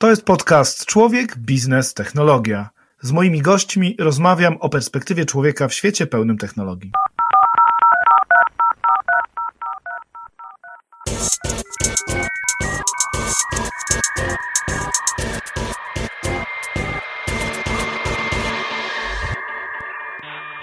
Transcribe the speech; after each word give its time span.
To 0.00 0.10
jest 0.10 0.24
podcast 0.24 0.86
Człowiek, 0.86 1.38
Biznes, 1.38 1.94
Technologia. 1.94 2.70
Z 3.02 3.12
moimi 3.12 3.42
gośćmi 3.42 3.96
rozmawiam 3.98 4.56
o 4.60 4.68
perspektywie 4.68 5.24
człowieka 5.24 5.68
w 5.68 5.74
świecie 5.74 6.06
pełnym 6.06 6.38
technologii. 6.38 6.92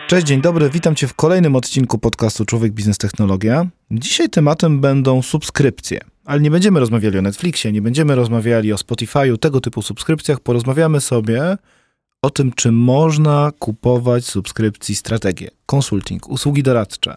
Cześć, 0.07 0.27
dzień 0.27 0.41
dobry, 0.41 0.69
witam 0.69 0.95
Cię 0.95 1.07
w 1.07 1.13
kolejnym 1.13 1.55
odcinku 1.55 1.97
podcastu 1.97 2.45
Człowiek, 2.45 2.71
Biznes, 2.71 2.97
Technologia. 2.97 3.67
Dzisiaj 3.91 4.29
tematem 4.29 4.81
będą 4.81 5.21
subskrypcje, 5.21 5.99
ale 6.27 6.41
nie 6.41 6.51
będziemy 6.51 6.79
rozmawiali 6.79 7.17
o 7.17 7.21
Netflixie, 7.21 7.71
nie 7.71 7.81
będziemy 7.81 8.15
rozmawiali 8.15 8.73
o 8.73 8.75
Spotify'u, 8.75 9.37
tego 9.37 9.61
typu 9.61 9.81
subskrypcjach. 9.81 10.39
Porozmawiamy 10.39 11.01
sobie 11.01 11.57
o 12.21 12.29
tym, 12.29 12.51
czy 12.51 12.71
można 12.71 13.51
kupować 13.59 14.25
subskrypcji 14.25 14.95
strategię, 14.95 15.49
konsulting, 15.65 16.29
usługi 16.29 16.63
doradcze. 16.63 17.15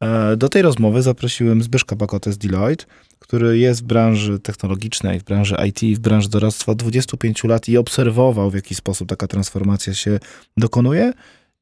E, 0.00 0.36
do 0.36 0.48
tej 0.48 0.62
rozmowy 0.62 1.02
zaprosiłem 1.02 1.62
Zbyszka 1.62 1.96
Bakotę 1.96 2.32
z 2.32 2.38
Deloitte, 2.38 2.84
który 3.18 3.58
jest 3.58 3.80
w 3.82 3.84
branży 3.84 4.38
technologicznej, 4.38 5.20
w 5.20 5.24
branży 5.24 5.56
IT, 5.68 5.98
w 5.98 6.00
branży 6.00 6.28
doradztwa 6.28 6.72
od 6.72 6.78
25 6.78 7.44
lat 7.44 7.68
i 7.68 7.76
obserwował, 7.76 8.50
w 8.50 8.54
jaki 8.54 8.74
sposób 8.74 9.08
taka 9.08 9.26
transformacja 9.26 9.94
się 9.94 10.18
dokonuje 10.56 11.12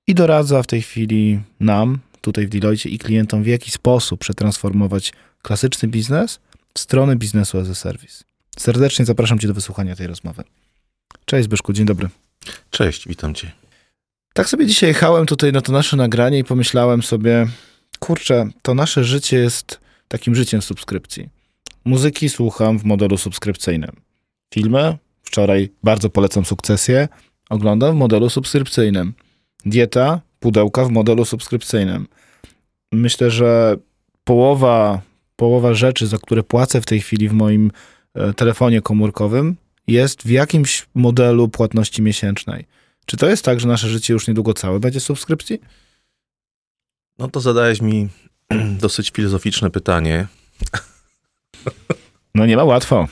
i 0.06 0.14
doradza 0.14 0.62
w 0.62 0.66
tej 0.66 0.82
chwili 0.82 1.40
nam, 1.60 1.98
tutaj 2.20 2.46
w 2.46 2.50
Deloitte 2.50 2.88
i 2.88 2.98
klientom, 2.98 3.42
w 3.42 3.46
jaki 3.46 3.70
sposób 3.70 4.20
przetransformować 4.20 5.12
klasyczny 5.42 5.88
biznes 5.88 6.40
w 6.74 6.78
stronę 6.80 7.16
biznesu 7.16 7.58
as 7.58 7.70
a 7.70 7.74
service. 7.74 8.24
Serdecznie 8.58 9.04
zapraszam 9.04 9.38
Cię 9.38 9.48
do 9.48 9.54
wysłuchania 9.54 9.96
tej 9.96 10.06
rozmowy. 10.06 10.44
Cześć 11.24 11.44
Zbyszku, 11.44 11.72
dzień 11.72 11.86
dobry. 11.86 12.08
Cześć, 12.70 13.08
witam 13.08 13.34
Cię. 13.34 13.52
Tak 14.34 14.48
sobie 14.48 14.66
dzisiaj 14.66 14.88
jechałem 14.88 15.26
tutaj 15.26 15.52
na 15.52 15.60
to 15.60 15.72
nasze 15.72 15.96
nagranie 15.96 16.38
i 16.38 16.44
pomyślałem 16.44 17.02
sobie, 17.02 17.46
kurczę, 17.98 18.48
to 18.62 18.74
nasze 18.74 19.04
życie 19.04 19.36
jest 19.36 19.80
takim 20.08 20.34
życiem 20.34 20.62
subskrypcji. 20.62 21.28
Muzyki 21.84 22.28
słucham 22.28 22.78
w 22.78 22.84
modelu 22.84 23.18
subskrypcyjnym. 23.18 23.90
Filmy, 24.54 24.98
wczoraj 25.22 25.70
bardzo 25.82 26.10
polecam 26.10 26.44
sukcesję, 26.44 27.08
oglądam 27.50 27.94
w 27.94 27.98
modelu 27.98 28.30
subskrypcyjnym. 28.30 29.14
Dieta, 29.66 30.20
pudełka 30.40 30.84
w 30.84 30.90
modelu 30.90 31.24
subskrypcyjnym. 31.24 32.06
Myślę, 32.92 33.30
że 33.30 33.76
połowa, 34.24 35.00
połowa 35.42 35.74
rzeczy, 35.74 36.06
za 36.06 36.18
które 36.18 36.42
płacę 36.42 36.80
w 36.80 36.86
tej 36.86 37.00
chwili 37.00 37.28
w 37.28 37.32
moim 37.32 37.70
e, 38.14 38.34
telefonie 38.34 38.82
komórkowym, 38.82 39.56
jest 39.86 40.22
w 40.22 40.30
jakimś 40.30 40.86
modelu 40.94 41.48
płatności 41.48 42.02
miesięcznej. 42.02 42.66
Czy 43.06 43.16
to 43.16 43.28
jest 43.28 43.44
tak, 43.44 43.60
że 43.60 43.68
nasze 43.68 43.88
życie 43.88 44.12
już 44.12 44.28
niedługo 44.28 44.54
całe 44.54 44.80
będzie 44.80 45.00
subskrypcji? 45.00 45.60
No 47.18 47.28
to 47.28 47.40
zadałeś 47.40 47.80
mi 47.80 48.08
dosyć 48.84 49.10
filozoficzne 49.10 49.70
pytanie. 49.70 50.26
No 52.34 52.46
nie 52.46 52.56
ma 52.56 52.64
łatwo. 52.64 53.08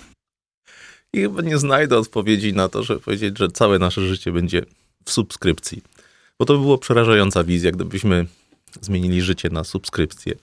I 1.13 1.21
chyba 1.21 1.43
nie 1.43 1.59
znajdę 1.59 1.99
odpowiedzi 1.99 2.53
na 2.53 2.69
to, 2.69 2.83
żeby 2.83 3.01
powiedzieć, 3.01 3.39
że 3.39 3.49
całe 3.49 3.79
nasze 3.79 4.09
życie 4.09 4.33
będzie 4.33 4.63
w 5.05 5.11
subskrypcji. 5.11 5.83
Bo 6.39 6.45
to 6.45 6.53
by 6.53 6.61
było 6.61 6.79
przerażająca 6.79 7.45
wizja, 7.45 7.71
gdybyśmy 7.71 8.27
zmienili 8.81 9.23
życie 9.23 9.49
na 9.51 9.65
subskrypcję. 9.65 10.35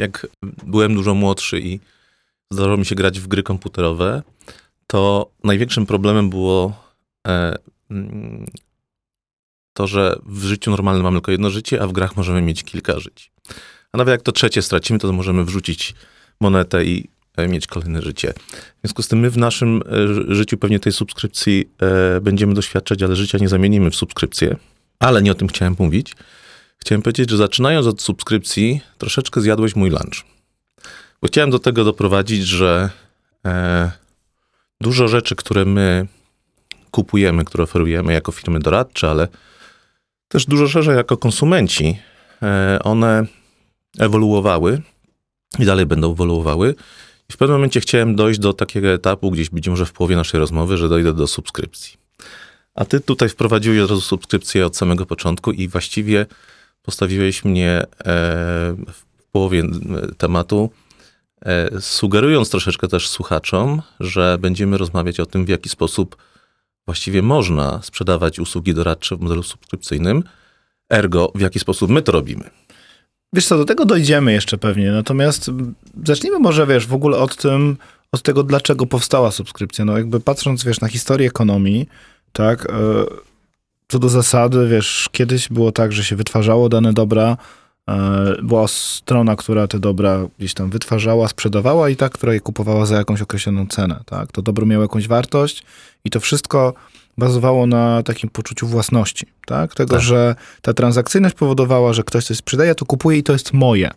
Jak 0.00 0.26
byłem 0.66 0.94
dużo 0.94 1.14
młodszy 1.14 1.60
i 1.60 1.80
zdarzało 2.50 2.76
mi 2.76 2.86
się 2.86 2.94
grać 2.94 3.20
w 3.20 3.26
gry 3.28 3.42
komputerowe, 3.42 4.22
to 4.86 5.30
największym 5.44 5.86
problemem 5.86 6.30
było 6.30 6.72
e, 7.26 7.56
mm, 7.90 8.46
to, 9.72 9.86
że 9.86 10.16
w 10.26 10.44
życiu 10.44 10.70
normalnym 10.70 11.04
mamy 11.04 11.16
tylko 11.16 11.30
jedno 11.30 11.50
życie, 11.50 11.82
a 11.82 11.86
w 11.86 11.92
grach 11.92 12.16
możemy 12.16 12.42
mieć 12.42 12.64
kilka 12.64 13.00
żyć. 13.00 13.32
A 13.92 13.98
nawet 13.98 14.12
jak 14.12 14.22
to 14.22 14.32
trzecie 14.32 14.62
stracimy, 14.62 14.98
to 14.98 15.12
możemy 15.12 15.44
wrzucić 15.44 15.94
monetę 16.40 16.84
i 16.84 17.08
e, 17.36 17.48
mieć 17.48 17.66
kolejne 17.66 18.02
życie. 18.02 18.32
W 18.76 18.80
związku 18.80 19.02
z 19.02 19.08
tym 19.08 19.18
my 19.18 19.30
w 19.30 19.36
naszym 19.36 19.82
e, 20.28 20.34
życiu 20.34 20.58
pewnie 20.58 20.80
tej 20.80 20.92
subskrypcji 20.92 21.68
e, 21.82 22.20
będziemy 22.20 22.54
doświadczać, 22.54 23.02
ale 23.02 23.16
życia 23.16 23.38
nie 23.38 23.48
zamienimy 23.48 23.90
w 23.90 23.96
subskrypcję. 23.96 24.56
Ale 24.98 25.22
nie 25.22 25.32
o 25.32 25.34
tym 25.34 25.48
chciałem 25.48 25.76
mówić. 25.78 26.14
Chciałem 26.82 27.02
powiedzieć, 27.02 27.30
że 27.30 27.36
zaczynając 27.36 27.86
od 27.86 28.02
subskrypcji, 28.02 28.80
troszeczkę 28.98 29.40
zjadłeś 29.40 29.76
mój 29.76 29.90
lunch. 29.90 30.24
Bo 31.22 31.28
chciałem 31.28 31.50
do 31.50 31.58
tego 31.58 31.84
doprowadzić, 31.84 32.46
że 32.46 32.90
e, 33.46 33.90
dużo 34.80 35.08
rzeczy, 35.08 35.36
które 35.36 35.64
my 35.64 36.06
kupujemy, 36.90 37.44
które 37.44 37.64
oferujemy 37.64 38.12
jako 38.12 38.32
firmy 38.32 38.60
doradcze, 38.60 39.10
ale 39.10 39.28
też 40.28 40.46
dużo 40.46 40.68
szerzej 40.68 40.96
jako 40.96 41.16
konsumenci, 41.16 41.98
e, 42.42 42.78
one 42.84 43.26
ewoluowały 43.98 44.82
i 45.58 45.64
dalej 45.64 45.86
będą 45.86 46.12
ewoluowały. 46.12 46.74
I 47.30 47.32
w 47.32 47.36
pewnym 47.36 47.56
momencie 47.56 47.80
chciałem 47.80 48.16
dojść 48.16 48.40
do 48.40 48.52
takiego 48.52 48.88
etapu, 48.88 49.30
gdzieś 49.30 49.50
być 49.50 49.68
może 49.68 49.86
w 49.86 49.92
połowie 49.92 50.16
naszej 50.16 50.40
rozmowy, 50.40 50.76
że 50.76 50.88
dojdę 50.88 51.12
do 51.12 51.26
subskrypcji. 51.26 51.96
A 52.74 52.84
ty 52.84 53.00
tutaj 53.00 53.28
wprowadziłeś 53.28 53.80
od 53.80 53.90
razu 53.90 54.02
subskrypcję 54.02 54.66
od 54.66 54.76
samego 54.76 55.06
początku 55.06 55.52
i 55.52 55.68
właściwie 55.68 56.26
postawiłeś 56.82 57.44
mnie 57.44 57.70
e, 57.70 57.86
w 58.92 59.24
połowie 59.32 59.62
tematu, 60.18 60.70
e, 61.42 61.80
sugerując 61.80 62.50
troszeczkę 62.50 62.88
też 62.88 63.08
słuchaczom, 63.08 63.82
że 64.00 64.38
będziemy 64.40 64.78
rozmawiać 64.78 65.20
o 65.20 65.26
tym, 65.26 65.44
w 65.44 65.48
jaki 65.48 65.68
sposób 65.68 66.16
właściwie 66.86 67.22
można 67.22 67.82
sprzedawać 67.82 68.38
usługi 68.38 68.74
doradcze 68.74 69.16
w 69.16 69.20
modelu 69.20 69.42
subskrypcyjnym, 69.42 70.22
ergo 70.90 71.32
w 71.34 71.40
jaki 71.40 71.58
sposób 71.58 71.90
my 71.90 72.02
to 72.02 72.12
robimy. 72.12 72.50
Wiesz 73.32 73.46
co, 73.46 73.58
do 73.58 73.64
tego 73.64 73.84
dojdziemy 73.84 74.32
jeszcze 74.32 74.58
pewnie, 74.58 74.92
natomiast 74.92 75.50
zacznijmy 76.04 76.38
może, 76.38 76.66
wiesz, 76.66 76.86
w 76.86 76.94
ogóle 76.94 77.18
od 77.18 77.36
tym, 77.36 77.76
od 78.12 78.22
tego, 78.22 78.42
dlaczego 78.42 78.86
powstała 78.86 79.30
subskrypcja. 79.30 79.84
No 79.84 79.98
jakby 79.98 80.20
patrząc, 80.20 80.64
wiesz, 80.64 80.80
na 80.80 80.88
historię 80.88 81.28
ekonomii, 81.28 81.88
tak, 82.32 82.70
e, 82.70 82.72
co 83.90 83.98
do 83.98 84.08
zasady, 84.08 84.68
wiesz, 84.68 85.08
kiedyś 85.12 85.48
było 85.48 85.72
tak, 85.72 85.92
że 85.92 86.04
się 86.04 86.16
wytwarzało 86.16 86.68
dane 86.68 86.92
dobra, 86.92 87.36
e, 87.88 88.34
była 88.42 88.68
strona, 88.68 89.36
która 89.36 89.66
te 89.66 89.78
dobra 89.78 90.26
gdzieś 90.38 90.54
tam 90.54 90.70
wytwarzała, 90.70 91.28
sprzedawała 91.28 91.88
i 91.88 91.96
ta, 91.96 92.08
która 92.08 92.34
je 92.34 92.40
kupowała 92.40 92.86
za 92.86 92.96
jakąś 92.96 93.22
określoną 93.22 93.66
cenę, 93.66 94.00
tak. 94.06 94.32
To 94.32 94.42
dobro 94.42 94.66
miało 94.66 94.82
jakąś 94.82 95.08
wartość 95.08 95.62
i 96.04 96.10
to 96.10 96.20
wszystko 96.20 96.74
bazowało 97.18 97.66
na 97.66 98.02
takim 98.02 98.30
poczuciu 98.30 98.66
własności, 98.66 99.26
tak? 99.46 99.74
Tego, 99.74 99.94
tak. 99.94 100.04
że 100.04 100.34
ta 100.62 100.72
transakcyjność 100.72 101.34
powodowała, 101.34 101.92
że 101.92 102.02
ktoś 102.02 102.24
coś 102.24 102.36
sprzedaje, 102.36 102.74
to 102.74 102.86
kupuje 102.86 103.18
i 103.18 103.22
to 103.22 103.32
jest 103.32 103.52
moje. 103.52 103.90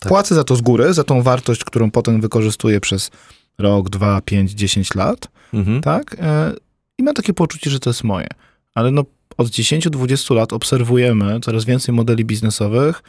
Tak. 0.00 0.08
Płacę 0.08 0.34
za 0.34 0.44
to 0.44 0.56
z 0.56 0.60
góry, 0.60 0.94
za 0.94 1.04
tą 1.04 1.22
wartość, 1.22 1.64
którą 1.64 1.90
potem 1.90 2.20
wykorzystuję 2.20 2.80
przez 2.80 3.10
rok, 3.58 3.90
dwa, 3.90 4.20
pięć, 4.20 4.50
dziesięć 4.50 4.94
lat, 4.94 5.28
mhm. 5.54 5.80
tak? 5.80 6.16
E, 6.20 6.52
I 6.98 7.02
mam 7.02 7.14
takie 7.14 7.32
poczucie, 7.32 7.70
że 7.70 7.80
to 7.80 7.90
jest 7.90 8.04
moje. 8.04 8.28
Ale 8.74 8.90
no, 8.90 9.04
od 9.38 9.48
10-20 9.48 10.34
lat 10.34 10.52
obserwujemy 10.52 11.40
coraz 11.40 11.64
więcej 11.64 11.94
modeli 11.94 12.24
biznesowych, 12.24 13.02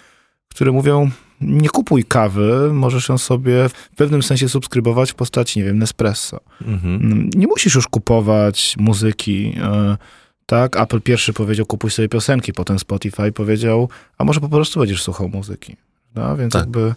które 0.49 0.71
mówią, 0.71 1.11
nie 1.41 1.69
kupuj 1.69 2.03
kawy, 2.03 2.69
możesz 2.73 3.09
ją 3.09 3.17
sobie 3.17 3.69
w 3.69 3.89
pewnym 3.95 4.23
sensie 4.23 4.49
subskrybować 4.49 5.11
w 5.11 5.15
postaci, 5.15 5.59
nie 5.59 5.65
wiem, 5.65 5.77
Nespresso. 5.77 6.39
Mhm. 6.61 7.29
Nie 7.35 7.47
musisz 7.47 7.75
już 7.75 7.87
kupować 7.87 8.75
muzyki. 8.79 9.55
E, 9.61 9.97
tak, 10.45 10.77
Apple 10.77 11.01
pierwszy 11.01 11.33
powiedział, 11.33 11.65
kupuj 11.65 11.91
sobie 11.91 12.09
piosenki, 12.09 12.53
potem 12.53 12.79
Spotify 12.79 13.31
powiedział, 13.31 13.89
a 14.17 14.23
może 14.23 14.39
po 14.39 14.49
prostu 14.49 14.79
będziesz 14.79 15.03
słuchał 15.03 15.29
muzyki. 15.29 15.75
No, 16.15 16.37
więc 16.37 16.53
tak. 16.53 16.61
jakby 16.61 16.93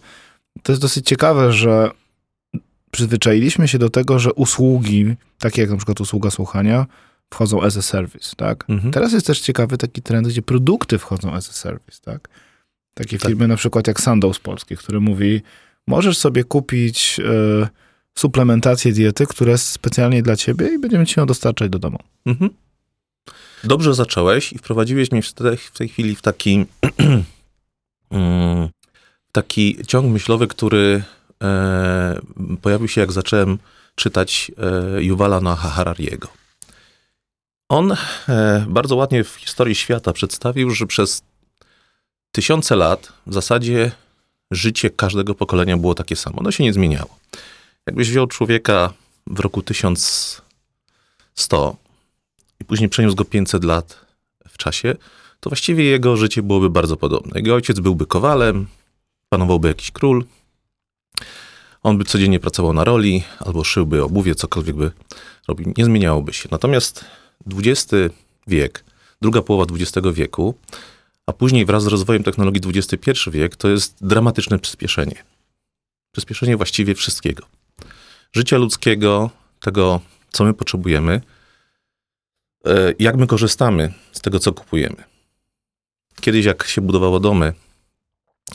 to 0.63 0.73
jest 0.73 0.83
dosyć 0.83 1.07
ciekawe, 1.07 1.53
że 1.53 1.91
przyzwyczailiśmy 2.91 3.69
się 3.69 3.79
do 3.79 3.91
tego, 3.91 4.19
że 4.19 4.33
usługi, 4.33 5.15
takie 5.39 5.61
jak 5.61 5.71
na 5.71 5.77
przykład 5.77 6.01
usługa 6.01 6.31
słuchania, 6.31 6.87
wchodzą 7.33 7.63
as 7.63 7.77
a 7.77 7.83
service, 7.83 8.37
tak? 8.37 8.65
Mhm. 8.69 8.93
Teraz 8.93 9.13
jest 9.13 9.27
też 9.27 9.41
ciekawy 9.41 9.79
taki 9.79 10.03
trend, 10.03 10.29
gdzie 10.29 10.43
produkty 10.43 10.99
wchodzą 10.99 11.33
as 11.33 11.51
a 11.51 11.53
service, 11.53 12.01
tak? 12.03 12.29
Takie 12.95 13.19
tak. 13.19 13.29
firmy 13.29 13.49
na 13.49 13.57
przykład 13.57 13.87
jak 13.87 14.01
Sandoz 14.01 14.39
Polski, 14.39 14.77
który 14.77 15.01
mówi, 15.01 15.43
możesz 15.87 16.19
sobie 16.19 16.45
kupić 16.45 17.21
y, 17.21 17.69
suplementację 18.15 18.93
diety, 18.93 19.27
która 19.27 19.53
jest 19.53 19.67
specjalnie 19.67 20.23
dla 20.23 20.37
ciebie 20.37 20.75
i 20.75 20.79
będziemy 20.79 21.07
ci 21.07 21.21
ją 21.21 21.27
dostarczać 21.27 21.71
do 21.71 21.79
domu. 21.79 21.99
Mhm. 22.27 22.51
Dobrze 23.65 23.95
zacząłeś 23.95 24.53
i 24.53 24.59
wprowadziłeś 24.59 25.13
mnie 25.13 25.23
w 25.23 25.33
tej, 25.33 25.57
w 25.57 25.71
tej 25.71 25.89
chwili 25.89 26.17
w 26.17 26.23
taki, 26.23 26.65
mm, 28.11 28.69
taki 29.33 29.77
ciąg 29.87 30.13
myślowy, 30.13 30.47
który 30.47 31.03
e, 31.43 32.21
pojawił 32.63 32.89
się, 32.89 33.01
jak 33.01 33.13
zacząłem 33.13 33.59
czytać 33.95 34.53
e, 34.97 35.03
Yuvala 35.03 35.41
na 35.41 35.57
Harariego. 35.57 36.42
On 37.73 37.97
e, 38.29 38.67
bardzo 38.69 38.97
ładnie 38.97 39.25
w 39.25 39.35
historii 39.35 39.75
świata 39.75 40.13
przedstawił, 40.13 40.71
że 40.71 40.87
przez 40.87 41.23
tysiące 42.33 42.77
lat 42.77 43.13
w 43.27 43.35
zasadzie 43.35 43.91
życie 44.51 44.91
każdego 44.91 45.35
pokolenia 45.35 45.77
było 45.77 45.95
takie 45.95 46.17
samo. 46.17 46.39
Ono 46.39 46.51
się 46.51 46.65
nie 46.65 46.73
zmieniało. 46.73 47.19
Jakbyś 47.87 48.11
wziął 48.11 48.27
człowieka 48.27 48.93
w 49.27 49.41
roku 49.41 49.63
1000, 49.63 50.43
100 51.35 51.77
i 52.61 52.65
później 52.65 52.89
przeniósł 52.89 53.17
go 53.17 53.25
500 53.25 53.65
lat 53.65 54.01
w 54.49 54.57
czasie, 54.57 54.97
to 55.41 55.51
właściwie 55.51 55.85
jego 55.85 56.17
życie 56.17 56.43
byłoby 56.43 56.71
bardzo 56.71 56.97
podobne. 56.97 57.33
Jego 57.35 57.55
ojciec 57.55 57.81
byłby 57.81 58.07
kowalem, 58.07 58.67
panowałby 59.29 59.69
jakiś 59.69 59.91
król, 59.91 60.25
on 61.83 61.99
by 61.99 62.05
codziennie 62.05 62.41
pracował 62.41 62.73
na 62.73 62.85
roli, 62.85 63.23
albo 63.39 63.65
szyłby 63.65 64.05
obuwie, 64.05 64.35
cokolwiek 64.35 64.77
by 64.77 64.91
robił. 65.49 65.73
Nie 65.77 65.85
zmieniałoby 65.85 66.33
się. 66.33 66.49
Natomiast 66.53 67.05
XX 67.47 68.15
wiek, 68.47 68.85
druga 69.21 69.43
połowa 69.43 69.75
XX 69.75 70.09
wieku, 70.13 70.55
a 71.27 71.33
później 71.33 71.67
wraz 71.67 71.83
z 71.83 71.87
rozwojem 71.87 72.23
technologii 72.23 72.63
XXI 72.67 73.31
wiek, 73.31 73.57
to 73.57 73.69
jest 73.69 74.07
dramatyczne 74.07 74.59
przyspieszenie. 74.59 75.25
Przyspieszenie 76.13 76.57
właściwie 76.57 76.95
wszystkiego. 76.95 77.47
Życia 78.33 78.59
ludzkiego, 78.59 79.31
tego, 79.61 80.01
co 80.33 80.45
my 80.45 80.55
potrzebujemy, 80.55 81.21
e, 82.67 82.95
jak 82.99 83.17
my 83.17 83.27
korzystamy 83.27 83.93
z 84.13 84.21
tego, 84.21 84.39
co 84.39 84.53
kupujemy. 84.53 85.05
Kiedyś, 86.21 86.45
jak 86.45 86.67
się 86.67 86.81
budowało 86.81 87.21
domy, 87.21 87.53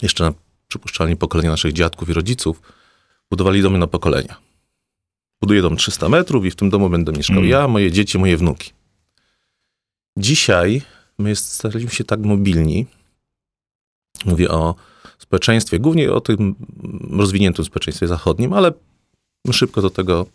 jeszcze 0.02 0.24
na 0.24 0.34
przypuszczalnie 0.68 1.16
pokolenia 1.16 1.50
naszych 1.50 1.74
dziadków 1.74 2.10
i 2.10 2.14
rodziców, 2.14 2.62
budowali 3.32 3.62
domy 3.62 3.78
na 3.78 3.88
pokolenia. 3.88 4.36
Buduję 5.42 5.62
dom 5.62 5.78
300 5.78 6.10
metrów 6.10 6.46
i 6.46 6.52
w 6.52 6.56
tym 6.56 6.70
domu 6.70 6.90
będę 6.90 7.12
mieszkał 7.12 7.38
mm. 7.38 7.50
ja, 7.50 7.68
moje 7.68 7.92
dzieci, 7.92 8.20
moje 8.20 8.38
wnuki. 8.38 8.72
Dzisiaj 10.18 10.82
my 11.18 11.36
staliśmy 11.36 11.92
się 11.92 12.04
tak 12.04 12.20
mobilni, 12.20 12.86
mówię 14.26 14.50
o 14.50 14.76
społeczeństwie, 15.18 15.80
głównie 15.80 16.12
o 16.12 16.22
tym 16.22 16.56
rozwiniętym 17.12 17.66
społeczeństwie 17.66 18.08
zachodnim, 18.08 18.54
ale 18.54 18.72
szybko 19.52 19.82
do 19.82 19.90
tego 19.90 20.26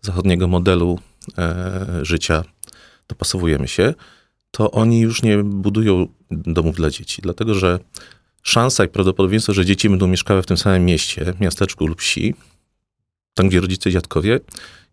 zachodniego 0.00 0.48
modelu 0.48 0.98
e, 1.38 2.00
życia 2.02 2.44
dopasowujemy 3.08 3.68
się, 3.68 3.94
to 4.50 4.70
oni 4.70 5.00
już 5.00 5.22
nie 5.22 5.38
budują 5.38 6.06
domów 6.30 6.76
dla 6.76 6.90
dzieci, 6.90 7.22
dlatego 7.22 7.54
że 7.54 7.78
szansa 8.42 8.84
i 8.84 8.88
prawdopodobieństwo, 8.88 9.52
że 9.52 9.64
dzieci 9.64 9.90
będą 9.90 10.06
mieszkały 10.06 10.42
w 10.42 10.46
tym 10.46 10.56
samym 10.56 10.84
mieście, 10.84 11.34
miasteczku 11.40 11.86
lub 11.86 12.00
wsi, 12.00 12.34
tam 13.34 13.48
gdzie 13.48 13.60
rodzice 13.60 13.90
i 13.90 13.92
dziadkowie, 13.92 14.40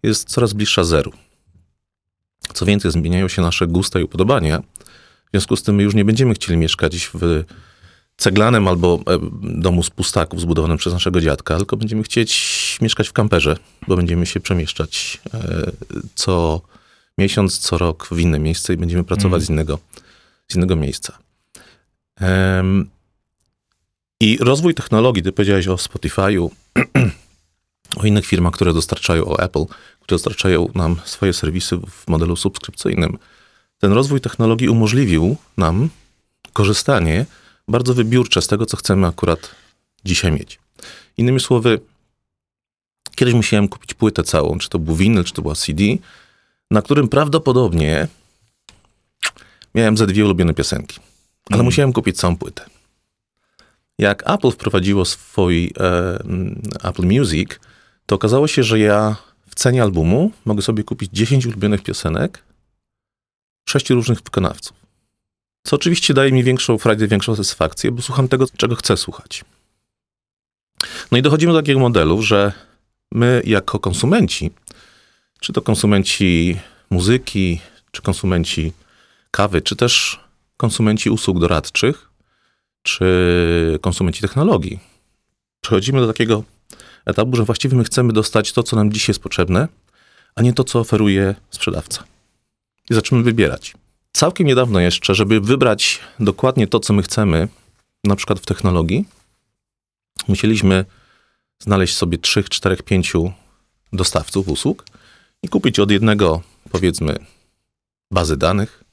jest 0.03 0.29
coraz 0.29 0.53
bliższa 0.53 0.83
zeru. 0.83 1.11
Co 2.53 2.65
więcej, 2.65 2.91
zmieniają 2.91 3.27
się 3.27 3.41
nasze 3.41 3.67
gusta 3.67 3.99
i 3.99 4.03
upodobania. 4.03 4.61
W 5.27 5.29
związku 5.31 5.55
z 5.55 5.63
tym 5.63 5.75
my 5.75 5.83
już 5.83 5.95
nie 5.95 6.05
będziemy 6.05 6.33
chcieli 6.33 6.57
mieszkać 6.57 7.09
w 7.13 7.43
ceglanym 8.17 8.67
albo 8.67 8.99
e, 9.07 9.19
domu 9.41 9.83
z 9.83 9.89
pustaków 9.89 10.41
zbudowanym 10.41 10.77
przez 10.77 10.93
naszego 10.93 11.21
dziadka, 11.21 11.57
tylko 11.57 11.77
będziemy 11.77 12.03
chcieć 12.03 12.77
mieszkać 12.81 13.07
w 13.07 13.13
kamperze, 13.13 13.57
bo 13.87 13.95
będziemy 13.95 14.25
się 14.25 14.39
przemieszczać 14.39 15.21
e, 15.33 15.71
co 16.15 16.61
miesiąc, 17.17 17.57
co 17.57 17.77
rok 17.77 18.07
w 18.11 18.19
inne 18.19 18.39
miejsce 18.39 18.73
i 18.73 18.77
będziemy 18.77 19.03
pracować 19.03 19.39
mm. 19.39 19.45
z, 19.45 19.49
innego, 19.49 19.79
z 20.47 20.55
innego 20.55 20.75
miejsca. 20.75 21.17
I 24.19 24.37
rozwój 24.41 24.73
technologii, 24.73 25.23
ty 25.23 25.31
powiedziałeś 25.31 25.67
o 25.67 25.75
Spotify'u, 25.75 26.49
o 27.97 28.05
innych 28.05 28.25
firmach, 28.25 28.53
które 28.53 28.73
dostarczają, 28.73 29.25
o 29.25 29.39
Apple, 29.39 29.65
które 29.99 30.15
dostarczają 30.15 30.69
nam 30.75 30.95
swoje 31.05 31.33
serwisy 31.33 31.77
w 31.77 32.07
modelu 32.07 32.35
subskrypcyjnym. 32.35 33.17
Ten 33.79 33.91
rozwój 33.91 34.21
technologii 34.21 34.69
umożliwił 34.69 35.35
nam 35.57 35.89
korzystanie 36.53 37.25
bardzo 37.67 37.93
wybiórcze 37.93 38.41
z 38.41 38.47
tego, 38.47 38.65
co 38.65 38.77
chcemy 38.77 39.07
akurat 39.07 39.51
dzisiaj 40.05 40.31
mieć. 40.31 40.59
Innymi 41.17 41.39
słowy, 41.39 41.79
kiedyś 43.15 43.33
musiałem 43.33 43.67
kupić 43.67 43.93
płytę 43.93 44.23
całą, 44.23 44.57
czy 44.57 44.69
to 44.69 44.79
był 44.79 44.95
winyl, 44.95 45.23
czy 45.23 45.33
to 45.33 45.41
była 45.41 45.55
CD, 45.55 45.83
na 46.71 46.81
którym 46.81 47.07
prawdopodobnie 47.07 48.07
miałem 49.75 49.97
ze 49.97 50.07
dwie 50.07 50.25
ulubione 50.25 50.53
piosenki. 50.53 50.99
Ale 51.49 51.55
mm. 51.55 51.65
musiałem 51.65 51.93
kupić 51.93 52.17
całą 52.17 52.37
płytę. 52.37 52.65
Jak 53.97 54.29
Apple 54.29 54.51
wprowadziło 54.51 55.05
swój 55.05 55.73
e, 55.79 56.89
Apple 56.89 57.03
Music, 57.03 57.49
to 58.07 58.15
okazało 58.15 58.47
się, 58.47 58.63
że 58.63 58.79
ja 58.79 59.15
w 59.49 59.55
cenie 59.55 59.83
albumu 59.83 60.31
mogę 60.45 60.61
sobie 60.61 60.83
kupić 60.83 61.11
10 61.13 61.45
ulubionych 61.45 61.83
piosenek 61.83 62.43
sześciu 63.69 63.95
różnych 63.95 64.21
wykonawców. 64.21 64.77
Co 65.63 65.75
oczywiście 65.75 66.13
daje 66.13 66.31
mi 66.31 66.43
większą 66.43 66.77
frajdę, 66.77 67.07
większą 67.07 67.35
satysfakcję, 67.35 67.91
bo 67.91 68.01
słucham 68.01 68.27
tego, 68.27 68.45
czego 68.57 68.75
chcę 68.75 68.97
słuchać. 68.97 69.45
No 71.11 71.17
i 71.17 71.21
dochodzimy 71.21 71.53
do 71.53 71.59
takiego 71.59 71.79
modelu, 71.79 72.21
że 72.21 72.51
my 73.11 73.41
jako 73.45 73.79
konsumenci, 73.79 74.51
czy 75.39 75.53
to 75.53 75.61
konsumenci 75.61 76.59
muzyki, 76.89 77.59
czy 77.91 78.01
konsumenci 78.01 78.73
kawy, 79.31 79.61
czy 79.61 79.75
też 79.75 80.19
konsumenci 80.57 81.09
usług 81.09 81.39
doradczych, 81.39 82.09
czy 82.83 83.79
konsumenci 83.81 84.21
technologii, 84.21 84.79
przechodzimy 85.61 85.99
do 85.99 86.07
takiego 86.07 86.43
etapu, 87.07 87.35
że 87.35 87.43
właściwie 87.43 87.77
my 87.77 87.83
chcemy 87.83 88.13
dostać 88.13 88.53
to, 88.53 88.63
co 88.63 88.75
nam 88.75 88.91
dziś 88.91 89.07
jest 89.07 89.19
potrzebne, 89.19 89.67
a 90.35 90.41
nie 90.41 90.53
to, 90.53 90.63
co 90.63 90.79
oferuje 90.79 91.35
sprzedawca. 91.49 92.03
I 92.89 92.93
zaczynamy 92.93 93.23
wybierać. 93.23 93.73
Całkiem 94.11 94.47
niedawno 94.47 94.79
jeszcze, 94.79 95.15
żeby 95.15 95.41
wybrać 95.41 95.99
dokładnie 96.19 96.67
to, 96.67 96.79
co 96.79 96.93
my 96.93 97.03
chcemy, 97.03 97.47
na 98.03 98.15
przykład 98.15 98.39
w 98.39 98.45
technologii, 98.45 99.05
musieliśmy 100.27 100.85
znaleźć 101.59 101.95
sobie 101.95 102.17
3, 102.17 102.43
4, 102.43 102.77
5 102.83 103.13
dostawców 103.93 104.47
usług 104.47 104.85
i 105.43 105.47
kupić 105.47 105.79
od 105.79 105.91
jednego, 105.91 106.41
powiedzmy, 106.71 107.17
bazy 108.11 108.37
danych, 108.37 108.83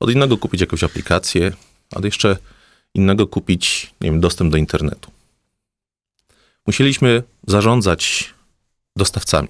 od 0.00 0.10
innego 0.10 0.38
kupić 0.38 0.60
jakąś 0.60 0.84
aplikację, 0.84 1.52
od 1.94 2.04
jeszcze 2.04 2.36
innego 2.94 3.26
kupić, 3.26 3.94
nie 4.00 4.10
wiem, 4.10 4.20
dostęp 4.20 4.52
do 4.52 4.56
internetu. 4.56 5.10
Musieliśmy 6.66 7.22
zarządzać 7.46 8.34
dostawcami, 8.96 9.48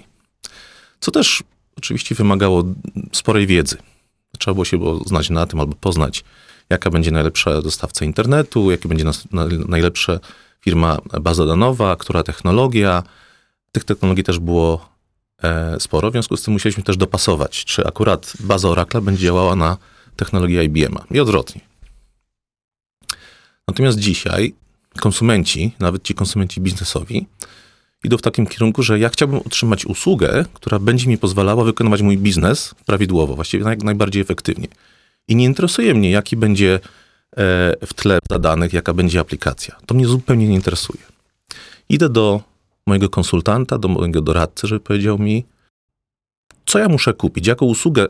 co 1.00 1.11
też 1.11 1.43
oczywiście 1.76 2.14
wymagało 2.14 2.64
sporej 3.12 3.47
wiedzy. 3.47 3.76
Trzeba 4.38 4.55
było 4.55 4.64
się 4.64 4.79
było 4.79 5.05
znać 5.05 5.31
na 5.31 5.47
tym 5.47 5.61
albo 5.61 5.75
poznać, 5.75 6.25
jaka 6.70 6.91
będzie 6.91 7.11
najlepsza 7.11 7.62
dostawca 7.62 8.05
internetu, 8.05 8.70
jaka 8.70 8.88
będzie 8.88 9.05
najlepsza 9.69 10.20
firma 10.61 10.99
baza 11.20 11.47
danowa, 11.47 11.97
która 11.97 12.23
technologia. 12.23 13.03
Tych 13.73 13.85
technologii 13.85 14.25
też 14.25 14.38
było 14.38 14.88
e, 15.43 15.81
sporo, 15.81 16.11
w 16.11 16.12
związku 16.12 16.37
z 16.37 16.43
tym 16.43 16.53
musieliśmy 16.53 16.82
też 16.82 16.97
dopasować, 16.97 17.64
czy 17.64 17.87
akurat 17.87 18.32
baza 18.41 18.69
Oracle 18.69 19.00
będzie 19.00 19.23
działała 19.23 19.56
na 19.56 19.76
technologię 20.16 20.64
IBM-a 20.64 21.04
i 21.11 21.21
odwrotnie. 21.21 21.61
Natomiast 23.69 23.99
dzisiaj 23.99 24.54
konsumenci, 25.00 25.72
nawet 25.78 26.02
ci 26.02 26.14
konsumenci 26.14 26.61
biznesowi, 26.61 27.26
idą 28.04 28.16
w 28.16 28.22
takim 28.22 28.46
kierunku, 28.46 28.82
że 28.82 28.99
ja 28.99 29.08
chciałbym 29.08 29.38
otrzymać 29.38 29.87
usługę, 29.87 30.44
która 30.54 30.78
będzie 30.78 31.08
mi 31.08 31.18
pozwalała 31.18 31.64
wykonywać 31.64 32.02
mój 32.02 32.18
biznes 32.18 32.75
prawidłowo, 32.87 33.34
właściwie 33.34 33.64
jak 33.64 33.82
najbardziej 33.82 34.22
efektywnie. 34.22 34.68
I 35.28 35.37
nie 35.37 35.44
interesuje 35.44 35.94
mnie, 35.94 36.11
jaki 36.11 36.37
będzie 36.37 36.75
e, 36.75 36.80
w 37.87 37.94
tle 37.94 38.18
danych, 38.40 38.72
jaka 38.72 38.94
będzie 38.94 39.20
aplikacja. 39.20 39.76
To 39.87 39.94
mnie 39.94 40.06
zupełnie 40.06 40.49
nie 40.49 40.54
interesuje. 40.54 41.00
Idę 41.88 42.08
do 42.08 42.40
mojego 42.87 43.08
konsultanta, 43.08 43.78
do 43.78 43.88
mojego 43.88 44.20
doradcy, 44.20 44.66
żeby 44.66 44.80
powiedział 44.80 45.18
mi, 45.18 45.44
co 46.66 46.78
ja 46.78 46.88
muszę 46.88 47.14
kupić, 47.14 47.46
jaką 47.46 47.66
usługę 47.66 48.06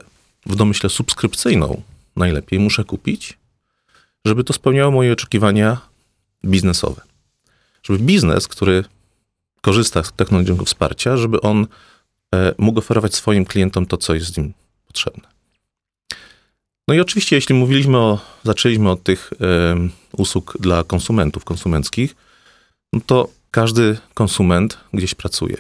w 0.47 0.57
domyśle 0.57 0.91
subskrypcyjną 0.91 1.83
najlepiej 2.17 2.59
muszę 2.59 2.85
kupić, 2.85 3.39
żeby 4.25 4.45
to 4.45 4.53
spełniało 4.53 4.91
moje 4.91 5.13
oczekiwania 5.13 5.92
biznesowe. 6.45 7.01
Żeby 7.83 7.99
biznes, 7.99 8.49
który 8.49 8.85
korzysta 9.61 10.03
z 10.03 10.13
technologicznego 10.13 10.65
wsparcia, 10.65 11.17
żeby 11.17 11.41
on 11.41 11.67
e, 12.35 12.55
mógł 12.59 12.79
oferować 12.79 13.15
swoim 13.15 13.45
klientom 13.45 13.87
to, 13.87 13.97
co 13.97 14.15
jest 14.15 14.39
im 14.39 14.53
potrzebne. 14.87 15.33
No 16.89 16.95
i 16.95 17.01
oczywiście, 17.01 17.37
jeśli 17.37 17.55
mówiliśmy 17.55 17.99
o, 17.99 18.19
zaczęliśmy 18.45 18.91
od 18.91 19.03
tych 19.03 19.31
e, 19.41 19.77
usług 20.13 20.57
dla 20.61 20.85
konsumentów, 20.85 21.45
konsumenckich, 21.45 22.17
no 22.93 23.01
to 23.07 23.29
każdy 23.51 23.99
konsument 24.15 24.79
gdzieś 24.93 25.15
pracuje. 25.15 25.57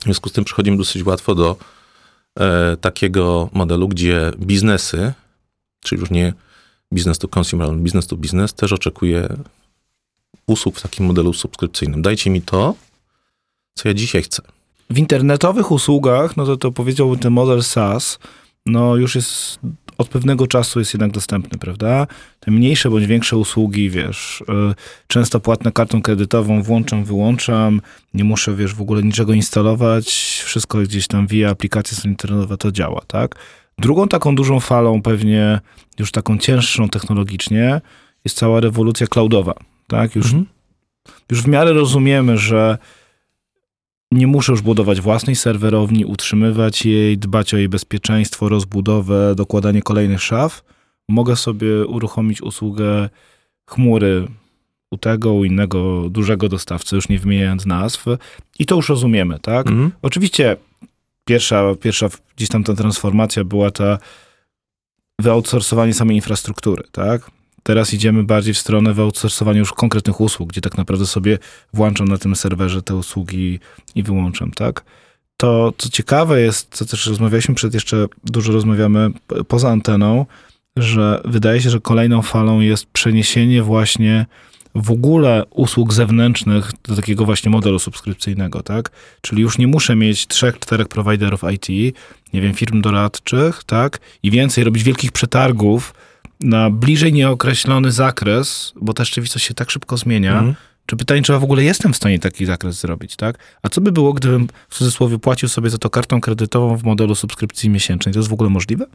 W 0.00 0.04
związku 0.04 0.28
z 0.28 0.32
tym 0.32 0.44
przechodzimy 0.44 0.76
dosyć 0.76 1.04
łatwo 1.04 1.34
do 1.34 1.56
e, 2.40 2.76
takiego 2.76 3.50
modelu, 3.52 3.88
gdzie 3.88 4.30
biznesy, 4.38 5.12
czyli 5.80 6.00
już 6.00 6.10
nie 6.10 6.32
business 6.92 7.18
to 7.18 7.28
consumer, 7.38 7.68
ale 7.68 7.78
business 7.78 8.06
to 8.06 8.16
business, 8.16 8.54
też 8.54 8.72
oczekuje 8.72 9.36
usług 10.46 10.78
w 10.78 10.82
takim 10.82 11.06
modelu 11.06 11.32
subskrypcyjnym. 11.32 12.02
Dajcie 12.02 12.30
mi 12.30 12.42
to, 12.42 12.74
co 13.74 13.88
ja 13.88 13.94
dzisiaj 13.94 14.22
chcę. 14.22 14.42
W 14.90 14.98
internetowych 14.98 15.72
usługach, 15.72 16.36
no 16.36 16.46
to, 16.46 16.56
to 16.56 16.72
powiedziałbym 16.72 17.18
ten 17.18 17.32
model 17.32 17.62
SaaS, 17.62 18.18
no 18.66 18.96
już 18.96 19.14
jest 19.14 19.58
od 19.98 20.08
pewnego 20.08 20.46
czasu 20.46 20.78
jest 20.78 20.94
jednak 20.94 21.10
dostępny, 21.10 21.58
prawda? 21.58 22.06
Te 22.40 22.50
mniejsze 22.50 22.90
bądź 22.90 23.06
większe 23.06 23.36
usługi, 23.36 23.90
wiesz, 23.90 24.40
y, 24.40 24.74
często 25.06 25.40
płatne 25.40 25.72
kartą 25.72 26.02
kredytową, 26.02 26.62
włączam, 26.62 27.04
wyłączam, 27.04 27.80
nie 28.14 28.24
muszę, 28.24 28.54
wiesz, 28.54 28.74
w 28.74 28.80
ogóle 28.80 29.02
niczego 29.02 29.32
instalować, 29.32 30.06
wszystko 30.44 30.78
gdzieś 30.78 31.06
tam 31.06 31.26
via 31.26 31.50
aplikacja 31.50 32.10
internetowa 32.10 32.56
to 32.56 32.72
działa, 32.72 33.00
tak? 33.06 33.36
Drugą 33.78 34.08
taką 34.08 34.34
dużą 34.34 34.60
falą, 34.60 35.02
pewnie 35.02 35.60
już 35.98 36.12
taką 36.12 36.38
cięższą 36.38 36.88
technologicznie, 36.88 37.80
jest 38.24 38.36
cała 38.36 38.60
rewolucja 38.60 39.06
cloudowa, 39.06 39.54
tak? 39.86 40.16
Już, 40.16 40.26
mhm. 40.26 40.46
już 41.30 41.42
w 41.42 41.48
miarę 41.48 41.72
rozumiemy, 41.72 42.38
że 42.38 42.78
nie 44.12 44.26
muszę 44.26 44.52
już 44.52 44.62
budować 44.62 45.00
własnej 45.00 45.36
serwerowni, 45.36 46.04
utrzymywać 46.04 46.86
jej, 46.86 47.18
dbać 47.18 47.54
o 47.54 47.56
jej 47.56 47.68
bezpieczeństwo, 47.68 48.48
rozbudowę, 48.48 49.34
dokładanie 49.34 49.82
kolejnych 49.82 50.22
szaf. 50.22 50.64
Mogę 51.08 51.36
sobie 51.36 51.86
uruchomić 51.86 52.42
usługę 52.42 53.10
chmury 53.70 54.28
u 54.90 54.98
tego, 54.98 55.32
u 55.32 55.44
innego 55.44 56.08
dużego 56.10 56.48
dostawcy, 56.48 56.96
już 56.96 57.08
nie 57.08 57.18
wymieniając 57.18 57.66
nazw. 57.66 58.04
I 58.58 58.66
to 58.66 58.74
już 58.76 58.88
rozumiemy, 58.88 59.38
tak? 59.38 59.66
Mhm. 59.66 59.90
Oczywiście 60.02 60.56
pierwsza, 61.24 61.62
pierwsza 61.80 62.08
gdzieś 62.36 62.48
tam 62.48 62.64
ta 62.64 62.74
transformacja 62.74 63.44
była 63.44 63.70
ta 63.70 63.98
wyoutsourcowanie 65.18 65.94
samej 65.94 66.16
infrastruktury, 66.16 66.84
tak? 66.92 67.30
Teraz 67.62 67.94
idziemy 67.94 68.24
bardziej 68.24 68.54
w 68.54 68.58
stronę 68.58 68.94
wyoutsourcowania 68.94 69.58
już 69.58 69.72
konkretnych 69.72 70.20
usług, 70.20 70.48
gdzie 70.48 70.60
tak 70.60 70.78
naprawdę 70.78 71.06
sobie 71.06 71.38
włączam 71.74 72.08
na 72.08 72.18
tym 72.18 72.36
serwerze 72.36 72.82
te 72.82 72.96
usługi 72.96 73.60
i 73.94 74.02
wyłączam, 74.02 74.50
tak? 74.50 74.84
To, 75.36 75.72
co 75.78 75.88
ciekawe 75.88 76.40
jest, 76.40 76.68
co 76.70 76.84
też 76.84 77.06
rozmawialiśmy 77.06 77.54
przed, 77.54 77.74
jeszcze 77.74 78.06
dużo 78.24 78.52
rozmawiamy 78.52 79.10
poza 79.48 79.70
anteną, 79.70 80.26
że 80.76 81.20
wydaje 81.24 81.60
się, 81.60 81.70
że 81.70 81.80
kolejną 81.80 82.22
falą 82.22 82.60
jest 82.60 82.86
przeniesienie 82.86 83.62
właśnie 83.62 84.26
w 84.74 84.90
ogóle 84.90 85.44
usług 85.50 85.92
zewnętrznych 85.92 86.72
do 86.88 86.96
takiego 86.96 87.24
właśnie 87.24 87.50
modelu 87.50 87.78
subskrypcyjnego, 87.78 88.62
tak? 88.62 88.90
Czyli 89.20 89.42
już 89.42 89.58
nie 89.58 89.66
muszę 89.66 89.96
mieć 89.96 90.26
trzech, 90.26 90.58
czterech 90.58 90.88
prowajderów 90.88 91.40
IT, 91.54 91.96
nie 92.32 92.40
wiem, 92.40 92.54
firm 92.54 92.80
doradczych, 92.80 93.64
tak? 93.64 94.00
I 94.22 94.30
więcej 94.30 94.64
robić 94.64 94.82
wielkich 94.82 95.12
przetargów, 95.12 95.94
na 96.42 96.70
bliżej 96.70 97.12
nieokreślony 97.12 97.92
zakres, 97.92 98.72
bo 98.76 98.92
ta 98.92 99.04
rzeczywistość 99.04 99.46
się 99.46 99.54
tak 99.54 99.70
szybko 99.70 99.96
zmienia, 99.96 100.38
mm. 100.38 100.54
czy 100.86 100.96
pytanie, 100.96 101.22
czy 101.22 101.32
ja 101.32 101.38
w 101.38 101.44
ogóle 101.44 101.64
jestem 101.64 101.92
w 101.92 101.96
stanie 101.96 102.18
taki 102.18 102.46
zakres 102.46 102.80
zrobić, 102.80 103.16
tak? 103.16 103.38
A 103.62 103.68
co 103.68 103.80
by 103.80 103.92
było, 103.92 104.12
gdybym 104.12 104.48
w 104.68 104.74
cudzysłowie 104.74 105.18
płacił 105.18 105.48
sobie 105.48 105.70
za 105.70 105.78
to 105.78 105.90
kartą 105.90 106.20
kredytową 106.20 106.76
w 106.76 106.82
modelu 106.82 107.14
subskrypcji 107.14 107.70
miesięcznej? 107.70 108.12
To 108.12 108.18
jest 108.18 108.30
w 108.30 108.32
ogóle 108.32 108.50
możliwe? 108.50 108.86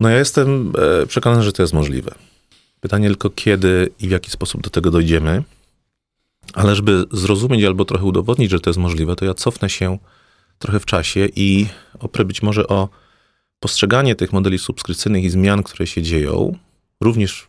No 0.00 0.08
ja 0.08 0.18
jestem 0.18 0.72
e, 1.02 1.06
przekonany, 1.06 1.42
że 1.42 1.52
to 1.52 1.62
jest 1.62 1.74
możliwe. 1.74 2.14
Pytanie 2.80 3.08
tylko 3.08 3.30
kiedy 3.30 3.90
i 4.00 4.08
w 4.08 4.10
jaki 4.10 4.30
sposób 4.30 4.62
do 4.62 4.70
tego 4.70 4.90
dojdziemy. 4.90 5.42
Ale 6.54 6.76
żeby 6.76 7.04
zrozumieć 7.12 7.64
albo 7.64 7.84
trochę 7.84 8.04
udowodnić, 8.04 8.50
że 8.50 8.60
to 8.60 8.70
jest 8.70 8.80
możliwe, 8.80 9.16
to 9.16 9.24
ja 9.24 9.34
cofnę 9.34 9.70
się 9.70 9.98
trochę 10.58 10.80
w 10.80 10.86
czasie 10.86 11.28
i 11.36 11.66
oprę 11.98 12.24
być 12.24 12.42
może 12.42 12.68
o 12.68 12.88
postrzeganie 13.60 14.14
tych 14.14 14.32
modeli 14.32 14.58
subskrypcyjnych 14.58 15.24
i 15.24 15.30
zmian, 15.30 15.62
które 15.62 15.86
się 15.86 16.02
dzieją, 16.02 16.58
również 17.00 17.40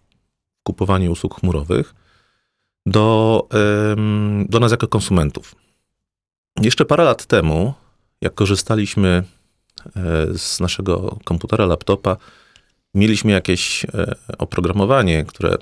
w 0.60 0.63
kupowaniu 0.63 1.12
usług 1.12 1.39
chmurowych, 1.39 1.96
do, 2.86 3.48
do 4.50 4.60
nas 4.60 4.72
jako 4.72 4.88
konsumentów. 4.88 5.56
Jeszcze 6.62 6.86
parę 6.86 7.04
lat 7.04 7.25
temu, 7.25 7.74
jak 8.22 8.34
korzystaliśmy 8.34 9.24
e, 9.96 10.38
z 10.38 10.60
naszego 10.60 11.18
komputera, 11.24 11.66
laptopa, 11.66 12.18
mieliśmy 12.94 13.32
jakieś 13.32 13.86
e, 13.86 14.16
oprogramowanie, 14.38 15.25
które, 15.25 15.58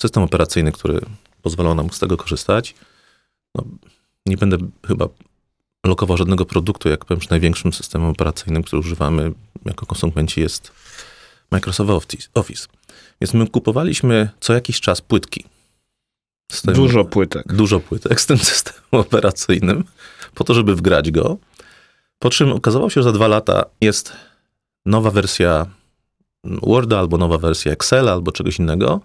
system 0.00 0.22
operacyjny, 0.22 0.72
który 0.72 1.00
pozwalał 1.42 1.74
nam 1.74 1.90
z 1.90 1.98
tego 1.98 2.16
korzystać. 2.16 2.74
No, 3.54 3.64
nie 4.26 4.36
będę 4.36 4.56
chyba 4.86 5.08
lokował 5.86 6.16
żadnego 6.16 6.44
produktu, 6.44 6.88
jak 6.88 7.04
powiem, 7.04 7.20
największym 7.30 7.72
systemem 7.72 8.08
operacyjnym, 8.08 8.62
który 8.62 8.80
używamy 8.80 9.32
jako 9.64 9.86
konsumenci 9.86 10.40
jest 10.40 10.72
Microsoft 11.50 12.16
Office. 12.34 12.66
Więc 13.20 13.34
my 13.34 13.46
kupowaliśmy 13.46 14.30
co 14.40 14.52
jakiś 14.52 14.80
czas 14.80 15.00
płytki. 15.00 15.44
Tym, 16.62 16.74
dużo 16.74 17.04
płytek. 17.04 17.52
Dużo 17.52 17.80
płytek 17.80 18.20
z 18.20 18.26
tym 18.26 18.38
systemem 18.52 18.82
operacyjnym, 18.90 19.84
po 20.34 20.44
to, 20.44 20.54
żeby 20.54 20.74
wgrać 20.74 21.10
go. 21.10 21.36
Po 22.18 22.30
czym 22.30 22.52
okazało 22.52 22.90
się, 22.90 23.00
że 23.00 23.02
za 23.02 23.12
dwa 23.12 23.28
lata 23.28 23.64
jest 23.80 24.12
nowa 24.86 25.10
wersja 25.10 25.66
Worda, 26.44 26.98
albo 26.98 27.18
nowa 27.18 27.38
wersja 27.38 27.72
Excela, 27.72 28.12
albo 28.12 28.32
czegoś 28.32 28.58
innego. 28.58 29.00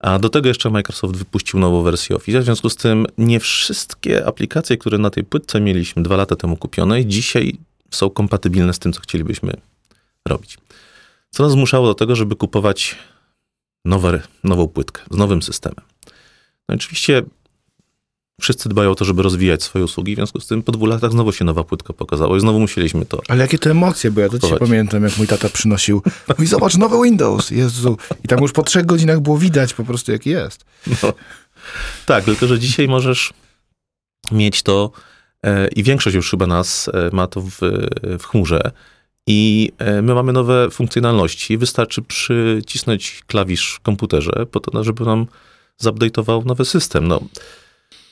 A 0.00 0.18
do 0.18 0.28
tego 0.28 0.48
jeszcze 0.48 0.70
Microsoft 0.70 1.16
wypuścił 1.16 1.60
nową 1.60 1.82
wersję 1.82 2.16
Office. 2.16 2.40
W 2.40 2.44
związku 2.44 2.70
z 2.70 2.76
tym 2.76 3.06
nie 3.18 3.40
wszystkie 3.40 4.26
aplikacje, 4.26 4.76
które 4.76 4.98
na 4.98 5.10
tej 5.10 5.24
płytce 5.24 5.60
mieliśmy 5.60 6.02
dwa 6.02 6.16
lata 6.16 6.36
temu 6.36 6.56
kupione, 6.56 7.04
dzisiaj 7.04 7.58
są 7.90 8.10
kompatybilne 8.10 8.72
z 8.74 8.78
tym, 8.78 8.92
co 8.92 9.00
chcielibyśmy 9.00 9.52
robić. 10.28 10.58
Co 11.30 11.42
nas 11.42 11.52
zmuszało 11.52 11.86
do 11.86 11.94
tego, 11.94 12.16
żeby 12.16 12.36
kupować 12.36 12.96
nowe, 13.84 14.22
nową 14.44 14.68
płytkę 14.68 15.02
z 15.10 15.16
nowym 15.16 15.42
systemem. 15.42 15.84
No 16.68 16.74
oczywiście 16.74 17.22
wszyscy 18.40 18.68
dbają 18.68 18.90
o 18.90 18.94
to, 18.94 19.04
żeby 19.04 19.22
rozwijać 19.22 19.62
swoje 19.62 19.84
usługi, 19.84 20.14
w 20.14 20.16
związku 20.16 20.40
z 20.40 20.46
tym 20.46 20.62
po 20.62 20.72
dwóch 20.72 20.88
latach 20.88 21.12
znowu 21.12 21.32
się 21.32 21.44
nowa 21.44 21.64
płytka 21.64 21.92
pokazała 21.92 22.36
i 22.36 22.40
znowu 22.40 22.60
musieliśmy 22.60 23.06
to. 23.06 23.20
Ale 23.28 23.42
jakie 23.42 23.58
to 23.58 23.70
emocje, 23.70 24.10
bo 24.10 24.20
ja 24.20 24.28
to 24.28 24.38
dzisiaj 24.38 24.58
pamiętam, 24.58 25.02
jak 25.02 25.18
mój 25.18 25.26
tata 25.26 25.48
przynosił, 25.48 26.02
mówi 26.28 26.46
zobacz, 26.46 26.76
nowy 26.76 27.04
Windows, 27.04 27.50
Jezu. 27.50 27.96
I 28.24 28.28
tam 28.28 28.40
już 28.40 28.52
po 28.52 28.62
trzech 28.62 28.86
godzinach 28.86 29.20
było 29.20 29.38
widać 29.38 29.74
po 29.74 29.84
prostu, 29.84 30.12
jaki 30.12 30.30
jest. 30.30 30.64
No. 31.02 31.12
Tak, 32.06 32.24
tylko 32.24 32.46
że 32.46 32.58
dzisiaj 32.58 32.88
możesz 32.88 33.32
mieć 34.32 34.62
to 34.62 34.92
i 35.76 35.82
większość 35.82 36.16
już 36.16 36.30
chyba 36.30 36.46
nas 36.46 36.88
e, 36.88 37.10
ma 37.12 37.26
to 37.26 37.40
w, 37.40 37.58
w 38.18 38.24
chmurze 38.24 38.60
i 39.26 39.72
e, 39.78 40.02
my 40.02 40.14
mamy 40.14 40.32
nowe 40.32 40.70
funkcjonalności. 40.70 41.58
Wystarczy 41.58 42.02
przycisnąć 42.02 43.22
klawisz 43.26 43.74
w 43.74 43.80
komputerze 43.80 44.46
po 44.50 44.60
to, 44.60 44.84
żeby 44.84 45.04
nam 45.04 45.26
zupdate'ował 45.82 46.46
nowy 46.46 46.64
system. 46.64 47.08
No, 47.08 47.20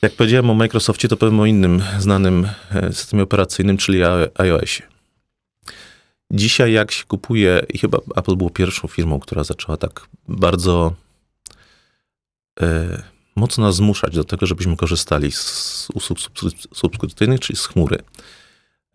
jak 0.01 0.13
powiedziałem 0.13 0.49
o 0.49 0.53
Microsoftie, 0.53 1.07
to 1.07 1.17
powiem 1.17 1.39
o 1.39 1.45
innym 1.45 1.83
znanym 1.99 2.49
e, 2.71 2.93
systemie 2.93 3.23
operacyjnym, 3.23 3.77
czyli 3.77 3.99
iOSie. 4.35 4.83
Dzisiaj 6.31 6.73
jak 6.73 6.91
się 6.91 7.05
kupuje, 7.05 7.65
i 7.73 7.77
chyba 7.77 7.97
Apple 8.15 8.35
było 8.35 8.49
pierwszą 8.49 8.87
firmą, 8.87 9.19
która 9.19 9.43
zaczęła 9.43 9.77
tak 9.77 10.07
bardzo 10.27 10.93
e, 12.61 13.03
mocno 13.37 13.73
zmuszać 13.73 14.15
do 14.15 14.23
tego, 14.23 14.45
żebyśmy 14.45 14.77
korzystali 14.77 15.31
z 15.31 15.87
usług 15.93 16.19
subskrypcyjnych, 16.73 17.39
czyli 17.39 17.57
z 17.57 17.65
chmury. 17.65 17.97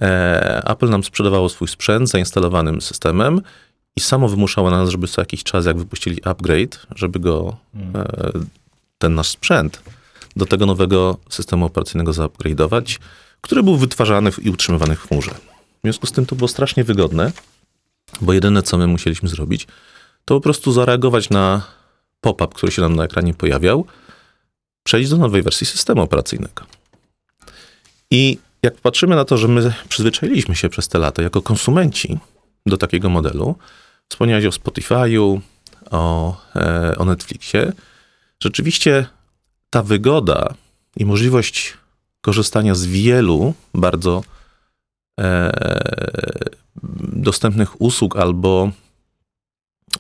E, 0.01 0.63
Apple 0.71 0.89
nam 0.89 1.05
sprzedawało 1.05 1.49
swój 1.49 1.69
sprzęt 1.69 2.09
zainstalowanym 2.09 2.81
systemem 2.81 3.41
i 3.97 4.01
samo 4.01 4.29
wymuszało 4.29 4.71
na 4.71 4.79
nas, 4.79 4.91
żeby 4.91 5.09
co 5.09 5.21
jakiś 5.23 5.43
czas, 5.45 5.67
jak 5.67 5.79
wypuścili 5.79 6.25
upgrade, 6.25 6.87
żeby 6.97 7.21
go, 7.21 7.57
hmm. 7.73 7.97
e, 7.97 8.33
ten 8.99 9.15
nasz 9.15 9.29
sprzęt 9.29 9.83
do 10.37 10.47
tego 10.47 10.67
nowego 10.67 11.17
systemu 11.29 11.67
operacyjnego 11.67 12.13
zaupgrade'ować, 12.13 12.99
który 13.41 13.63
był 13.63 13.77
wytwarzany 13.77 14.31
i 14.43 14.51
utrzymywany 14.51 14.97
w 14.97 15.09
chmurze. 15.09 15.31
W 15.31 15.83
związku 15.83 16.07
z 16.07 16.13
tym 16.13 16.27
to 16.27 16.37
było 16.37 16.49
strasznie 16.49 16.85
wygodne, 16.85 17.33
bo 18.21 18.33
jedyne, 18.33 18.63
co 18.63 18.79
my 18.79 18.87
musieliśmy 18.87 19.29
zrobić, 19.29 19.67
to 20.25 20.35
po 20.35 20.41
prostu 20.41 20.73
zareagować 20.73 21.31
na 21.31 21.63
pop-up, 22.21 22.55
który 22.55 22.73
się 22.73 22.83
nam 22.83 22.97
na 22.97 23.05
ekranie 23.05 23.35
pojawiał, 23.35 23.87
przejść 24.83 25.11
do 25.11 25.17
nowej 25.17 25.43
wersji 25.43 25.67
systemu 25.67 26.03
operacyjnego. 26.03 26.65
I 28.11 28.39
jak 28.63 28.75
patrzymy 28.75 29.17
na 29.17 29.25
to, 29.25 29.39
że 29.39 29.49
my 29.49 29.73
przyzwyczailiśmy 29.89 30.57
się 30.57 30.69
przez 30.69 30.89
te 30.89 30.99
lata 30.99 31.23
jako 31.23 31.43
konsumenci 31.43 32.19
do 32.67 32.77
takiego 32.77 33.11
modelu, 33.11 33.57
wspomniałeś 34.09 34.45
o 34.47 34.51
Spotify'u, 34.51 35.41
o, 35.91 36.37
e, 36.57 36.95
o 36.99 37.05
Netflixie, 37.05 37.73
rzeczywiście 38.41 39.07
ta 39.71 39.83
wygoda 39.83 40.55
i 40.97 41.05
możliwość 41.05 41.75
korzystania 42.21 42.75
z 42.75 42.87
wielu 42.87 43.55
bardzo 43.75 44.23
e, 45.21 45.53
dostępnych 47.03 47.81
usług 47.81 48.17
albo, 48.17 48.71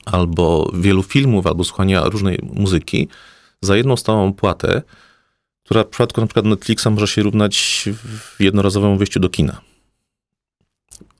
albo 0.04 0.70
wielu 0.74 1.02
filmów, 1.02 1.46
albo 1.46 1.64
słuchania 1.64 2.04
różnej 2.04 2.38
muzyki 2.42 3.08
za 3.62 3.76
jedną 3.76 3.96
stałą 3.96 4.32
płatę, 4.32 4.82
która 5.64 5.84
w 5.84 5.88
przypadku 5.88 6.20
na 6.20 6.26
przykład 6.26 6.46
Netflixa 6.46 6.86
może 6.90 7.08
się 7.08 7.22
równać 7.22 7.88
jednorazowemu 8.40 8.96
wyjściu 8.96 9.20
do 9.20 9.28
kina. 9.28 9.60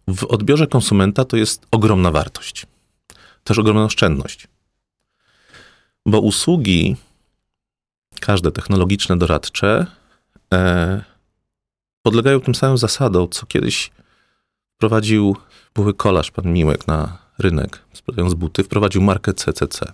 W 0.08 0.24
odbiorze 0.24 0.66
konsumenta 0.66 1.24
to 1.24 1.36
jest 1.36 1.66
ogromna 1.70 2.10
wartość. 2.10 2.66
Też 3.44 3.58
ogromna 3.58 3.84
oszczędność. 3.84 4.48
Bo 6.06 6.20
usługi 6.20 6.96
każde 8.20 8.52
technologiczne, 8.52 9.18
doradcze, 9.18 9.86
e, 10.54 11.04
podlegają 12.02 12.40
tym 12.40 12.54
samym 12.54 12.78
zasadom, 12.78 13.28
co 13.30 13.46
kiedyś 13.46 13.90
wprowadził 14.74 15.36
były 15.74 15.94
kolarz, 15.94 16.30
pan 16.30 16.52
Miłek, 16.52 16.86
na 16.86 17.18
rynek, 17.38 17.78
sprzedając 17.92 18.34
buty, 18.34 18.64
wprowadził 18.64 19.02
markę 19.02 19.34
CCC. 19.34 19.92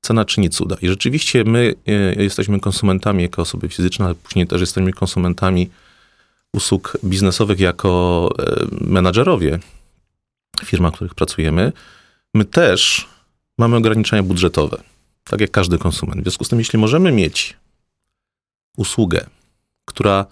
Cena 0.00 0.24
czyni 0.24 0.50
cuda. 0.50 0.76
I 0.82 0.88
rzeczywiście 0.88 1.44
my 1.44 1.74
e, 1.86 2.22
jesteśmy 2.22 2.60
konsumentami 2.60 3.22
jako 3.22 3.42
osoby 3.42 3.68
fizyczne, 3.68 4.04
ale 4.04 4.14
później 4.14 4.46
też 4.46 4.60
jesteśmy 4.60 4.92
konsumentami 4.92 5.70
usług 6.52 6.98
biznesowych 7.04 7.60
jako 7.60 8.28
e, 8.38 8.66
menadżerowie 8.80 9.58
w 10.62 10.66
firmach, 10.66 10.92
w 10.92 10.94
których 10.94 11.14
pracujemy. 11.14 11.72
My 12.34 12.44
też 12.44 13.08
mamy 13.58 13.76
ograniczenia 13.76 14.22
budżetowe, 14.22 14.82
tak 15.24 15.40
jak 15.40 15.50
każdy 15.50 15.78
konsument. 15.78 16.20
W 16.20 16.24
związku 16.24 16.44
z 16.44 16.48
tym, 16.48 16.58
jeśli 16.58 16.78
możemy 16.78 17.12
mieć 17.12 17.56
usługę, 18.76 19.26
która 19.84 20.26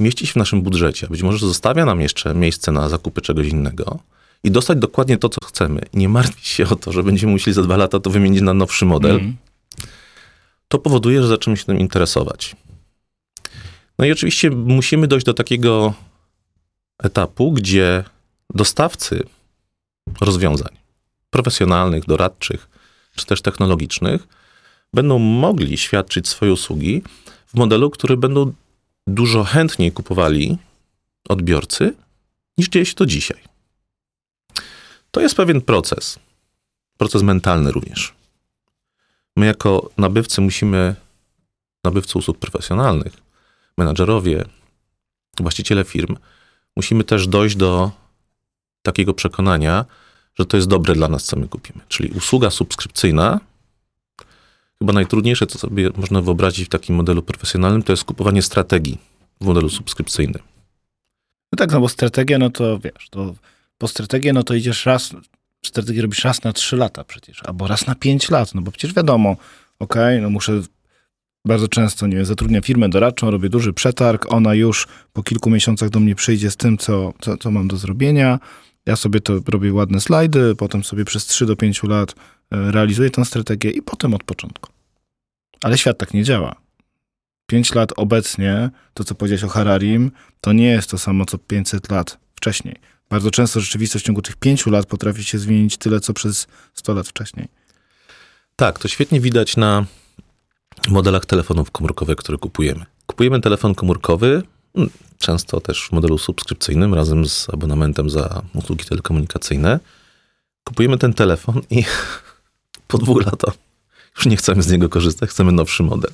mieści 0.00 0.26
się 0.26 0.32
w 0.32 0.36
naszym 0.36 0.62
budżecie, 0.62 1.06
być 1.06 1.22
może 1.22 1.38
zostawia 1.38 1.84
nam 1.84 2.00
jeszcze 2.00 2.34
miejsce 2.34 2.72
na 2.72 2.88
zakupy 2.88 3.20
czegoś 3.20 3.46
innego 3.46 3.98
i 4.44 4.50
dostać 4.50 4.78
dokładnie 4.78 5.18
to, 5.18 5.28
co 5.28 5.46
chcemy, 5.46 5.80
nie 5.94 6.08
martwić 6.08 6.46
się 6.46 6.68
o 6.68 6.76
to, 6.76 6.92
że 6.92 7.02
będziemy 7.02 7.32
musieli 7.32 7.54
za 7.54 7.62
dwa 7.62 7.76
lata 7.76 8.00
to 8.00 8.10
wymienić 8.10 8.40
na 8.42 8.54
nowszy 8.54 8.84
model, 8.84 9.16
mm. 9.16 9.36
to 10.68 10.78
powoduje, 10.78 11.22
że 11.22 11.28
zaczynamy 11.28 11.56
się 11.56 11.64
tym 11.64 11.78
interesować. 11.78 12.56
No 13.98 14.04
i 14.04 14.12
oczywiście 14.12 14.50
musimy 14.50 15.06
dojść 15.06 15.26
do 15.26 15.34
takiego 15.34 15.94
etapu, 17.02 17.52
gdzie 17.52 18.04
dostawcy 18.54 19.22
rozwiązań 20.20 20.76
profesjonalnych, 21.30 22.04
doradczych, 22.04 22.68
czy 23.16 23.26
też 23.26 23.42
technologicznych 23.42 24.28
będą 24.94 25.18
mogli 25.18 25.78
świadczyć 25.78 26.28
swoje 26.28 26.52
usługi 26.52 27.02
w 27.46 27.54
modelu, 27.54 27.90
który 27.90 28.16
będą 28.16 28.52
dużo 29.06 29.44
chętniej 29.44 29.92
kupowali 29.92 30.58
odbiorcy, 31.28 31.94
niż 32.58 32.68
dzieje 32.68 32.86
się 32.86 32.94
to 32.94 33.06
dzisiaj. 33.06 33.49
To 35.10 35.20
jest 35.20 35.36
pewien 35.36 35.60
proces, 35.60 36.18
proces 36.98 37.22
mentalny 37.22 37.72
również. 37.72 38.14
My 39.36 39.46
jako 39.46 39.90
nabywcy 39.98 40.40
musimy, 40.40 40.94
nabywcy 41.84 42.18
usług 42.18 42.38
profesjonalnych, 42.38 43.12
menadżerowie, 43.78 44.44
właściciele 45.40 45.84
firm, 45.84 46.16
musimy 46.76 47.04
też 47.04 47.26
dojść 47.26 47.56
do 47.56 47.90
takiego 48.82 49.14
przekonania, 49.14 49.84
że 50.34 50.46
to 50.46 50.56
jest 50.56 50.68
dobre 50.68 50.94
dla 50.94 51.08
nas, 51.08 51.24
co 51.24 51.36
my 51.36 51.48
kupimy. 51.48 51.80
Czyli 51.88 52.10
usługa 52.10 52.50
subskrypcyjna, 52.50 53.40
chyba 54.78 54.92
najtrudniejsze, 54.92 55.46
co 55.46 55.58
sobie 55.58 55.90
można 55.96 56.22
wyobrazić 56.22 56.66
w 56.66 56.68
takim 56.68 56.96
modelu 56.96 57.22
profesjonalnym, 57.22 57.82
to 57.82 57.92
jest 57.92 58.04
kupowanie 58.04 58.42
strategii 58.42 58.98
w 59.40 59.44
modelu 59.46 59.68
subskrypcyjnym. 59.68 60.42
No 61.52 61.56
tak, 61.56 61.72
no 61.72 61.80
bo 61.80 61.88
strategia, 61.88 62.38
no 62.38 62.50
to 62.50 62.78
wiesz, 62.78 63.08
to 63.10 63.34
po 63.80 63.88
strategię, 63.88 64.32
no 64.32 64.42
to 64.42 64.54
idziesz 64.54 64.86
raz, 64.86 65.14
strategię 65.66 66.02
robisz 66.02 66.24
raz 66.24 66.44
na 66.44 66.52
trzy 66.52 66.76
lata 66.76 67.04
przecież, 67.04 67.42
albo 67.44 67.66
raz 67.66 67.86
na 67.86 67.94
pięć 67.94 68.30
lat, 68.30 68.54
no 68.54 68.62
bo 68.62 68.70
przecież 68.70 68.94
wiadomo, 68.94 69.36
okay, 69.78 70.20
no 70.20 70.30
muszę 70.30 70.60
bardzo 71.44 71.68
często, 71.68 72.06
nie 72.06 72.16
wiem, 72.16 72.24
zatrudniam 72.24 72.62
firmę 72.62 72.88
doradczą, 72.88 73.30
robię 73.30 73.48
duży 73.48 73.72
przetarg, 73.72 74.32
ona 74.32 74.54
już 74.54 74.86
po 75.12 75.22
kilku 75.22 75.50
miesiącach 75.50 75.90
do 75.90 76.00
mnie 76.00 76.14
przyjdzie 76.14 76.50
z 76.50 76.56
tym, 76.56 76.78
co, 76.78 77.12
co, 77.20 77.36
co 77.36 77.50
mam 77.50 77.68
do 77.68 77.76
zrobienia, 77.76 78.38
ja 78.86 78.96
sobie 78.96 79.20
to 79.20 79.40
robię 79.46 79.72
ładne 79.72 80.00
slajdy, 80.00 80.54
potem 80.56 80.84
sobie 80.84 81.04
przez 81.04 81.26
3 81.26 81.46
do 81.46 81.56
5 81.56 81.82
lat 81.82 82.14
e, 82.50 82.70
realizuję 82.72 83.10
tę 83.10 83.24
strategię 83.24 83.70
i 83.70 83.82
potem 83.82 84.14
od 84.14 84.24
początku. 84.24 84.70
Ale 85.62 85.78
świat 85.78 85.98
tak 85.98 86.14
nie 86.14 86.24
działa. 86.24 86.56
5 87.46 87.74
lat 87.74 87.92
obecnie, 87.96 88.70
to 88.94 89.04
co 89.04 89.14
powiedziałeś 89.14 89.44
o 89.44 89.48
Hararim, 89.48 90.10
to 90.40 90.52
nie 90.52 90.66
jest 90.66 90.90
to 90.90 90.98
samo 90.98 91.26
co 91.26 91.38
500 91.38 91.90
lat 91.90 92.18
wcześniej. 92.34 92.76
Bardzo 93.10 93.30
często 93.30 93.60
rzeczywistość 93.60 94.04
w 94.04 94.06
ciągu 94.06 94.22
tych 94.22 94.36
5 94.36 94.66
lat 94.66 94.86
potrafi 94.86 95.24
się 95.24 95.38
zmienić 95.38 95.76
tyle, 95.76 96.00
co 96.00 96.12
przez 96.12 96.46
100 96.74 96.94
lat 96.94 97.08
wcześniej. 97.08 97.48
Tak, 98.56 98.78
to 98.78 98.88
świetnie 98.88 99.20
widać 99.20 99.56
na 99.56 99.84
modelach 100.88 101.26
telefonów 101.26 101.70
komórkowych, 101.70 102.16
które 102.16 102.38
kupujemy. 102.38 102.86
Kupujemy 103.06 103.40
telefon 103.40 103.74
komórkowy, 103.74 104.42
mm, 104.74 104.90
często 105.18 105.60
też 105.60 105.88
w 105.88 105.92
modelu 105.92 106.18
subskrypcyjnym, 106.18 106.94
razem 106.94 107.26
z 107.28 107.50
abonamentem 107.50 108.10
za 108.10 108.42
usługi 108.54 108.84
telekomunikacyjne. 108.84 109.80
Kupujemy 110.64 110.98
ten 110.98 111.14
telefon 111.14 111.60
i 111.70 111.84
po 112.88 112.98
dwóch 112.98 113.26
latach 113.26 113.54
już 114.16 114.26
nie 114.26 114.36
chcemy 114.36 114.62
z 114.62 114.70
niego 114.70 114.88
korzystać, 114.88 115.30
chcemy 115.30 115.52
nowszy 115.52 115.82
model. 115.82 116.10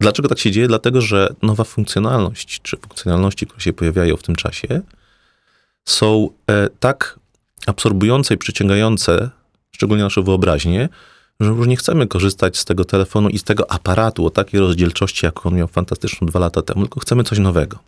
Dlaczego 0.00 0.28
tak 0.28 0.38
się 0.38 0.50
dzieje? 0.50 0.68
Dlatego, 0.68 1.00
że 1.00 1.34
nowa 1.42 1.64
funkcjonalność, 1.64 2.60
czy 2.62 2.76
funkcjonalności, 2.76 3.46
które 3.46 3.60
się 3.60 3.72
pojawiają 3.72 4.16
w 4.16 4.22
tym 4.22 4.36
czasie, 4.36 4.82
są 5.86 6.30
e, 6.50 6.68
tak 6.80 7.18
absorbujące 7.66 8.34
i 8.34 8.38
przyciągające, 8.38 9.30
szczególnie 9.72 10.02
naszą 10.02 10.22
wyobraźnię, 10.22 10.88
że 11.40 11.50
już 11.50 11.66
nie 11.66 11.76
chcemy 11.76 12.06
korzystać 12.06 12.58
z 12.58 12.64
tego 12.64 12.84
telefonu 12.84 13.28
i 13.28 13.38
z 13.38 13.44
tego 13.44 13.70
aparatu 13.70 14.26
o 14.26 14.30
takiej 14.30 14.60
rozdzielczości, 14.60 15.26
jaką 15.26 15.50
miał 15.50 15.68
fantastyczną 15.68 16.26
dwa 16.26 16.40
lata 16.40 16.62
temu, 16.62 16.80
tylko 16.80 17.00
chcemy 17.00 17.24
coś 17.24 17.38
nowego. 17.38 17.78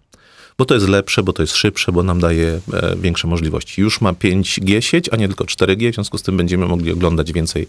Bo 0.58 0.64
to 0.64 0.74
jest 0.74 0.88
lepsze, 0.88 1.22
bo 1.22 1.32
to 1.32 1.42
jest 1.42 1.56
szybsze, 1.56 1.92
bo 1.92 2.02
nam 2.02 2.20
daje 2.20 2.60
e, 2.72 2.96
większe 2.96 3.28
możliwości. 3.28 3.80
Już 3.80 4.00
ma 4.00 4.12
5G 4.12 4.80
sieć, 4.80 5.08
a 5.12 5.16
nie 5.16 5.28
tylko 5.28 5.44
4G, 5.44 5.90
w 5.92 5.94
związku 5.94 6.18
z 6.18 6.22
tym 6.22 6.36
będziemy 6.36 6.66
mogli 6.66 6.92
oglądać 6.92 7.32
więcej 7.32 7.68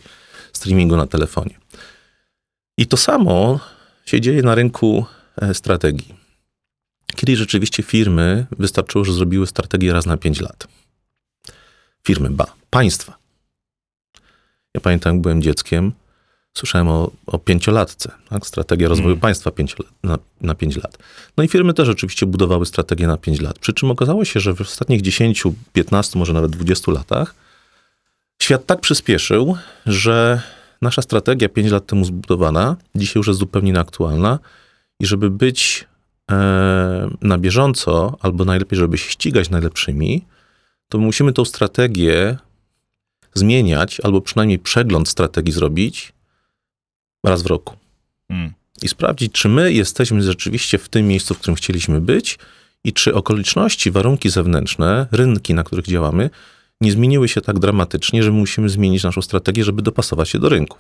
streamingu 0.54 0.96
na 0.96 1.08
telefonie. 1.08 1.60
I 2.78 2.88
to 2.88 2.98
samo 2.98 3.60
się 4.06 4.22
dzieje 4.22 4.42
na 4.42 4.56
rynku 4.56 5.06
e, 5.42 5.54
strategii. 5.54 6.20
Kiedyś 7.16 7.38
rzeczywiście 7.38 7.84
firmy 7.84 8.46
wystarczyło, 8.60 9.06
że 9.06 9.14
zrobiły 9.14 9.48
strategię 9.48 9.94
raz 9.94 10.06
na 10.06 10.18
5 10.18 10.42
lat. 10.42 10.68
Firmy, 12.08 12.30
ba, 12.30 12.46
państwa. 12.70 13.18
Ja 14.74 14.82
pamiętam, 14.82 15.14
jak 15.14 15.22
byłem 15.22 15.42
dzieckiem, 15.42 15.92
słyszałem 16.54 16.88
o, 16.88 17.12
o 17.26 17.40
pięciolatce, 17.40 18.12
tak? 18.30 18.48
strategia 18.48 18.88
rozwoju 18.88 19.08
hmm. 19.08 19.22
państwa 19.22 19.52
pięć, 19.52 19.76
na, 20.04 20.18
na 20.42 20.56
pięć 20.56 20.76
lat. 20.76 20.98
No 21.38 21.44
i 21.44 21.48
firmy 21.48 21.74
też 21.74 21.90
oczywiście 21.90 22.26
budowały 22.26 22.66
strategię 22.66 23.08
na 23.08 23.18
pięć 23.18 23.42
lat. 23.42 23.60
Przy 23.60 23.74
czym 23.74 23.92
okazało 23.92 24.26
się, 24.26 24.40
że 24.40 24.56
w 24.56 24.62
ostatnich 24.62 25.02
10, 25.02 25.44
15, 25.74 26.20
może 26.20 26.34
nawet 26.34 26.52
20 26.52 26.92
latach 26.92 27.36
świat 28.42 28.66
tak 28.66 28.82
przyspieszył, 28.82 29.58
że 29.86 30.42
nasza 30.82 31.02
strategia 31.02 31.50
pięć 31.50 31.72
lat 31.72 31.86
temu 31.86 32.06
zbudowana, 32.06 32.76
dzisiaj 32.96 33.14
już 33.20 33.28
jest 33.28 33.40
zupełnie 33.40 33.72
nieaktualna 33.72 34.40
i 35.00 35.06
żeby 35.06 35.30
być 35.30 35.88
na 37.22 37.38
bieżąco, 37.38 38.18
albo 38.22 38.46
najlepiej, 38.46 38.80
żeby 38.80 38.98
się 38.98 39.10
ścigać 39.10 39.50
najlepszymi, 39.50 40.26
to 40.90 40.98
musimy 40.98 41.34
tą 41.34 41.46
strategię 41.46 42.38
zmieniać, 43.34 44.00
albo 44.04 44.22
przynajmniej 44.22 44.60
przegląd 44.60 45.10
strategii 45.10 45.54
zrobić 45.54 46.14
raz 47.24 47.44
w 47.44 47.46
roku. 47.46 47.76
Hmm. 48.28 48.54
I 48.82 48.88
sprawdzić, 48.88 49.32
czy 49.32 49.50
my 49.50 49.74
jesteśmy 49.74 50.22
rzeczywiście 50.22 50.78
w 50.78 50.90
tym 50.90 51.08
miejscu, 51.08 51.34
w 51.34 51.40
którym 51.40 51.56
chcieliśmy 51.56 52.02
być 52.02 52.40
i 52.84 52.94
czy 52.94 53.14
okoliczności, 53.16 53.92
warunki 53.92 54.30
zewnętrzne, 54.30 55.08
rynki, 55.12 55.54
na 55.54 55.64
których 55.64 55.86
działamy, 55.86 56.30
nie 56.82 56.92
zmieniły 56.92 57.28
się 57.28 57.42
tak 57.42 57.60
dramatycznie, 57.60 58.24
że 58.24 58.32
musimy 58.32 58.70
zmienić 58.70 59.04
naszą 59.04 59.22
strategię, 59.22 59.64
żeby 59.64 59.82
dopasować 59.82 60.30
się 60.30 60.40
do 60.40 60.50
rynków. 60.50 60.80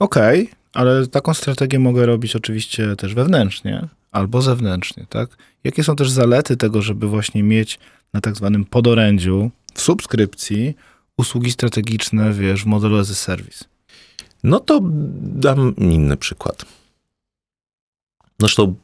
Okej, 0.00 0.42
okay, 0.42 0.54
ale 0.72 1.06
taką 1.06 1.34
strategię 1.34 1.78
mogę 1.78 2.06
robić 2.06 2.36
oczywiście 2.36 2.96
też 2.96 3.14
wewnętrznie 3.14 3.88
albo 4.12 4.42
zewnętrznie, 4.42 5.06
tak? 5.08 5.30
Jakie 5.64 5.84
są 5.84 5.96
też 5.96 6.10
zalety 6.10 6.56
tego, 6.56 6.82
żeby 6.82 7.06
właśnie 7.06 7.42
mieć 7.42 7.78
na 8.12 8.20
tak 8.20 8.36
zwanym 8.36 8.64
podorędziu 8.64 9.50
w 9.74 9.80
subskrypcji 9.80 10.74
usługi 11.16 11.50
strategiczne, 11.50 12.32
wiesz, 12.32 12.62
w 12.62 12.66
modelu 12.66 12.98
as 12.98 13.10
a 13.10 13.14
service? 13.14 13.64
No 14.44 14.60
to 14.60 14.80
dam 15.20 15.76
inny 15.76 16.16
przykład. 16.16 16.64
Zresztą 18.38 18.74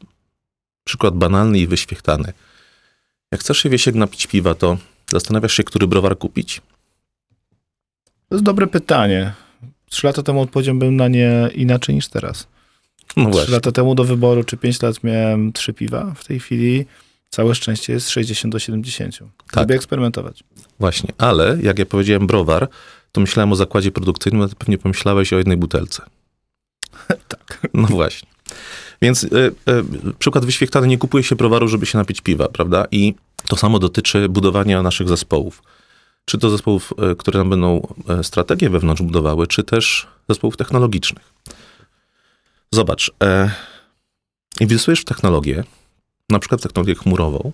przykład 0.84 1.14
banalny 1.14 1.58
i 1.58 1.66
wyświechtany. 1.66 2.32
Jak 3.32 3.40
chcesz 3.40 3.58
się 3.58 3.68
wiesiek 3.68 3.94
napić 3.94 4.26
piwa, 4.26 4.54
to 4.54 4.78
zastanawiasz 5.10 5.52
się, 5.52 5.64
który 5.64 5.86
browar 5.86 6.18
kupić? 6.18 6.62
To 8.28 8.34
jest 8.34 8.44
dobre 8.44 8.66
pytanie. 8.66 9.45
Trzy 9.90 10.06
lata 10.06 10.22
temu 10.22 10.40
odpowiedziałbym 10.40 10.96
na 10.96 11.08
nie 11.08 11.50
inaczej 11.54 11.94
niż 11.94 12.08
teraz. 12.08 12.46
No 13.16 13.30
Trzy 13.30 13.50
lata 13.50 13.72
temu 13.72 13.94
do 13.94 14.04
wyboru, 14.04 14.44
czy 14.44 14.56
pięć 14.56 14.82
lat 14.82 15.04
miałem 15.04 15.52
trzy 15.52 15.72
piwa. 15.72 16.14
W 16.16 16.24
tej 16.24 16.40
chwili 16.40 16.84
całe 17.30 17.54
szczęście 17.54 17.92
jest 17.92 18.10
60 18.10 18.52
do 18.52 18.58
70. 18.58 19.18
Tak. 19.18 19.56
Lubię 19.56 19.74
eksperymentować. 19.74 20.44
Właśnie, 20.80 21.12
ale 21.18 21.58
jak 21.62 21.78
ja 21.78 21.86
powiedziałem 21.86 22.26
browar, 22.26 22.68
to 23.12 23.20
myślałem 23.20 23.52
o 23.52 23.56
zakładzie 23.56 23.92
produkcyjnym, 23.92 24.42
a 24.42 24.48
ty 24.48 24.54
pewnie 24.54 24.78
pomyślałeś 24.78 25.32
o 25.32 25.38
jednej 25.38 25.56
butelce. 25.56 26.02
tak. 27.28 27.68
No 27.74 27.86
właśnie. 27.86 28.28
Więc 29.02 29.24
y, 29.24 29.28
y, 29.28 29.52
przykład 30.18 30.44
wyświechtany, 30.44 30.86
nie 30.86 30.98
kupuje 30.98 31.24
się 31.24 31.36
browaru, 31.36 31.68
żeby 31.68 31.86
się 31.86 31.98
napić 31.98 32.20
piwa, 32.20 32.48
prawda? 32.48 32.86
I 32.90 33.14
to 33.48 33.56
samo 33.56 33.78
dotyczy 33.78 34.28
budowania 34.28 34.82
naszych 34.82 35.08
zespołów. 35.08 35.62
Czy 36.28 36.38
to 36.38 36.50
zespołów, 36.50 36.92
y, 37.12 37.16
które 37.16 37.38
nam 37.38 37.50
będą 37.50 37.94
strategię 38.22 38.70
wewnątrz 38.70 39.02
budowały, 39.02 39.46
czy 39.46 39.64
też 39.64 40.06
zespołów 40.28 40.56
technologicznych. 40.56 41.32
Zobacz, 42.72 43.12
e, 43.22 43.50
inwestujesz 44.60 45.00
w 45.00 45.04
technologię, 45.04 45.64
na 46.30 46.38
przykład 46.38 46.60
w 46.60 46.62
technologię 46.62 46.94
chmurową 46.94 47.52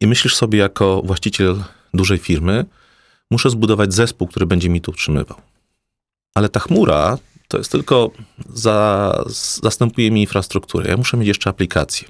i 0.00 0.06
myślisz 0.06 0.36
sobie 0.36 0.58
jako 0.58 1.02
właściciel 1.04 1.62
dużej 1.94 2.18
firmy, 2.18 2.64
muszę 3.30 3.50
zbudować 3.50 3.94
zespół, 3.94 4.28
który 4.28 4.46
będzie 4.46 4.68
mi 4.68 4.80
to 4.80 4.92
utrzymywał. 4.92 5.40
Ale 6.34 6.48
ta 6.48 6.60
chmura 6.60 7.18
to 7.48 7.58
jest 7.58 7.72
tylko 7.72 8.10
za, 8.48 9.24
zastępuje 9.62 10.10
mi 10.10 10.20
infrastrukturę. 10.20 10.90
Ja 10.90 10.96
muszę 10.96 11.16
mieć 11.16 11.28
jeszcze 11.28 11.50
aplikację. 11.50 12.08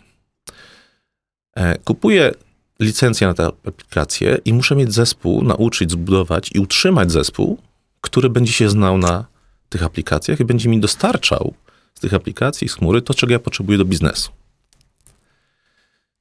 E, 1.57 1.79
kupuję 1.79 2.33
licencję 2.81 3.27
na 3.27 3.35
tę 3.35 3.47
aplikację 3.47 4.39
i 4.45 4.53
muszę 4.53 4.77
mieć 4.77 4.93
zespół, 4.93 5.43
nauczyć, 5.43 5.91
zbudować 5.91 6.51
i 6.55 6.59
utrzymać 6.59 7.13
zespół, 7.13 7.59
który 8.01 8.31
będzie 8.31 8.53
się 8.53 8.71
znał 8.71 8.99
na 8.99 9.25
tych 9.69 9.83
aplikacjach 9.83 10.41
i 10.41 10.45
będzie 10.45 10.69
mi 10.69 10.81
dostarczał 10.81 11.55
z 11.95 12.01
tych 12.01 12.15
aplikacji, 12.15 12.69
z 12.69 12.75
chmury, 12.75 13.03
to, 13.03 13.15
czego 13.15 13.33
ja 13.33 13.39
potrzebuję 13.39 13.79
do 13.79 13.85
biznesu. 13.85 14.31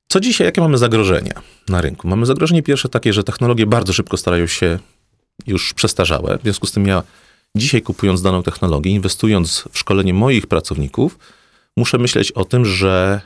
Co 0.08 0.20
dzisiaj, 0.20 0.46
jakie 0.46 0.62
mamy 0.62 0.78
zagrożenia 0.78 1.42
na 1.70 1.82
rynku? 1.82 2.08
Mamy 2.08 2.26
zagrożenie 2.26 2.64
pierwsze 2.64 2.90
takie, 2.90 3.14
że 3.14 3.24
technologie 3.24 3.66
bardzo 3.66 3.94
szybko 3.94 4.18
starają 4.18 4.48
się 4.48 4.80
już 5.48 5.74
przestarzałe. 5.74 6.38
W 6.38 6.42
związku 6.42 6.68
z 6.68 6.72
tym 6.72 6.88
ja 6.88 7.04
dzisiaj 7.56 7.82
kupując 7.82 8.22
daną 8.22 8.44
technologię, 8.44 8.92
inwestując 8.92 9.64
w 9.72 9.78
szkolenie 9.78 10.14
moich 10.14 10.48
pracowników, 10.48 11.20
muszę 11.78 11.98
myśleć 11.98 12.32
o 12.32 12.46
tym, 12.46 12.66
że 12.66 13.22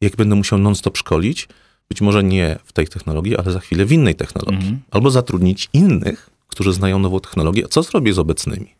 jak 0.00 0.16
będę 0.16 0.34
musiał 0.34 0.58
non-stop 0.58 0.96
szkolić, 0.96 1.48
być 1.88 2.00
może 2.00 2.24
nie 2.24 2.58
w 2.64 2.72
tej 2.72 2.88
technologii, 2.88 3.36
ale 3.36 3.52
za 3.52 3.60
chwilę 3.60 3.84
w 3.84 3.92
innej 3.92 4.14
technologii. 4.14 4.68
Mhm. 4.68 4.80
Albo 4.90 5.10
zatrudnić 5.10 5.68
innych, 5.72 6.30
którzy 6.48 6.72
znają 6.72 6.98
nową 6.98 7.20
technologię. 7.20 7.64
A 7.64 7.68
co 7.68 7.82
zrobię 7.82 8.12
z 8.12 8.18
obecnymi? 8.18 8.74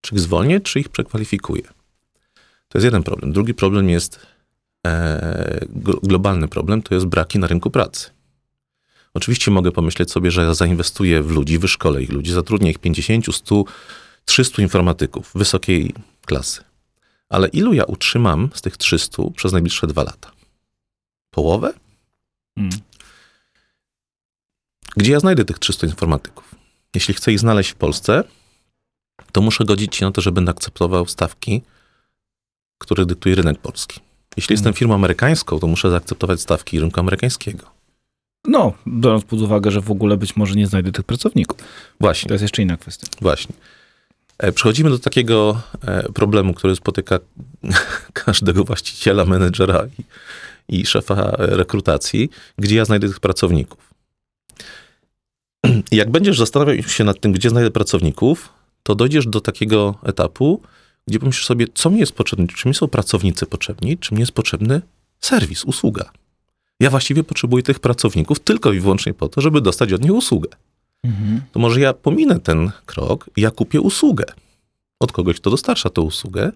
Czy 0.00 0.14
ich 0.14 0.20
zwolnię, 0.20 0.60
czy 0.60 0.80
ich 0.80 0.88
przekwalifikuję? 0.88 1.62
To 2.68 2.78
jest 2.78 2.84
jeden 2.84 3.02
problem. 3.02 3.32
Drugi 3.32 3.54
problem 3.54 3.88
jest 3.88 4.26
e, 4.86 5.66
globalny 6.02 6.48
problem, 6.48 6.82
to 6.82 6.94
jest 6.94 7.06
braki 7.06 7.38
na 7.38 7.46
rynku 7.46 7.70
pracy. 7.70 8.10
Oczywiście 9.14 9.50
mogę 9.50 9.72
pomyśleć 9.72 10.10
sobie, 10.10 10.30
że 10.30 10.42
ja 10.42 10.54
zainwestuję 10.54 11.22
w 11.22 11.30
ludzi, 11.30 11.58
wyszkolę 11.58 12.02
ich 12.02 12.12
ludzi, 12.12 12.32
zatrudnię 12.32 12.70
ich 12.70 12.78
50, 12.78 13.34
100, 13.34 13.64
300 14.24 14.62
informatyków 14.62 15.30
wysokiej 15.34 15.94
klasy. 16.26 16.64
Ale 17.28 17.48
ilu 17.48 17.72
ja 17.72 17.84
utrzymam 17.84 18.50
z 18.54 18.62
tych 18.62 18.76
300 18.76 19.22
przez 19.36 19.52
najbliższe 19.52 19.86
dwa 19.86 20.02
lata? 20.02 20.30
Połowę? 21.30 21.72
Hmm. 22.58 22.78
Gdzie 24.96 25.12
ja 25.12 25.20
znajdę 25.20 25.44
tych 25.44 25.58
300 25.58 25.86
informatyków? 25.86 26.54
Jeśli 26.94 27.14
chcę 27.14 27.32
ich 27.32 27.38
znaleźć 27.38 27.70
w 27.70 27.74
Polsce, 27.74 28.24
to 29.32 29.40
muszę 29.40 29.64
godzić 29.64 29.96
się 29.96 30.06
na 30.06 30.12
to, 30.12 30.20
że 30.20 30.32
będę 30.32 30.50
akceptował 30.50 31.06
stawki, 31.06 31.62
które 32.78 33.06
dyktuje 33.06 33.34
rynek 33.34 33.58
polski. 33.58 34.00
Jeśli 34.36 34.48
hmm. 34.48 34.58
jestem 34.58 34.74
firmą 34.74 34.94
amerykańską, 34.94 35.58
to 35.58 35.66
muszę 35.66 35.90
zaakceptować 35.90 36.40
stawki 36.40 36.80
rynku 36.80 37.00
amerykańskiego. 37.00 37.80
No, 38.44 38.72
biorąc 38.86 39.24
pod 39.24 39.40
uwagę, 39.40 39.70
że 39.70 39.80
w 39.80 39.90
ogóle 39.90 40.16
być 40.16 40.36
może 40.36 40.54
nie 40.54 40.66
znajdę 40.66 40.92
tych 40.92 41.04
pracowników. 41.04 41.58
Właśnie. 42.00 42.28
To 42.28 42.34
jest 42.34 42.42
jeszcze 42.42 42.62
inna 42.62 42.76
kwestia. 42.76 43.06
Właśnie. 43.20 43.54
E, 44.38 44.52
przechodzimy 44.52 44.90
do 44.90 44.98
takiego 44.98 45.62
e, 45.86 46.12
problemu, 46.12 46.54
który 46.54 46.76
spotyka 46.76 47.18
każdego 48.12 48.64
właściciela, 48.64 49.24
menedżera 49.24 49.86
i, 49.98 50.02
i 50.70 50.86
szefa 50.86 51.30
rekrutacji, 51.38 52.30
gdzie 52.58 52.76
ja 52.76 52.84
znajdę 52.84 53.08
tych 53.08 53.20
pracowników. 53.20 53.94
Jak 55.92 56.10
będziesz 56.10 56.38
zastanawiał 56.38 56.82
się 56.82 57.04
nad 57.04 57.20
tym, 57.20 57.32
gdzie 57.32 57.50
znajdę 57.50 57.70
pracowników, 57.70 58.48
to 58.82 58.94
dojdziesz 58.94 59.26
do 59.26 59.40
takiego 59.40 59.94
etapu, 60.02 60.62
gdzie 61.06 61.18
pomyślisz 61.18 61.46
sobie, 61.46 61.66
co 61.74 61.90
mi 61.90 62.00
jest 62.00 62.12
potrzebne, 62.12 62.46
czy 62.46 62.68
mi 62.68 62.74
są 62.74 62.88
pracownicy 62.88 63.46
potrzebni, 63.46 63.98
czy 63.98 64.14
mi 64.14 64.20
jest 64.20 64.32
potrzebny 64.32 64.82
serwis, 65.20 65.64
usługa. 65.64 66.10
Ja 66.80 66.90
właściwie 66.90 67.24
potrzebuję 67.24 67.62
tych 67.62 67.80
pracowników 67.80 68.40
tylko 68.40 68.72
i 68.72 68.80
wyłącznie 68.80 69.14
po 69.14 69.28
to, 69.28 69.40
żeby 69.40 69.60
dostać 69.60 69.92
od 69.92 70.02
nich 70.02 70.12
usługę. 70.12 70.48
Mhm. 71.04 71.40
To 71.52 71.60
może 71.60 71.80
ja 71.80 71.92
pominę 71.92 72.40
ten 72.40 72.70
krok 72.86 73.30
i 73.36 73.40
ja 73.40 73.50
kupię 73.50 73.80
usługę 73.80 74.24
od 75.00 75.12
kogoś, 75.12 75.36
kto 75.36 75.50
dostarcza 75.50 75.90
tę 75.90 76.00
usługę 76.00 76.52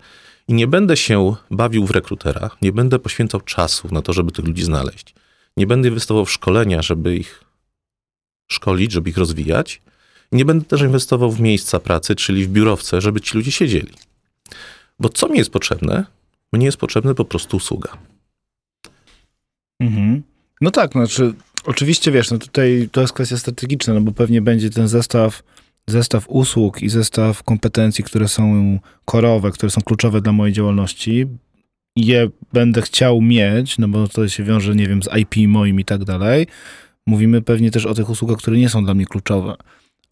i 0.48 0.54
nie 0.54 0.66
będę 0.66 0.96
się 0.96 1.34
bawił 1.50 1.86
w 1.86 1.90
rekrutera, 1.90 2.50
nie 2.62 2.72
będę 2.72 2.98
poświęcał 2.98 3.40
czasu 3.40 3.88
na 3.92 4.02
to, 4.02 4.12
żeby 4.12 4.32
tych 4.32 4.44
ludzi 4.44 4.62
znaleźć. 4.62 5.14
Nie 5.56 5.66
będę 5.66 5.88
inwestował 5.88 6.24
w 6.24 6.32
szkolenia, 6.32 6.82
żeby 6.82 7.16
ich 7.16 7.44
szkolić, 8.48 8.92
żeby 8.92 9.10
ich 9.10 9.16
rozwijać. 9.16 9.82
Nie 10.32 10.44
będę 10.44 10.64
też 10.64 10.80
inwestował 10.80 11.32
w 11.32 11.40
miejsca 11.40 11.80
pracy, 11.80 12.14
czyli 12.14 12.44
w 12.44 12.48
biurowce, 12.48 13.00
żeby 13.00 13.20
ci 13.20 13.36
ludzie 13.36 13.52
siedzieli. 13.52 13.92
Bo 15.00 15.08
co 15.08 15.28
mi 15.28 15.38
jest 15.38 15.50
potrzebne? 15.50 16.04
Mnie 16.52 16.66
jest 16.66 16.78
potrzebna 16.78 17.14
po 17.14 17.24
prostu 17.24 17.56
usługa. 17.56 17.98
Mhm. 19.80 20.22
No 20.60 20.70
tak, 20.70 20.92
znaczy, 20.92 21.34
oczywiście 21.64 22.12
wiesz, 22.12 22.30
no 22.30 22.38
tutaj 22.38 22.88
to 22.92 23.00
jest 23.00 23.12
kwestia 23.12 23.38
strategiczna, 23.38 23.94
no 23.94 24.00
bo 24.00 24.12
pewnie 24.12 24.42
będzie 24.42 24.70
ten 24.70 24.88
zestaw, 24.88 25.42
zestaw 25.86 26.24
usług 26.28 26.82
i 26.82 26.88
zestaw 26.88 27.42
kompetencji, 27.42 28.04
które 28.04 28.28
są 28.28 28.78
korowe, 29.04 29.50
które 29.50 29.70
są 29.70 29.80
kluczowe 29.80 30.20
dla 30.20 30.32
mojej 30.32 30.52
działalności. 30.52 31.26
Je 31.96 32.28
będę 32.52 32.82
chciał 32.82 33.20
mieć, 33.20 33.78
no 33.78 33.88
bo 33.88 34.08
to 34.08 34.28
się 34.28 34.44
wiąże, 34.44 34.74
nie 34.74 34.88
wiem, 34.88 35.02
z 35.02 35.08
IP 35.16 35.48
moim 35.48 35.80
i 35.80 35.84
tak 35.84 36.04
dalej. 36.04 36.46
Mówimy 37.06 37.42
pewnie 37.42 37.70
też 37.70 37.86
o 37.86 37.94
tych 37.94 38.10
usługach, 38.10 38.38
które 38.38 38.56
nie 38.56 38.68
są 38.68 38.84
dla 38.84 38.94
mnie 38.94 39.06
kluczowe 39.06 39.56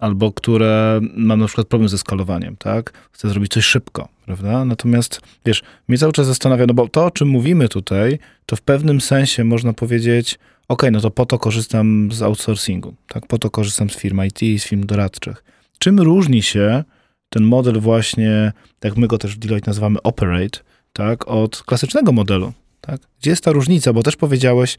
albo 0.02 0.32
które 0.32 1.00
mam 1.16 1.40
na 1.40 1.46
przykład 1.46 1.68
problem 1.68 1.88
ze 1.88 1.98
skalowaniem, 1.98 2.56
tak? 2.56 2.92
Chcę 3.12 3.28
zrobić 3.28 3.52
coś 3.52 3.64
szybko, 3.64 4.08
prawda? 4.26 4.64
Natomiast, 4.64 5.20
wiesz, 5.46 5.62
mnie 5.88 5.98
cały 5.98 6.12
czas 6.12 6.26
zastanawia, 6.26 6.66
no 6.66 6.74
bo 6.74 6.88
to, 6.88 7.04
o 7.04 7.10
czym 7.10 7.28
mówimy 7.28 7.68
tutaj, 7.68 8.18
to 8.46 8.56
w 8.56 8.62
pewnym 8.62 9.00
sensie 9.00 9.44
można 9.44 9.72
powiedzieć, 9.72 10.38
ok, 10.68 10.82
no 10.92 11.00
to 11.00 11.10
po 11.10 11.26
to 11.26 11.38
korzystam 11.38 12.08
z 12.12 12.22
outsourcingu, 12.22 12.94
tak? 13.08 13.26
Po 13.26 13.38
to 13.38 13.50
korzystam 13.50 13.90
z 13.90 13.96
firm 13.96 14.24
IT 14.24 14.42
i 14.42 14.58
z 14.58 14.64
firm 14.64 14.86
doradczych. 14.86 15.44
Czym 15.82 16.00
różni 16.00 16.42
się 16.42 16.84
ten 17.28 17.42
model 17.42 17.80
właśnie, 17.80 18.52
jak 18.84 18.96
my 18.96 19.06
go 19.06 19.18
też 19.18 19.34
w 19.36 19.38
Deloitte 19.38 19.70
nazywamy 19.70 20.02
operate, 20.02 20.60
tak? 20.92 21.28
Od 21.28 21.62
klasycznego 21.62 22.12
modelu, 22.12 22.52
tak? 22.80 23.00
Gdzie 23.20 23.30
jest 23.30 23.44
ta 23.44 23.52
różnica? 23.52 23.92
Bo 23.92 24.02
też 24.02 24.16
powiedziałeś 24.16 24.76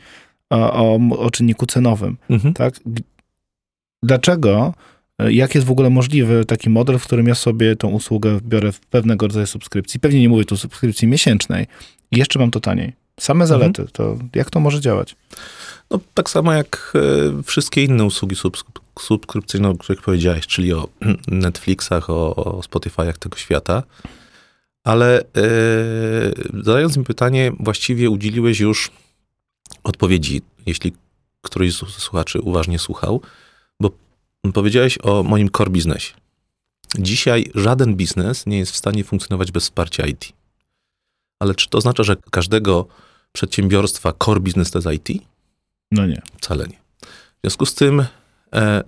o, 0.50 0.74
o, 0.74 1.00
o 1.18 1.32
czynniku 1.32 1.66
cenowym, 1.66 2.18
mhm. 2.30 2.54
tak? 2.54 2.80
Dlaczego 4.04 4.74
E, 5.20 5.34
jak 5.34 5.56
jest 5.56 5.68
w 5.68 5.72
ogóle 5.72 5.89
możliwy 5.89 6.46
taki 6.46 6.70
model, 6.70 7.00
w 7.00 7.04
którym 7.04 7.28
ja 7.28 7.36
sobie 7.36 7.76
tą 7.76 7.89
usługę 7.89 8.39
biorę 8.44 8.72
w 8.72 8.80
pewnego 8.80 9.28
rodzaju 9.28 9.48
subskrypcji. 9.48 10.00
Pewnie 10.00 10.22
nie 10.22 10.30
mówię 10.30 10.46
tu 10.46 10.58
subskrypcji 10.58 11.08
miesięcznej. 11.08 11.68
I 12.12 12.18
jeszcze 12.18 12.39
mam 12.39 12.52
to 12.52 12.60
taniej. 12.60 12.94
Same 13.20 13.48
zalety. 13.48 13.82
Mhm. 13.82 13.88
To 13.92 14.18
jak 14.36 14.50
to 14.50 14.60
może 14.60 14.82
działać? 14.82 15.16
No, 15.92 16.00
tak 16.13 16.30
samo 16.30 16.54
jak 16.54 16.94
e, 16.96 17.44
wszystkie 17.44 17.84
inne 17.84 18.06
usługi 18.06 18.36
subskrypcyjne, 18.99 19.69
o 19.69 19.77
których 19.77 20.01
powiedziałeś, 20.01 20.47
czyli 20.47 20.73
o 20.73 20.89
Netflixach, 21.27 22.10
o, 22.10 22.36
o 22.36 22.60
Spotify'ach 22.60 23.13
tego 23.13 23.38
świata. 23.38 23.84
Ale 24.84 25.23
yy, 25.36 26.63
zadając 26.63 26.97
mi 26.97 27.03
pytanie, 27.03 27.51
właściwie 27.60 28.10
udzieliłeś 28.10 28.60
już 28.60 28.91
odpowiedzi, 29.84 30.41
jeśli 30.65 30.93
któryś 31.41 31.75
z 31.75 31.77
słuchaczy 31.77 32.41
uważnie 32.41 32.79
słuchał, 32.79 33.21
bo 33.79 33.89
Powiedziałeś 34.51 34.97
o 35.03 35.23
moim 35.23 35.49
core 35.49 35.71
biznesie. 35.71 36.13
Dzisiaj 36.99 37.51
żaden 37.56 37.95
biznes 37.95 38.45
nie 38.45 38.58
jest 38.58 38.71
w 38.71 38.77
stanie 38.77 39.03
funkcjonować 39.03 39.51
bez 39.51 39.63
wsparcia 39.63 40.06
IT. 40.06 40.34
Ale 41.39 41.56
czy 41.56 41.69
to 41.69 41.77
oznacza, 41.77 42.03
że 42.03 42.15
każdego 42.32 42.88
przedsiębiorstwa 43.32 44.13
core 44.23 44.39
biznes 44.39 44.71
to 44.71 44.79
jest 44.79 45.10
IT? 45.10 45.23
No 45.91 46.06
nie. 46.06 46.21
Wcale 46.38 46.67
nie. 46.67 46.77
W 47.08 47.41
związku 47.43 47.65
z 47.65 47.75
tym, 47.75 48.06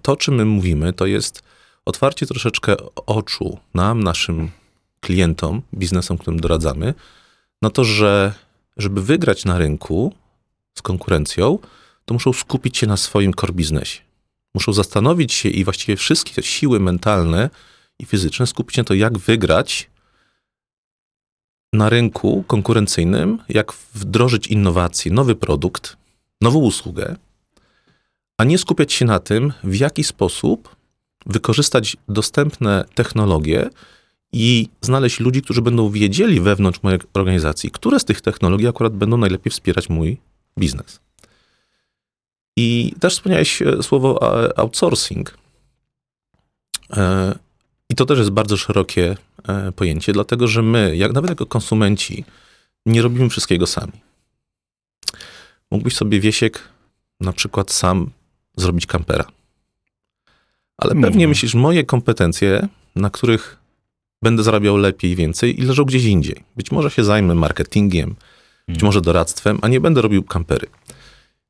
to, 0.02 0.12
o 0.12 0.16
czym 0.16 0.36
my 0.36 0.46
mówimy, 0.46 0.94
to 0.94 1.06
jest 1.06 1.44
otwarcie 1.86 2.26
troszeczkę 2.26 2.76
oczu 2.96 3.60
nam, 3.74 4.04
naszym 4.04 4.52
klientom, 5.00 5.62
biznesom, 5.74 6.18
którym 6.18 6.40
doradzamy, 6.40 6.94
na 7.62 7.70
to, 7.70 7.84
że 7.84 8.34
żeby 8.78 9.02
wygrać 9.02 9.46
na 9.46 9.58
rynku 9.58 10.14
z 10.78 10.82
konkurencją, 10.82 11.60
to 12.06 12.14
muszą 12.14 12.34
skupić 12.34 12.78
się 12.78 12.88
na 12.88 12.98
swoim 12.98 13.34
core 13.34 13.54
biznesie. 13.54 14.02
Muszą 14.54 14.74
zastanowić 14.74 15.34
się 15.34 15.50
i 15.50 15.64
właściwie 15.64 15.96
wszystkie 15.96 16.44
siły 16.44 16.80
mentalne 16.80 17.50
i 18.00 18.06
fizyczne 18.06 18.48
skupić 18.48 18.76
się 18.76 18.82
na 18.82 18.86
to, 18.86 18.94
jak 18.94 19.18
wygrać 19.18 19.90
na 21.74 21.90
rynku 21.90 22.44
konkurencyjnym, 22.48 23.40
jak 23.50 23.74
wdrożyć 23.94 24.48
innowacje, 24.48 25.12
nowy 25.12 25.36
produkt, 25.36 25.98
nową 26.42 26.60
usługę, 26.60 27.16
a 28.38 28.44
nie 28.44 28.58
skupiać 28.58 28.94
się 28.94 29.06
na 29.06 29.20
tym, 29.20 29.54
w 29.64 29.76
jaki 29.76 30.04
sposób 30.04 30.76
wykorzystać 31.26 31.98
dostępne 32.10 32.86
technologie 32.96 33.70
i 34.32 34.70
znaleźć 34.82 35.20
ludzi, 35.20 35.42
którzy 35.42 35.62
będą 35.62 35.90
wiedzieli 35.90 36.42
wewnątrz 36.42 36.84
mojej 36.84 37.00
organizacji, 37.14 37.72
które 37.72 38.00
z 38.00 38.06
tych 38.06 38.22
technologii 38.22 38.68
akurat 38.68 38.94
będą 38.94 39.18
najlepiej 39.18 39.52
wspierać 39.52 39.90
mój 39.90 40.18
biznes. 40.60 41.00
I 42.58 42.94
też 43.00 43.14
wspomniałeś 43.14 43.62
e, 43.62 43.84
słowo 43.84 44.40
e, 44.44 44.60
outsourcing. 44.60 45.38
E, 46.98 47.36
I 47.90 47.96
to 47.96 48.06
też 48.06 48.20
jest 48.20 48.30
bardzo 48.32 48.58
szerokie 48.58 49.18
pojęcie, 49.76 50.14
dlatego 50.14 50.48
że 50.48 50.62
my, 50.62 50.98
jak 50.98 51.14
nawet 51.14 51.30
jako 51.30 51.46
konsumenci, 51.46 52.26
nie 52.86 53.02
robimy 53.02 53.30
wszystkiego 53.30 53.68
sami. 53.68 53.94
Mógłbyś 55.72 55.96
sobie, 55.96 56.20
Wiesiek, 56.20 56.70
na 57.20 57.34
przykład 57.34 57.72
sam 57.72 58.12
zrobić 58.58 58.86
kampera. 58.86 59.26
Ale 60.78 60.94
Mógłbym. 60.94 61.12
pewnie 61.12 61.28
myślisz, 61.28 61.54
moje 61.54 61.84
kompetencje, 61.84 62.68
na 62.96 63.10
których 63.10 63.58
będę 64.22 64.44
zarabiał 64.44 64.78
lepiej 64.78 65.12
i 65.12 65.16
więcej, 65.16 65.60
i 65.62 65.64
leżą 65.64 65.84
gdzieś 65.84 66.04
indziej. 66.04 66.44
Być 66.58 66.72
może 66.72 66.92
się 66.92 67.04
zajmę 67.04 67.36
marketingiem, 67.36 68.10
być 68.68 68.78
Hmm. 68.78 68.86
może 68.86 69.02
doradztwem, 69.02 69.60
a 69.62 69.68
nie 69.68 69.80
będę 69.82 70.02
robił 70.02 70.24
kampery. 70.24 70.68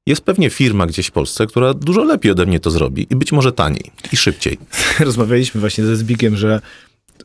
Jest 0.07 0.21
pewnie 0.21 0.49
firma 0.49 0.85
gdzieś 0.87 1.07
w 1.07 1.11
Polsce, 1.11 1.47
która 1.47 1.73
dużo 1.73 2.03
lepiej 2.03 2.31
ode 2.31 2.45
mnie 2.45 2.59
to 2.59 2.71
zrobi 2.71 3.07
i 3.09 3.15
być 3.15 3.31
może 3.31 3.51
taniej 3.51 3.91
i 4.11 4.17
szybciej. 4.17 4.57
Rozmawialiśmy 4.99 5.61
właśnie 5.61 5.85
ze 5.85 5.95
Zbigiem, 5.95 6.35
że 6.35 6.61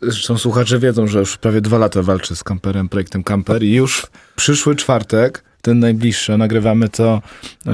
zresztą 0.02 0.38
słuchacze 0.38 0.78
wiedzą, 0.78 1.06
że 1.06 1.18
już 1.18 1.36
prawie 1.36 1.60
dwa 1.60 1.78
lata 1.78 2.02
walczy 2.02 2.36
z 2.36 2.44
kamperem, 2.44 2.88
projektem 2.88 3.22
Kamper 3.24 3.62
i 3.62 3.72
już 3.74 4.00
w 4.00 4.10
przyszły 4.36 4.76
czwartek, 4.76 5.44
ten 5.62 5.78
najbliższy, 5.78 6.38
nagrywamy 6.38 6.88
to, 6.88 7.22
e, 7.66 7.70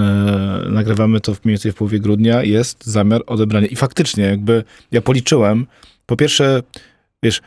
nagrywamy 0.70 1.20
to 1.20 1.34
w 1.34 1.44
mniej 1.44 1.52
więcej 1.54 1.72
w 1.72 1.74
połowie 1.74 2.00
grudnia, 2.00 2.42
jest 2.42 2.86
zamiar 2.86 3.22
odebrania. 3.26 3.66
I 3.66 3.76
faktycznie, 3.76 4.24
jakby 4.24 4.64
ja 4.92 5.00
policzyłem, 5.02 5.66
po 6.06 6.16
pierwsze, 6.16 6.62
wiesz, 7.22 7.40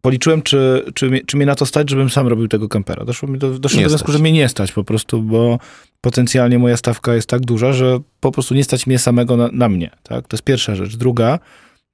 policzyłem, 0.00 0.42
czy, 0.42 0.84
czy, 0.94 1.10
mnie- 1.10 1.24
czy 1.26 1.36
mnie 1.36 1.46
na 1.46 1.54
to 1.54 1.66
stać, 1.66 1.90
żebym 1.90 2.10
sam 2.10 2.26
robił 2.28 2.48
tego 2.48 2.68
kampera. 2.68 3.04
Doszło 3.04 3.28
mi 3.28 3.38
do, 3.38 3.58
doszło 3.58 3.76
do 3.84 3.88
wniosku, 3.88 4.12
że 4.12 4.18
mnie 4.18 4.32
nie 4.32 4.48
stać 4.48 4.72
po 4.72 4.84
prostu, 4.84 5.22
bo 5.22 5.58
potencjalnie 6.00 6.58
moja 6.58 6.76
stawka 6.76 7.14
jest 7.14 7.28
tak 7.28 7.40
duża, 7.40 7.72
że 7.72 7.98
po 8.20 8.32
prostu 8.32 8.54
nie 8.54 8.64
stać 8.64 8.86
mnie 8.86 8.98
samego 8.98 9.36
na, 9.36 9.48
na 9.52 9.68
mnie. 9.68 9.90
Tak? 10.02 10.28
To 10.28 10.34
jest 10.36 10.44
pierwsza 10.44 10.74
rzecz. 10.74 10.96
Druga, 10.96 11.38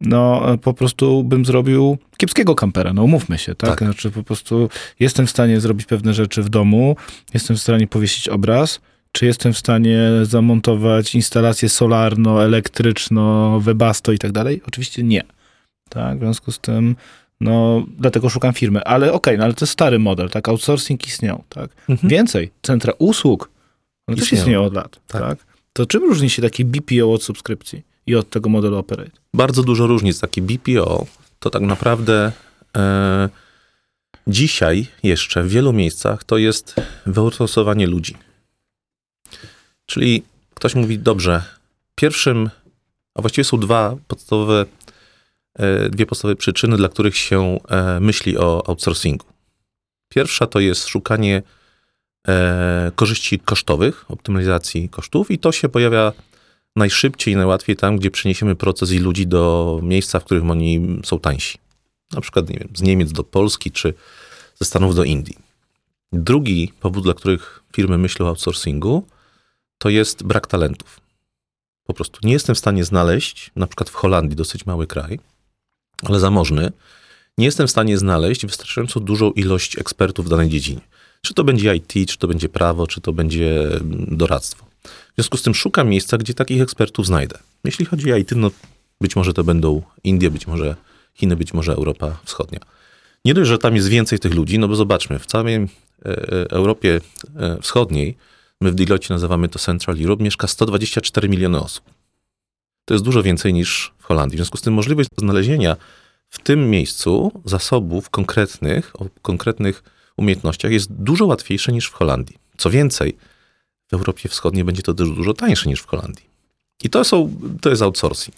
no 0.03 0.43
po 0.63 0.75
prostu 0.75 1.25
bym 1.25 1.45
zrobił 1.45 1.99
kiepskiego 2.17 2.55
kampera, 2.55 2.93
no 2.93 3.03
umówmy 3.05 3.39
się, 3.39 3.55
tak? 3.55 3.71
Tak. 3.71 3.79
Znaczy 3.79 4.11
po 4.11 4.23
prostu 4.23 4.69
jestem 5.01 5.27
w 5.27 5.31
stanie 5.31 5.61
zrobić 5.61 5.87
pewne 5.87 6.15
rzeczy 6.15 6.43
w 6.43 6.49
domu, 6.49 6.97
jestem 7.35 7.57
w 7.57 7.61
stanie 7.61 7.87
powiesić 7.87 8.29
obraz, 8.29 8.81
czy 9.13 9.27
jestem 9.27 9.53
w 9.53 9.59
stanie 9.59 10.09
zamontować 10.23 11.15
instalację 11.15 11.69
solarno, 11.69 12.45
elektryczno, 12.45 13.61
webasto 13.61 14.13
i 14.13 14.19
tak 14.19 14.33
dalej? 14.33 14.63
Oczywiście 14.69 15.03
nie. 15.03 15.23
Tak, 15.89 16.17
w 16.19 16.21
związku 16.21 16.53
z 16.53 16.59
tym, 16.59 16.97
no, 17.41 17.87
dlatego 17.99 18.29
szukam 18.29 18.53
firmy. 18.53 18.85
Ale 18.85 19.13
okej, 19.13 19.39
no 19.39 19.45
ale 19.45 19.55
to 19.55 19.65
jest 19.65 19.73
stary 19.73 19.99
model, 19.99 20.31
tak? 20.31 20.49
Outsourcing 20.49 21.07
istniał, 21.07 21.45
tak? 21.49 21.71
Więcej, 22.03 22.51
centra 22.63 22.93
usług, 22.99 23.51
one 24.07 24.17
też 24.17 24.33
istnieją 24.33 24.65
od 24.65 24.75
lat, 24.75 25.01
tak. 25.07 25.23
Tak. 25.23 25.39
To 25.73 25.87
czym 25.87 26.03
różni 26.03 26.31
się 26.31 26.43
taki 26.43 26.65
BPO 26.65 27.13
od 27.13 27.23
subskrypcji 27.23 27.92
i 28.07 28.17
od 28.17 28.31
tego 28.31 28.49
modelu 28.49 28.77
operate? 28.77 29.11
Bardzo 29.35 29.63
dużo 29.63 29.87
różnic. 29.87 30.21
Taki 30.21 30.43
BPO 30.43 31.07
to 31.39 31.51
tak 31.51 31.63
naprawdę 31.63 32.33
e, 32.77 33.29
dzisiaj 34.27 34.87
jeszcze 35.03 35.43
w 35.43 35.49
wielu 35.49 35.73
miejscach 35.73 36.25
to 36.25 36.39
jest 36.39 36.77
wyoutsourcowanie 37.07 37.87
ludzi. 37.87 38.17
Czyli 39.87 40.23
ktoś 40.55 40.75
mówi, 40.75 40.99
dobrze, 40.99 41.43
pierwszym, 41.95 42.51
a 43.15 43.21
właściwie 43.21 43.45
są 43.45 43.61
dwa 43.61 43.97
podstawowe, 44.09 44.67
e, 45.55 45.89
dwie 45.89 46.07
podstawowe 46.07 46.37
przyczyny, 46.37 46.77
dla 46.77 46.89
których 46.89 47.17
się 47.17 47.59
e, 47.69 48.01
myśli 48.01 48.39
o 48.39 48.69
outsourcingu. 48.69 49.27
Pierwsza 50.09 50.47
to 50.47 50.61
jest 50.61 50.87
szukanie 50.87 51.43
e, 52.29 52.93
korzyści 52.95 53.39
kosztowych, 53.39 54.11
optymalizacji 54.11 54.89
kosztów 54.89 55.31
i 55.31 55.39
to 55.39 55.53
się 55.53 55.69
pojawia 55.69 56.13
najszybciej 56.77 57.35
i 57.35 57.37
najłatwiej 57.37 57.77
tam, 57.77 57.97
gdzie 57.97 58.11
przeniesiemy 58.11 58.57
proces 58.57 58.93
i 58.93 58.99
ludzi 58.99 59.27
do 59.27 59.81
miejsca, 59.83 60.21
w 60.21 60.25
którym 60.25 60.51
oni 60.51 61.01
są 61.05 61.19
tańsi. 61.19 61.59
Na 62.13 62.21
przykład, 62.21 62.49
nie 62.49 62.59
wiem, 62.59 62.69
z 62.75 62.83
Niemiec 62.83 63.13
do 63.13 63.25
Polski, 63.25 63.71
czy 63.71 63.95
ze 64.55 64.65
Stanów 64.65 64.95
do 64.95 65.05
Indii. 65.05 65.37
Drugi 66.13 66.73
powód, 66.81 67.05
dla 67.05 67.15
których 67.15 67.63
firmy 67.73 67.99
myślą 67.99 68.27
o 68.27 68.29
outsourcingu, 68.29 69.07
to 69.79 69.89
jest 69.89 70.23
brak 70.23 70.47
talentów. 70.47 71.01
Po 71.85 71.95
prostu 71.95 72.21
nie 72.23 72.33
jestem 72.33 72.55
w 72.55 72.59
stanie 72.59 72.85
znaleźć, 72.85 73.51
na 73.57 73.67
przykład 73.67 73.91
w 73.91 73.95
Holandii, 73.95 74.37
dosyć 74.37 74.67
mały 74.67 74.87
kraj, 74.87 75.19
ale 76.03 76.21
zamożny, 76.21 76.73
nie 77.39 77.45
jestem 77.45 77.67
w 77.67 77.71
stanie 77.71 77.99
znaleźć 77.99 78.47
wystarczająco 78.47 79.01
dużą 79.01 79.31
ilość 79.31 79.79
ekspertów 79.79 80.27
w 80.27 80.29
danej 80.29 80.49
dziedzinie. 80.49 80.81
Czy 81.23 81.35
to 81.35 81.45
będzie 81.45 81.77
IT, 81.77 81.93
czy 82.11 82.19
to 82.19 82.29
będzie 82.29 82.49
prawo, 82.49 82.87
czy 82.87 83.01
to 83.01 83.13
będzie 83.13 83.67
mm, 83.67 84.07
doradztwo. 84.11 84.72
W 84.85 85.15
związku 85.15 85.37
z 85.37 85.43
tym 85.43 85.55
szukam 85.55 85.89
miejsca, 85.89 86.19
gdzie 86.19 86.35
takich 86.35 86.63
ekspertów 86.63 87.07
znajdę. 87.07 87.39
Jeśli 87.65 87.85
chodzi 87.85 88.13
o 88.13 88.17
IT, 88.17 88.33
no 88.37 88.51
być 89.01 89.17
może 89.17 89.33
to 89.33 89.45
będą 89.45 89.83
Indie, 90.05 90.31
być 90.31 90.47
może 90.47 90.77
Chiny, 91.15 91.37
być 91.37 91.55
może 91.55 91.73
Europa 91.73 92.19
Wschodnia. 92.25 92.61
Nie 93.25 93.35
dość, 93.35 93.49
że 93.49 93.59
tam 93.59 93.77
jest 93.77 93.89
więcej 93.89 94.19
tych 94.19 94.35
ludzi, 94.35 94.59
no 94.59 94.69
bo 94.69 94.77
zobaczmy, 94.77 95.19
w 95.19 95.27
całej 95.27 95.55
e, 95.55 95.67
e, 96.05 96.51
Europie 96.51 97.01
e, 97.37 97.59
Wschodniej, 97.63 98.17
my 98.61 98.71
w 98.71 98.75
Deloitte 98.75 99.15
nazywamy 99.15 99.49
to 99.49 99.59
Central 99.59 99.97
Europe, 100.01 100.25
mieszka 100.25 100.47
124 100.47 101.29
miliony 101.29 101.61
osób. 101.61 101.85
To 102.85 102.95
jest 102.95 103.05
dużo 103.05 103.23
więcej 103.23 103.53
niż 103.53 103.93
w 103.99 104.05
Holandii. 104.05 104.37
W 104.37 104.39
związku 104.39 104.59
z 104.59 104.63
tym 104.63 104.75
możliwość 104.75 105.09
znalezienia 105.19 105.77
w 106.29 106.39
tym 106.39 106.71
miejscu 106.71 107.33
zasobów 107.45 108.11
konkretnych, 108.11 109.01
o 109.01 109.07
konkretnych 109.23 109.83
umiejętnościach 110.17 110.73
jest 110.73 110.93
dużo 110.93 111.27
łatwiejsze 111.27 111.73
niż 111.73 111.87
w 111.87 111.93
Holandii. 111.93 112.37
Co 112.57 112.71
więcej, 112.71 113.17
w 113.93 113.95
Europie 113.95 114.29
Wschodniej 114.29 114.65
będzie 114.65 114.83
to 114.83 114.95
też 114.95 115.11
dużo 115.11 115.35
tańsze 115.35 115.69
niż 115.69 115.81
w 115.81 115.87
Holandii. 115.87 116.25
I 116.85 116.91
to, 116.91 117.05
są, 117.05 117.35
to 117.61 117.71
jest 117.71 117.83
outsourcing. 117.83 118.37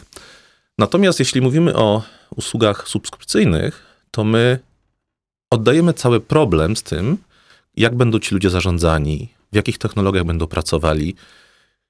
Natomiast 0.79 1.19
jeśli 1.19 1.41
mówimy 1.41 1.77
o 1.77 2.03
usługach 2.37 2.89
subskrypcyjnych, 2.89 3.83
to 4.11 4.25
my 4.25 4.59
oddajemy 5.51 5.93
cały 5.93 6.21
problem 6.21 6.77
z 6.77 6.83
tym, 6.83 7.17
jak 7.77 7.95
będą 7.95 8.19
ci 8.19 8.35
ludzie 8.35 8.51
zarządzani, 8.51 9.29
w 9.53 9.57
jakich 9.57 9.79
technologiach 9.79 10.25
będą 10.25 10.47
pracowali, 10.47 11.15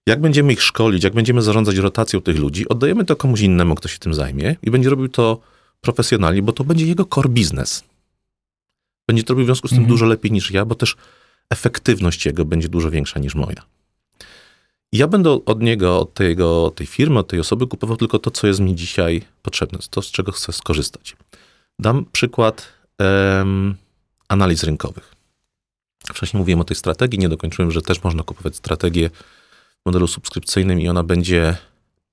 jak 0.07 0.21
będziemy 0.21 0.53
ich 0.53 0.63
szkolić, 0.63 1.05
jak 1.05 1.15
będziemy 1.15 1.43
zarządzać 1.43 1.77
rotacją 1.77 2.21
tych 2.21 2.39
ludzi. 2.39 2.69
Oddajemy 2.69 3.05
to 3.05 3.17
komuś 3.17 3.41
innemu, 3.41 3.75
kto 3.75 3.89
się 3.89 3.99
tym 3.99 4.15
zajmie 4.15 4.57
i 4.63 4.71
będzie 4.71 4.91
robił 4.91 5.09
to 5.09 5.41
profesjonalnie, 5.81 6.43
bo 6.43 6.53
to 6.53 6.65
będzie 6.65 6.87
jego 6.87 7.05
core 7.05 7.29
business. 7.29 7.85
Będzie 9.09 9.23
to 9.23 9.35
robił 9.35 9.45
w 9.45 9.49
związku 9.49 9.69
z 9.69 9.71
tym 9.71 9.79
Mhm. 9.79 9.89
dużo 9.89 10.07
lepiej 10.07 10.33
niż 10.33 10.51
ja, 10.51 10.65
bo 10.65 10.75
też 10.75 10.97
efektywność 11.51 12.27
jego 12.27 12.45
będzie 12.45 12.69
dużo 12.69 12.91
większa 12.91 13.21
niż 13.21 13.35
moja. 13.35 13.63
Ja 14.93 15.09
będę 15.09 15.31
od 15.31 15.63
niego, 15.63 16.01
od, 16.01 16.15
tego, 16.15 16.73
tej 16.75 16.87
firmy, 16.87 17.19
od 17.19 17.29
tej 17.29 17.41
osoby 17.41 17.67
kupował 17.67 17.97
tylko 17.97 18.19
to, 18.19 18.31
co 18.31 18.47
jest 18.47 18.61
mi 18.61 18.75
dzisiaj 18.75 19.23
potrzebne, 19.43 19.79
to, 19.91 20.03
z 20.03 20.11
czego 20.11 20.33
chcę 20.33 20.53
skorzystać. 20.53 21.17
Dam 21.79 22.05
przykład 22.13 22.69
em, 22.99 23.77
analiz 24.29 24.63
rynkowych. 24.63 25.15
Wcześniej 26.09 26.39
mówiłem 26.39 26.61
o 26.61 26.65
tej 26.65 26.77
strategii, 26.77 27.19
nie 27.19 27.29
dokończyłem, 27.29 27.71
że 27.71 27.83
też 27.83 28.03
można 28.03 28.23
kupować 28.23 28.57
strategię 28.57 29.11
w 29.83 29.87
modelu 29.87 30.07
subskrypcyjnym 30.07 30.81
i 30.81 30.89
ona 30.89 31.03
będzie 31.03 31.57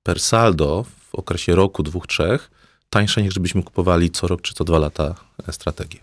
per 0.02 0.20
saldo 0.20 0.84
w 1.10 1.14
okresie 1.14 1.54
roku, 1.54 1.82
dwóch, 1.82 2.06
trzech 2.06 2.50
tańsza 2.92 3.20
niż 3.20 3.30
gdybyśmy 3.30 3.62
kupowali 3.62 4.10
co 4.10 4.26
rok 4.26 4.42
czy 4.42 4.54
co 4.54 4.64
dwa 4.64 4.78
lata 4.78 5.14
e, 5.48 5.52
strategię. 5.52 6.00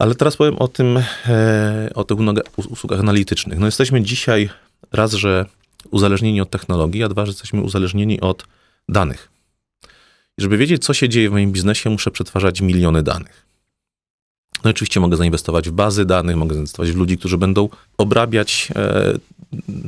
Ale 0.00 0.14
teraz 0.14 0.36
powiem 0.36 0.58
o 0.58 0.68
tym, 0.68 0.98
e, 1.26 1.90
o 1.94 2.04
tych 2.04 2.18
usługach 2.56 3.00
analitycznych. 3.00 3.58
No 3.58 3.66
jesteśmy 3.66 4.02
dzisiaj 4.02 4.50
raz, 4.92 5.12
że 5.12 5.46
uzależnieni 5.90 6.40
od 6.40 6.50
technologii, 6.50 7.04
a 7.04 7.08
dwa, 7.08 7.26
że 7.26 7.30
jesteśmy 7.30 7.62
uzależnieni 7.62 8.20
od 8.20 8.46
danych. 8.88 9.28
I 10.38 10.42
żeby 10.42 10.56
wiedzieć, 10.56 10.84
co 10.84 10.94
się 10.94 11.08
dzieje 11.08 11.28
w 11.28 11.32
moim 11.32 11.52
biznesie, 11.52 11.90
muszę 11.90 12.10
przetwarzać 12.10 12.60
miliony 12.60 13.02
danych. 13.02 13.46
No 14.64 14.70
oczywiście 14.70 15.00
mogę 15.00 15.16
zainwestować 15.16 15.68
w 15.68 15.72
bazy 15.72 16.04
danych, 16.04 16.36
mogę 16.36 16.54
zainwestować 16.54 16.92
w 16.92 16.96
ludzi, 16.96 17.18
którzy 17.18 17.38
będą 17.38 17.68
obrabiać 17.98 18.68
e, 18.76 19.12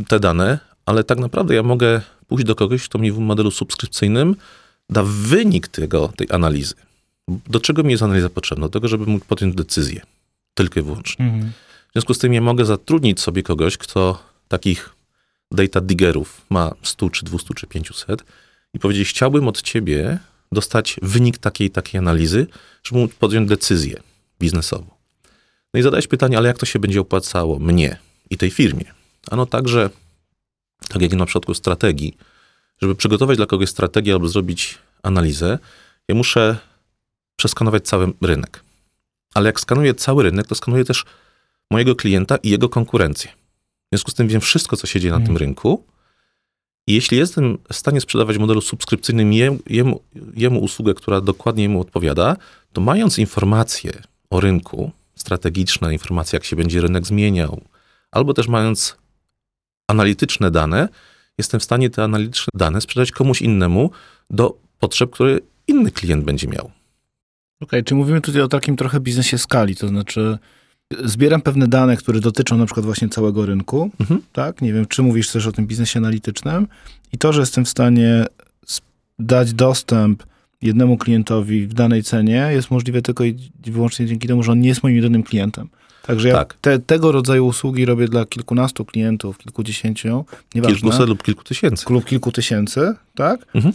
te 0.09 0.21
dane, 0.21 0.59
ale 0.87 1.05
tak 1.05 1.19
naprawdę 1.19 1.55
ja 1.55 1.63
mogę 1.63 2.01
pójść 2.29 2.45
do 2.45 2.55
kogoś, 2.55 2.85
kto 2.85 2.99
mi 2.99 3.13
w 3.13 3.19
modelu 3.19 3.51
subskrypcyjnym 3.51 4.37
da 4.91 5.03
wynik 5.03 5.69
tego, 5.69 6.13
tej 6.17 6.27
analizy. 6.31 6.75
Do 7.29 7.61
czego 7.61 7.83
mi 7.83 7.91
jest 7.91 8.03
analiza 8.03 8.31
potrzebna? 8.31 8.67
Do 8.67 8.71
tego, 8.71 8.89
żeby 8.89 9.07
mógł 9.07 9.25
podjąć 9.25 9.55
decyzję. 9.55 10.01
Tylko 10.55 10.81
i 10.81 10.83
wyłącznie. 10.83 11.53
W 11.89 11.93
związku 11.93 12.15
z 12.15 12.19
tym 12.19 12.33
ja 12.33 12.41
mogę 12.41 12.65
zatrudnić 12.65 13.21
sobie 13.21 13.43
kogoś, 13.43 13.77
kto 13.77 14.23
takich 14.49 14.91
data 15.51 15.81
diggerów 15.81 16.41
ma 16.51 16.75
100 16.83 17.11
czy 17.11 17.25
200 17.25 17.55
czy 17.55 17.67
500 17.67 18.25
i 18.75 18.79
powiedzieć, 18.79 19.09
chciałbym 19.09 19.49
od 19.49 19.63
ciebie 19.63 20.19
dostać 20.53 20.97
wynik 21.03 21.39
takiej 21.39 21.71
takiej 21.71 21.99
analizy, 21.99 22.47
żeby 22.85 23.01
móc 23.01 23.15
podjąć 23.15 23.49
decyzję 23.49 24.01
biznesową. 24.41 24.87
No 25.75 25.81
i 25.81 25.83
zadać 25.83 26.07
pytanie, 26.07 26.39
ale 26.39 26.49
jak 26.49 26.59
to 26.59 26.67
się 26.67 26.79
będzie 26.79 27.01
opłacało 27.01 27.59
mnie 27.59 27.99
i 28.31 28.37
tej 28.39 28.51
firmie? 28.51 28.85
Ano 29.31 29.47
tak, 29.47 29.69
że 29.69 29.91
tak 30.89 31.03
jak 31.03 31.13
na 31.13 31.27
przypadku 31.27 31.55
strategii, 31.55 32.17
żeby 32.83 32.95
przygotować 32.95 33.37
dla 33.37 33.47
kogoś 33.47 33.69
strategię 33.69 34.13
albo 34.13 34.29
zrobić 34.29 34.79
analizę, 35.03 35.59
ja 36.09 36.15
muszę 36.15 36.57
przeskanować 37.43 37.85
cały 37.85 38.13
rynek. 38.21 38.65
Ale 39.35 39.47
jak 39.49 39.61
skanuję 39.61 39.95
cały 39.95 40.23
rynek, 40.23 40.47
to 40.47 40.55
skanuję 40.55 40.85
też 40.85 41.05
mojego 41.71 41.97
klienta 41.97 42.37
i 42.37 42.51
jego 42.51 42.69
konkurencję. 42.69 43.31
W 43.31 43.89
związku 43.93 44.11
z 44.11 44.15
tym 44.15 44.29
wiem 44.29 44.41
wszystko, 44.41 44.77
co 44.77 44.87
się 44.87 45.01
dzieje 45.01 45.13
na 45.13 45.17
Mhm. 45.17 45.27
tym 45.27 45.37
rynku. 45.37 45.85
I 46.87 46.95
jeśli 46.95 47.19
jestem 47.19 47.59
w 47.73 47.77
stanie 47.77 48.01
sprzedawać 48.01 48.37
w 48.37 48.41
modelu 48.41 48.61
subskrypcyjnym 48.61 49.33
jemu, 49.33 49.59
jemu, 49.67 50.01
jemu 50.35 50.61
usługę, 50.61 50.95
która 50.95 51.21
dokładnie 51.21 51.63
jemu 51.63 51.81
odpowiada, 51.81 52.37
to 52.73 52.81
mając 52.81 53.19
informacje 53.19 53.93
o 54.31 54.41
rynku, 54.41 54.93
strategiczne 55.15 55.93
informacje, 55.93 56.37
jak 56.37 56.45
się 56.45 56.57
będzie 56.57 56.81
rynek 56.81 57.07
zmieniał, 57.07 57.61
albo 58.11 58.35
też 58.35 58.49
mając 58.49 58.97
analityczne 59.89 60.51
dane, 60.51 60.89
jestem 61.39 61.61
w 61.61 61.65
stanie 61.65 61.91
te 61.91 62.05
analityczne 62.05 62.51
dane 62.55 62.81
sprzedać 62.81 63.11
komuś 63.13 63.43
innemu 63.43 63.91
do 64.31 64.59
potrzeb, 64.79 65.11
które 65.11 65.39
inny 65.67 65.91
klient 65.91 66.25
będzie 66.25 66.49
miał. 66.49 66.71
Okay, 67.63 67.83
czy 67.83 67.95
mówimy 67.95 68.21
tutaj 68.21 68.43
o 68.43 68.49
takim 68.49 68.77
trochę 68.77 69.01
biznesie 69.01 69.39
skali, 69.39 69.77
to 69.77 69.89
znaczy 69.89 70.39
zbieram 71.05 71.41
pewne 71.41 71.69
dane, 71.69 71.97
które 71.97 72.21
dotyczą 72.21 72.57
na 72.57 72.67
przykład 72.67 72.87
właśnie 72.87 73.09
całego 73.09 73.47
rynku, 73.47 73.91
mhm. 74.01 74.23
tak? 74.33 74.63
Nie 74.63 74.73
wiem, 74.73 74.87
czy 74.87 75.03
mówisz 75.03 75.31
też 75.31 75.47
o 75.47 75.53
tym 75.53 75.67
biznesie 75.67 75.99
analitycznym 75.99 76.69
i 77.13 77.19
to, 77.19 77.33
że 77.33 77.41
jestem 77.41 77.65
w 77.65 77.69
stanie 77.69 78.25
dać 79.19 79.55
dostęp 79.55 80.23
jednemu 80.63 80.97
klientowi 80.97 81.67
w 81.67 81.75
danej 81.75 82.03
cenie 82.03 82.49
jest 82.53 82.71
możliwe 82.71 83.03
tylko 83.03 83.25
i 83.25 83.51
wyłącznie 83.67 84.07
dzięki 84.07 84.29
temu, 84.29 84.43
że 84.43 84.53
on 84.53 84.61
nie 84.61 84.69
jest 84.69 84.83
moim 84.83 84.97
jedynym 84.97 85.23
klientem. 85.23 85.69
Także 86.03 86.29
ja 86.29 86.35
tak. 86.35 86.55
te, 86.61 86.79
tego 86.79 87.13
rodzaju 87.13 87.47
usługi 87.47 87.85
robię 87.85 88.09
dla 88.09 88.27
kilkunastu 88.27 88.85
klientów, 88.85 89.39
kilkudziesięciu, 89.39 90.25
nieważne. 90.55 90.77
Kilkuset 90.77 91.09
lub 91.09 91.23
kilku 91.23 91.45
tysięcy. 91.45 91.87
Lub 91.91 92.05
kilku 92.05 92.33
tysięcy, 92.33 92.95
tak? 93.15 93.47
Mhm. 93.55 93.75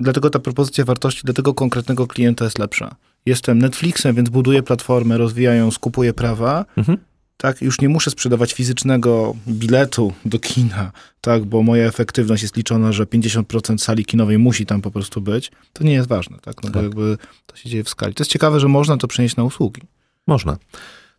Dlatego 0.00 0.30
ta 0.30 0.38
propozycja 0.38 0.84
wartości 0.84 1.22
dla 1.24 1.34
tego 1.34 1.54
konkretnego 1.54 2.06
klienta 2.06 2.44
jest 2.44 2.58
lepsza. 2.58 2.96
Jestem 3.28 3.58
Netflixem, 3.58 4.16
więc 4.16 4.28
buduję 4.28 4.62
platformę, 4.62 5.18
rozwijają, 5.18 5.64
ją, 5.64 5.70
skupuję 5.70 6.14
prawa. 6.14 6.64
Mhm. 6.76 6.98
Tak, 7.36 7.62
już 7.62 7.80
nie 7.80 7.88
muszę 7.88 8.10
sprzedawać 8.10 8.52
fizycznego 8.52 9.36
biletu 9.48 10.12
do 10.24 10.38
kina, 10.38 10.92
tak, 11.20 11.44
bo 11.44 11.62
moja 11.62 11.86
efektywność 11.86 12.42
jest 12.42 12.56
liczona, 12.56 12.92
że 12.92 13.04
50% 13.04 13.78
sali 13.78 14.04
kinowej 14.04 14.38
musi 14.38 14.66
tam 14.66 14.82
po 14.82 14.90
prostu 14.90 15.20
być. 15.20 15.50
To 15.72 15.84
nie 15.84 15.92
jest 15.92 16.08
ważne, 16.08 16.38
tak, 16.38 16.62
no 16.62 16.70
tak. 16.70 16.72
bo 16.72 16.82
jakby 16.82 17.18
to 17.46 17.56
się 17.56 17.70
dzieje 17.70 17.84
w 17.84 17.88
skali. 17.88 18.14
To 18.14 18.22
jest 18.22 18.30
ciekawe, 18.30 18.60
że 18.60 18.68
można 18.68 18.96
to 18.96 19.08
przenieść 19.08 19.36
na 19.36 19.44
usługi. 19.44 19.82
Można. 20.26 20.56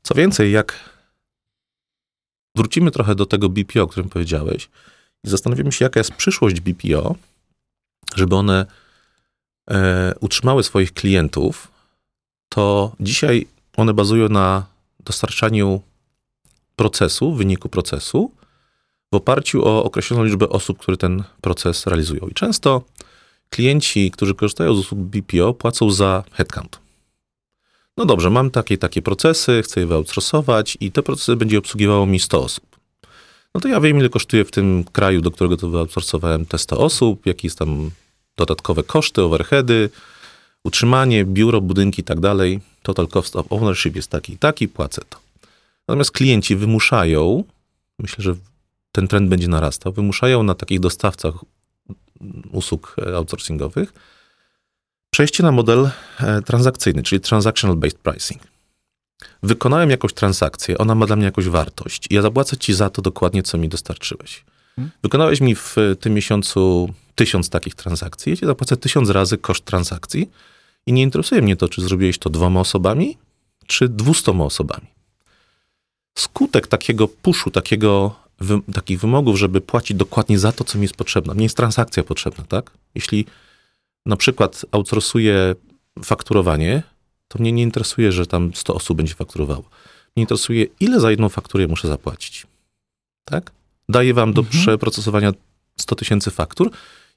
Co 0.04 0.16
więcej, 0.16 0.52
jak 0.52 0.80
wrócimy 2.56 2.92
trochę 2.92 3.16
do 3.16 3.26
tego 3.26 3.50
BPO, 3.50 3.84
o 3.84 3.88
którym 3.88 4.10
powiedziałeś 4.10 4.70
i 5.24 5.30
zastanowimy 5.30 5.72
się, 5.72 5.86
jaka 5.86 6.00
jest 6.00 6.12
przyszłość 6.12 6.60
BPO, 6.62 7.16
żeby 8.16 8.36
one 8.36 8.66
e, 9.72 10.14
utrzymały 10.20 10.64
swoich 10.64 10.94
klientów, 10.94 11.79
to 12.50 12.92
dzisiaj 13.00 13.48
one 13.78 13.94
bazują 13.94 14.30
na 14.30 14.66
dostarczaniu 15.00 15.82
procesu, 16.76 17.34
wyniku 17.34 17.70
procesu, 17.70 18.32
w 19.12 19.16
oparciu 19.16 19.66
o 19.66 19.84
określoną 19.84 20.24
liczbę 20.24 20.50
osób, 20.50 20.80
które 20.80 20.98
ten 20.98 21.24
proces 21.42 21.88
realizują. 21.88 22.28
I 22.28 22.34
często 22.34 22.82
klienci, 23.50 24.12
którzy 24.12 24.36
korzystają 24.36 24.76
z 24.76 24.80
usług 24.80 25.00
BPO, 25.00 25.54
płacą 25.54 25.92
za 25.92 26.24
headcount. 26.32 26.80
No 27.98 28.06
dobrze, 28.06 28.30
mam 28.30 28.52
takie 28.52 28.78
takie 28.78 29.02
procesy, 29.02 29.62
chcę 29.64 29.80
je 29.80 29.88
wyoutsourcować 29.88 30.78
i 30.80 30.92
te 30.92 31.04
procesy 31.04 31.36
będzie 31.36 31.60
obsługiwało 31.60 32.06
mi 32.06 32.20
100 32.20 32.44
osób. 32.44 32.80
No 33.56 33.62
to 33.62 33.68
ja 33.68 33.80
wiem, 33.80 33.98
ile 34.00 34.10
kosztuje 34.10 34.46
w 34.46 34.52
tym 34.52 34.84
kraju, 34.84 35.22
do 35.22 35.32
którego 35.32 35.58
to 35.58 35.70
wyoutsourcowałem 35.70 36.46
te 36.46 36.58
100 36.58 36.78
osób, 36.78 37.26
jakie 37.26 37.48
jest 37.48 37.60
tam 37.60 37.92
dodatkowe 38.38 38.84
koszty, 38.84 39.22
overheady, 39.22 39.90
utrzymanie, 40.64 41.26
biuro, 41.26 41.62
budynki 41.62 42.02
i 42.02 42.04
tak 42.04 42.20
dalej. 42.20 42.60
Total 42.82 43.08
cost 43.08 43.36
of 43.36 43.46
ownership 43.50 43.96
jest 43.96 44.12
taki 44.12 44.34
i 44.34 44.38
taki, 44.38 44.68
płacę 44.68 45.02
to. 45.10 45.20
Natomiast 45.88 46.12
klienci 46.12 46.56
wymuszają, 46.56 47.44
myślę, 48.00 48.24
że 48.24 48.36
ten 48.92 49.08
trend 49.08 49.30
będzie 49.30 49.48
narastał, 49.48 49.94
wymuszają 49.94 50.44
na 50.44 50.56
takich 50.56 50.80
dostawcach 50.80 51.34
usług 52.52 52.96
outsourcingowych 53.16 53.94
przejście 55.10 55.44
na 55.44 55.52
model 55.52 55.90
e, 56.20 56.42
transakcyjny, 56.42 57.04
czyli 57.04 57.22
transactional 57.22 57.78
based 57.78 58.00
pricing. 58.00 58.42
Wykonałem 59.44 59.90
jakąś 59.90 60.14
transakcję, 60.14 60.78
ona 60.78 60.96
ma 60.96 61.06
dla 61.06 61.16
mnie 61.16 61.26
jakąś 61.26 61.48
wartość 61.48 62.08
i 62.10 62.16
ja 62.16 62.22
zapłacę 62.22 62.58
ci 62.58 62.74
za 62.74 62.90
to 62.90 63.02
dokładnie, 63.02 63.44
co 63.44 63.58
mi 63.58 63.70
dostarczyłeś. 63.70 64.44
Hmm. 64.76 64.92
Wykonałeś 65.04 65.42
mi 65.42 65.56
w 65.56 65.76
tym 66.00 66.14
miesiącu 66.14 66.90
tysiąc 67.20 67.50
takich 67.50 67.76
transakcji, 67.76 68.30
ja 68.30 68.36
ci 68.36 68.46
zapłacę 68.46 68.78
tysiąc 68.78 69.10
razy 69.10 69.38
koszt 69.38 69.66
transakcji 69.66 70.30
i 70.86 70.94
nie 70.94 71.02
interesuje 71.02 71.42
mnie 71.42 71.56
to, 71.56 71.70
czy 71.70 71.82
zrobiłeś 71.82 72.18
to 72.18 72.30
dwoma 72.30 72.60
osobami, 72.60 73.18
czy 73.68 73.90
dwustoma 73.90 74.46
osobami. 74.46 74.88
Skutek 76.18 76.68
takiego 76.68 77.08
puszu, 77.08 77.52
takiego, 77.52 78.16
wy, 78.40 78.62
takich 78.74 79.00
wymogów, 79.00 79.38
żeby 79.38 79.62
płacić 79.62 79.98
dokładnie 79.98 80.40
za 80.40 80.52
to, 80.52 80.64
co 80.64 80.78
mi 80.78 80.82
jest 80.82 80.96
potrzebne. 80.96 81.34
Mnie 81.34 81.44
jest 81.44 81.58
transakcja 81.58 82.04
potrzebna, 82.04 82.44
tak? 82.44 82.72
Jeśli 82.96 83.26
na 84.06 84.16
przykład 84.16 84.66
outsourcuję 84.72 85.56
fakturowanie, 86.04 86.84
to 87.28 87.40
mnie 87.40 87.52
nie 87.52 87.64
interesuje, 87.64 88.12
że 88.12 88.28
tam 88.28 88.52
100 88.56 88.76
osób 88.76 88.98
będzie 88.98 89.14
fakturowało. 89.14 89.64
Mnie 90.16 90.22
interesuje, 90.24 90.66
ile 90.80 91.00
za 91.00 91.12
jedną 91.12 91.30
fakturę 91.30 91.68
muszę 91.68 91.88
zapłacić. 91.88 92.48
Tak? 93.26 93.52
Daję 93.90 94.14
wam 94.14 94.34
do 94.34 94.42
mhm. 94.42 94.62
przeprocesowania 94.62 95.32
100 95.78 95.96
tysięcy 95.96 96.32
faktur 96.32 96.72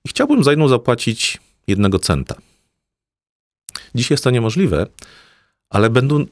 i 0.05 0.09
chciałbym 0.09 0.45
za 0.45 0.51
jedną 0.51 0.69
zapłacić 0.69 1.41
jednego 1.67 1.99
centa. 1.99 2.35
Dzisiaj 3.95 4.15
jest 4.15 4.25
to 4.25 4.31
niemożliwe, 4.31 4.87
ale 5.71 5.91
będą 5.91 6.27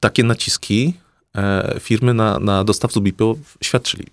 takie 0.00 0.24
naciski 0.24 0.94
e, 1.36 1.76
firmy 1.80 2.14
na, 2.14 2.38
na 2.38 2.64
dostawców 2.64 3.02
BPO 3.02 3.36
świadczyli. 3.62 4.06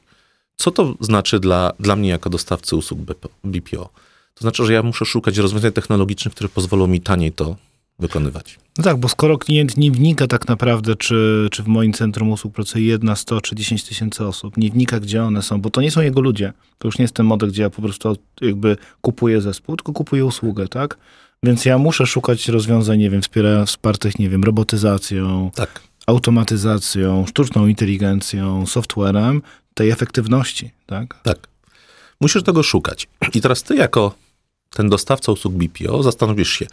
Co 0.56 0.72
to 0.72 0.96
znaczy 1.00 1.40
dla, 1.40 1.74
dla 1.80 1.96
mnie 1.96 2.10
jako 2.10 2.30
dostawcy 2.30 2.76
usług 2.76 3.00
BPO? 3.44 3.90
To 4.34 4.42
znaczy, 4.42 4.66
że 4.66 4.74
ja 4.74 4.84
muszę 4.84 5.06
szukać 5.06 5.38
rozwiązań 5.38 5.72
technologicznych, 5.72 6.34
które 6.34 6.50
pozwolą 6.50 6.88
mi 6.88 7.02
taniej 7.02 7.32
to 7.32 7.56
wykonywać. 8.00 8.60
No 8.78 8.84
tak, 8.84 8.98
bo 8.98 9.08
skoro 9.08 9.38
klient 9.38 9.78
nie 9.78 9.92
wnika 9.92 10.28
tak 10.28 10.48
naprawdę, 10.48 10.96
czy, 10.96 11.48
czy 11.52 11.64
w 11.64 11.68
moim 11.68 11.94
centrum 11.94 12.32
usług 12.32 12.54
pracuje 12.54 12.86
jedna, 12.86 13.16
sto 13.16 13.42
czy 13.42 13.56
dziesięć 13.56 13.84
tysięcy 13.84 14.26
osób, 14.26 14.58
nie 14.58 14.70
wnika, 14.70 15.00
gdzie 15.00 15.24
one 15.24 15.42
są, 15.42 15.62
bo 15.62 15.70
to 15.70 15.82
nie 15.82 15.92
są 15.92 16.02
jego 16.02 16.22
ludzie. 16.22 16.54
To 16.78 16.88
już 16.88 16.98
nie 16.98 17.04
jest 17.04 17.16
ten 17.16 17.26
model, 17.26 17.50
gdzie 17.50 17.62
ja 17.62 17.70
po 17.70 17.82
prostu 17.82 18.18
jakby 18.42 18.78
kupuję 19.02 19.42
zespół, 19.42 19.76
tylko 19.76 19.94
kupuję 19.94 20.26
usługę, 20.26 20.68
tak? 20.68 20.98
Więc 21.44 21.66
ja 21.66 21.78
muszę 21.78 22.06
szukać 22.06 22.48
rozwiązań, 22.48 23.00
nie 23.00 23.10
wiem, 23.10 23.22
wspiera, 23.22 23.66
wspartych, 23.66 24.20
nie 24.20 24.30
wiem, 24.30 24.44
robotyzacją, 24.44 25.52
tak. 25.56 25.82
automatyzacją, 26.08 27.26
sztuczną 27.26 27.68
inteligencją, 27.68 28.66
softwarem, 28.66 29.42
tej 29.74 29.90
efektywności, 29.92 30.72
tak? 30.86 31.22
Tak. 31.24 31.48
Musisz 32.22 32.44
tego 32.44 32.64
szukać. 32.64 33.08
I 33.34 33.42
teraz 33.42 33.64
ty 33.64 33.76
jako 33.76 34.16
ten 34.70 34.90
dostawca 34.90 35.32
usług 35.32 35.54
BPO, 35.54 36.04
zastanowisz 36.04 36.50
się, 36.50 36.68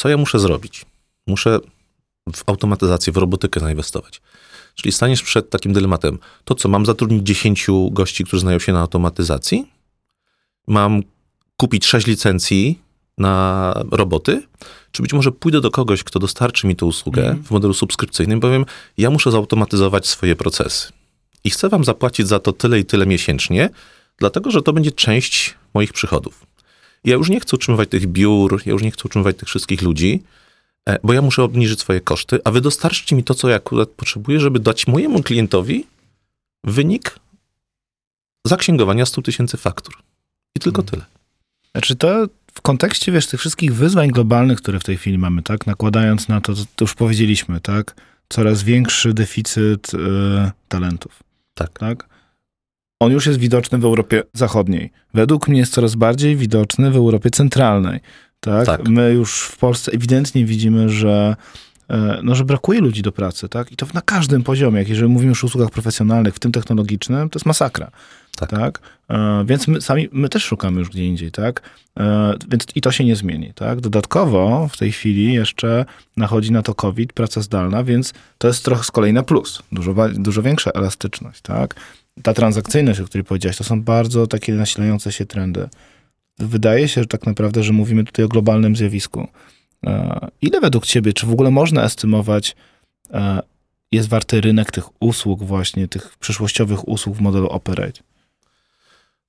co 0.00 0.08
ja 0.08 0.16
muszę 0.16 0.38
zrobić. 0.38 0.86
Muszę 1.26 1.58
w 2.34 2.42
automatyzację, 2.46 3.12
w 3.12 3.16
robotykę 3.16 3.60
zainwestować. 3.60 4.22
Czyli 4.74 4.92
staniesz 4.92 5.22
przed 5.22 5.50
takim 5.50 5.72
dylematem, 5.72 6.18
to 6.44 6.54
co, 6.54 6.68
mam 6.68 6.86
zatrudnić 6.86 7.26
10 7.26 7.66
gości, 7.90 8.24
którzy 8.24 8.40
znają 8.40 8.58
się 8.58 8.72
na 8.72 8.80
automatyzacji? 8.80 9.66
Mam 10.68 11.02
kupić 11.56 11.86
6 11.86 12.06
licencji 12.06 12.78
na 13.18 13.74
roboty? 13.90 14.42
Czy 14.92 15.02
być 15.02 15.12
może 15.12 15.32
pójdę 15.32 15.60
do 15.60 15.70
kogoś, 15.70 16.04
kto 16.04 16.18
dostarczy 16.18 16.66
mi 16.66 16.76
tę 16.76 16.86
usługę 16.86 17.24
mm. 17.24 17.44
w 17.44 17.50
modelu 17.50 17.74
subskrypcyjnym, 17.74 18.40
powiem, 18.40 18.64
ja 18.98 19.10
muszę 19.10 19.30
zautomatyzować 19.30 20.06
swoje 20.06 20.36
procesy. 20.36 20.92
I 21.44 21.50
chcę 21.50 21.68
wam 21.68 21.84
zapłacić 21.84 22.28
za 22.28 22.38
to 22.38 22.52
tyle 22.52 22.78
i 22.78 22.84
tyle 22.84 23.06
miesięcznie, 23.06 23.70
dlatego 24.18 24.50
że 24.50 24.62
to 24.62 24.72
będzie 24.72 24.92
część 24.92 25.54
moich 25.74 25.92
przychodów. 25.92 26.46
Ja 27.04 27.14
już 27.14 27.28
nie 27.28 27.40
chcę 27.40 27.56
utrzymywać 27.56 27.88
tych 27.88 28.06
biur, 28.06 28.62
ja 28.66 28.72
już 28.72 28.82
nie 28.82 28.90
chcę 28.90 29.02
utrzymywać 29.04 29.36
tych 29.36 29.48
wszystkich 29.48 29.82
ludzi, 29.82 30.22
e, 30.88 30.98
bo 31.02 31.12
ja 31.12 31.22
muszę 31.22 31.42
obniżyć 31.42 31.80
swoje 31.80 32.00
koszty, 32.00 32.38
a 32.44 32.50
wy 32.50 32.60
dostarczcie 32.60 33.16
mi 33.16 33.24
to, 33.24 33.34
co 33.34 33.48
ja 33.48 33.56
akurat 33.56 33.88
potrzebuję, 33.88 34.40
żeby 34.40 34.60
dać 34.60 34.86
mojemu 34.86 35.22
klientowi 35.22 35.86
wynik 36.64 37.18
zaksięgowania 38.46 39.06
100 39.06 39.22
tysięcy 39.22 39.56
faktur. 39.56 39.94
I 40.56 40.60
tylko 40.60 40.82
hmm. 40.82 40.90
tyle. 40.90 41.04
Znaczy 41.72 41.96
to 41.96 42.26
w 42.54 42.60
kontekście, 42.60 43.12
wiesz, 43.12 43.26
tych 43.26 43.40
wszystkich 43.40 43.74
wyzwań 43.74 44.08
globalnych, 44.08 44.58
które 44.58 44.80
w 44.80 44.84
tej 44.84 44.96
chwili 44.96 45.18
mamy, 45.18 45.42
tak, 45.42 45.66
nakładając 45.66 46.28
na 46.28 46.40
to, 46.40 46.54
to 46.54 46.64
już 46.84 46.94
powiedzieliśmy, 46.94 47.60
tak, 47.60 47.94
coraz 48.28 48.62
większy 48.62 49.14
deficyt 49.14 49.94
y, 49.94 49.98
talentów. 50.68 51.22
Tak. 51.54 51.78
tak 51.78 52.09
on 53.00 53.12
już 53.12 53.26
jest 53.26 53.38
widoczny 53.38 53.78
w 53.78 53.84
Europie 53.84 54.22
Zachodniej. 54.32 54.92
Według 55.14 55.48
mnie 55.48 55.60
jest 55.60 55.72
coraz 55.72 55.94
bardziej 55.94 56.36
widoczny 56.36 56.90
w 56.90 56.96
Europie 56.96 57.30
Centralnej. 57.30 58.00
Tak? 58.40 58.66
tak. 58.66 58.88
My 58.88 59.12
już 59.12 59.40
w 59.40 59.56
Polsce 59.56 59.92
ewidentnie 59.92 60.44
widzimy, 60.44 60.88
że 60.88 61.36
e, 61.90 62.20
no, 62.22 62.34
że 62.34 62.44
brakuje 62.44 62.80
ludzi 62.80 63.02
do 63.02 63.12
pracy, 63.12 63.48
tak? 63.48 63.72
I 63.72 63.76
to 63.76 63.86
na 63.94 64.00
każdym 64.00 64.42
poziomie. 64.42 64.78
Jak 64.78 64.88
jeżeli 64.88 65.08
mówimy 65.08 65.28
już 65.28 65.44
o 65.44 65.46
usługach 65.46 65.70
profesjonalnych, 65.70 66.34
w 66.34 66.38
tym 66.38 66.52
technologicznym, 66.52 67.30
to 67.30 67.38
jest 67.38 67.46
masakra. 67.46 67.90
Tak. 68.36 68.50
tak? 68.50 68.80
E, 69.10 69.44
więc 69.46 69.68
my 69.68 69.80
sami, 69.80 70.08
my 70.12 70.28
też 70.28 70.44
szukamy 70.44 70.78
już 70.78 70.90
gdzie 70.90 71.06
indziej, 71.06 71.30
tak? 71.30 71.62
E, 71.98 72.34
więc 72.48 72.66
i 72.74 72.80
to 72.80 72.90
się 72.92 73.04
nie 73.04 73.16
zmieni, 73.16 73.52
tak? 73.54 73.80
Dodatkowo 73.80 74.68
w 74.72 74.76
tej 74.76 74.92
chwili 74.92 75.32
jeszcze 75.34 75.84
nachodzi 76.16 76.52
na 76.52 76.62
to 76.62 76.74
COVID, 76.74 77.12
praca 77.12 77.40
zdalna, 77.40 77.84
więc 77.84 78.12
to 78.38 78.48
jest 78.48 78.64
trochę 78.64 78.84
z 78.84 78.90
kolei 78.90 79.12
na 79.12 79.22
plus. 79.22 79.62
Dużo, 79.72 79.94
dużo 80.14 80.42
większa 80.42 80.70
elastyczność, 80.70 81.40
tak? 81.40 81.74
Ta 82.22 82.34
transakcyjność, 82.34 83.00
o 83.00 83.04
której 83.04 83.24
powiedziałeś, 83.24 83.56
to 83.56 83.64
są 83.64 83.82
bardzo 83.82 84.26
takie 84.26 84.52
nasilające 84.52 85.12
się 85.12 85.26
trendy. 85.26 85.68
Wydaje 86.38 86.88
się 86.88 87.00
że 87.00 87.06
tak 87.06 87.26
naprawdę, 87.26 87.62
że 87.62 87.72
mówimy 87.72 88.04
tutaj 88.04 88.24
o 88.24 88.28
globalnym 88.28 88.76
zjawisku. 88.76 89.28
E, 89.86 90.28
ile 90.42 90.60
według 90.60 90.86
ciebie, 90.86 91.12
czy 91.12 91.26
w 91.26 91.32
ogóle 91.32 91.50
można 91.50 91.84
estymować, 91.84 92.56
e, 93.10 93.40
jest 93.92 94.08
warty 94.08 94.40
rynek 94.40 94.70
tych 94.70 95.02
usług 95.02 95.42
właśnie, 95.42 95.88
tych 95.88 96.18
przyszłościowych 96.18 96.88
usług 96.88 97.16
w 97.16 97.20
modelu 97.20 97.48
Operate? 97.48 98.00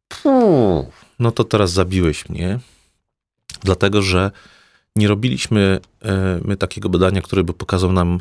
Puh, 0.07 0.86
no 1.19 1.32
to 1.32 1.43
teraz 1.43 1.71
zabiłeś 1.71 2.29
mnie, 2.29 2.59
dlatego 3.63 4.01
że 4.01 4.32
nie 4.95 5.07
robiliśmy 5.07 5.79
e, 6.01 6.39
my 6.45 6.57
takiego 6.57 6.89
badania, 6.89 7.21
które 7.21 7.43
by 7.43 7.53
pokazał 7.53 7.93
nam 7.93 8.19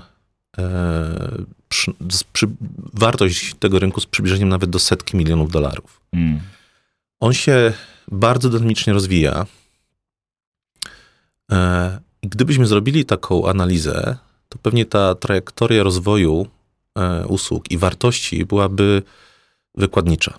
przy, 1.71 1.93
przy, 2.33 2.47
wartość 2.93 3.55
tego 3.55 3.79
rynku 3.79 4.01
z 4.01 4.07
przybliżeniem 4.07 4.49
nawet 4.49 4.71
do 4.71 4.79
setki 4.79 5.17
milionów 5.17 5.51
dolarów. 5.53 6.01
Mm. 6.13 6.41
On 7.21 7.33
się 7.33 7.73
bardzo 8.09 8.49
dynamicznie 8.51 8.93
rozwija. 8.93 9.47
E, 11.53 12.01
gdybyśmy 12.23 12.67
zrobili 12.67 13.05
taką 13.05 13.49
analizę, 13.49 14.17
to 14.49 14.59
pewnie 14.59 14.87
ta 14.87 15.15
trajektoria 15.15 15.83
rozwoju 15.83 16.47
e, 16.99 17.27
usług 17.27 17.71
i 17.71 17.79
wartości 17.79 18.45
byłaby 18.45 19.03
wykładnicza. 19.75 20.39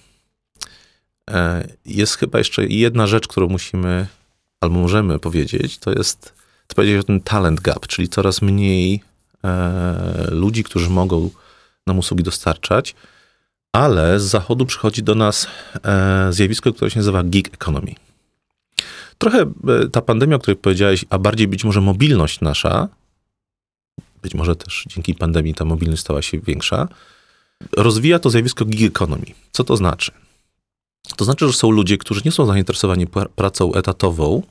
E, 1.30 1.68
jest 1.86 2.16
chyba 2.16 2.38
jeszcze 2.38 2.66
jedna 2.66 3.08
rzecz, 3.08 3.28
którą 3.28 3.48
musimy 3.48 4.08
albo 4.62 4.80
możemy 4.80 5.20
powiedzieć, 5.20 5.78
to 5.78 5.92
jest 5.92 6.34
to 6.68 6.76
powiedzieć 6.76 7.00
o 7.00 7.04
ten 7.04 7.22
talent 7.22 7.62
gap, 7.62 7.88
czyli 7.88 8.10
coraz 8.10 8.42
mniej 8.42 9.02
ludzi, 10.32 10.64
którzy 10.64 10.90
mogą 10.90 11.30
nam 11.88 12.00
usługi 12.00 12.24
dostarczać, 12.24 12.96
ale 13.74 14.20
z 14.20 14.24
zachodu 14.24 14.66
przychodzi 14.66 15.04
do 15.04 15.16
nas 15.16 15.48
e, 15.84 16.34
zjawisko, 16.34 16.74
które 16.74 16.92
się 16.92 17.00
nazywa 17.00 17.24
gig 17.24 17.54
economy. 17.54 17.94
Trochę 19.18 19.42
e, 19.42 19.88
ta 19.92 20.02
pandemia, 20.02 20.36
o 20.36 20.40
której 20.40 20.58
powiedziałeś, 20.58 21.06
a 21.10 21.20
bardziej 21.20 21.48
być 21.48 21.64
może 21.64 21.82
mobilność 21.82 22.42
nasza, 22.42 22.88
być 24.22 24.34
może 24.34 24.56
też 24.56 24.86
dzięki 24.88 25.16
pandemii 25.16 25.54
ta 25.54 25.66
mobilność 25.66 26.02
stała 26.02 26.22
się 26.22 26.40
większa, 26.40 26.88
rozwija 27.78 28.20
to 28.20 28.30
zjawisko 28.30 28.66
gig 28.66 28.96
economy. 28.96 29.26
Co 29.52 29.64
to 29.64 29.78
znaczy? 29.78 30.12
To 31.18 31.26
znaczy, 31.26 31.48
że 31.48 31.54
są 31.54 31.72
ludzie, 31.72 31.98
którzy 31.98 32.22
nie 32.26 32.32
są 32.32 32.46
zainteresowani 32.46 33.08
pracą 33.36 33.74
etatową 33.74 34.44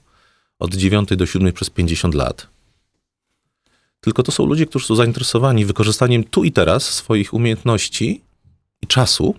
od 0.59 0.75
9 0.75 1.09
do 1.17 1.27
7 1.27 1.53
przez 1.53 1.71
50 1.71 2.15
lat. 2.15 2.47
Tylko 4.01 4.23
to 4.23 4.33
są 4.33 4.47
ludzie, 4.47 4.67
którzy 4.67 4.87
są 4.87 4.95
zainteresowani 4.95 5.65
wykorzystaniem 5.65 6.25
tu 6.25 6.45
i 6.45 6.53
teraz 6.53 6.85
swoich 6.85 7.35
umiejętności 7.35 8.23
i 8.83 8.87
czasu, 8.87 9.35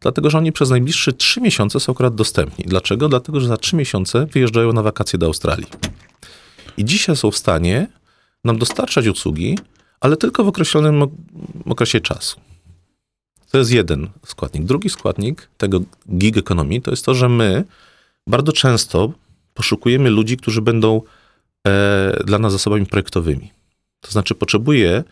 dlatego 0.00 0.30
że 0.30 0.38
oni 0.38 0.52
przez 0.52 0.70
najbliższe 0.70 1.12
3 1.12 1.40
miesiące 1.40 1.80
są 1.80 1.92
akurat 1.92 2.14
dostępni. 2.14 2.64
Dlaczego? 2.64 3.08
Dlatego, 3.08 3.40
że 3.40 3.48
za 3.48 3.56
3 3.56 3.76
miesiące 3.76 4.26
wyjeżdżają 4.26 4.72
na 4.72 4.82
wakacje 4.82 5.18
do 5.18 5.26
Australii. 5.26 5.66
I 6.76 6.84
dzisiaj 6.84 7.16
są 7.16 7.30
w 7.30 7.36
stanie 7.36 7.86
nam 8.44 8.58
dostarczać 8.58 9.06
usługi, 9.06 9.58
ale 10.00 10.16
tylko 10.16 10.44
w 10.44 10.48
określonym 10.48 11.02
okresie 11.66 12.00
czasu. 12.00 12.40
To 13.50 13.58
jest 13.58 13.70
jeden 13.70 14.08
składnik. 14.26 14.64
Drugi 14.64 14.90
składnik 14.90 15.48
tego 15.58 15.80
gig 16.10 16.36
economy 16.36 16.80
to 16.80 16.90
jest 16.90 17.04
to, 17.04 17.14
że 17.14 17.28
my 17.28 17.64
bardzo 18.26 18.52
często 18.52 19.12
poszukujemy 19.54 20.10
ludzi, 20.10 20.36
którzy 20.36 20.62
będą 20.62 21.02
e, 21.66 22.24
dla 22.24 22.38
nas 22.38 22.52
zasobami 22.52 22.86
projektowymi. 22.86 23.50
To 24.00 24.10
znaczy, 24.10 24.34
potrzebuję 24.34 25.04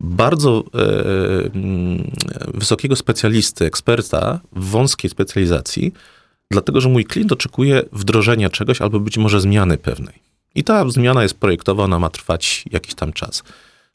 bardzo 0.00 0.64
e, 0.74 1.44
mm, 1.54 2.10
wysokiego 2.54 2.96
specjalisty, 2.96 3.64
eksperta 3.64 4.40
w 4.52 4.64
wąskiej 4.64 5.10
specjalizacji, 5.10 5.92
dlatego 6.50 6.80
że 6.80 6.88
mój 6.88 7.04
klient 7.04 7.32
oczekuje 7.32 7.82
wdrożenia 7.92 8.50
czegoś 8.50 8.80
albo 8.80 9.00
być 9.00 9.18
może 9.18 9.40
zmiany 9.40 9.78
pewnej. 9.78 10.14
I 10.54 10.64
ta 10.64 10.90
zmiana 10.90 11.22
jest 11.22 11.38
projektowa, 11.38 11.84
ona 11.84 11.98
ma 11.98 12.10
trwać 12.10 12.64
jakiś 12.70 12.94
tam 12.94 13.12
czas. 13.12 13.42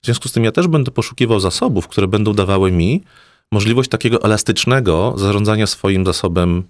W 0.02 0.06
związku 0.06 0.30
z 0.30 0.32
tym 0.32 0.44
ja 0.44 0.52
też 0.52 0.68
będę 0.68 0.92
poszukiwał 0.92 1.40
zasobów, 1.40 1.88
które 1.88 2.08
będą 2.08 2.34
dawały 2.34 2.72
mi 2.72 3.04
możliwość 3.52 3.90
takiego 3.90 4.24
elastycznego 4.24 5.14
zarządzania 5.18 5.68
swoim 5.68 6.06
zasobem, 6.06 6.64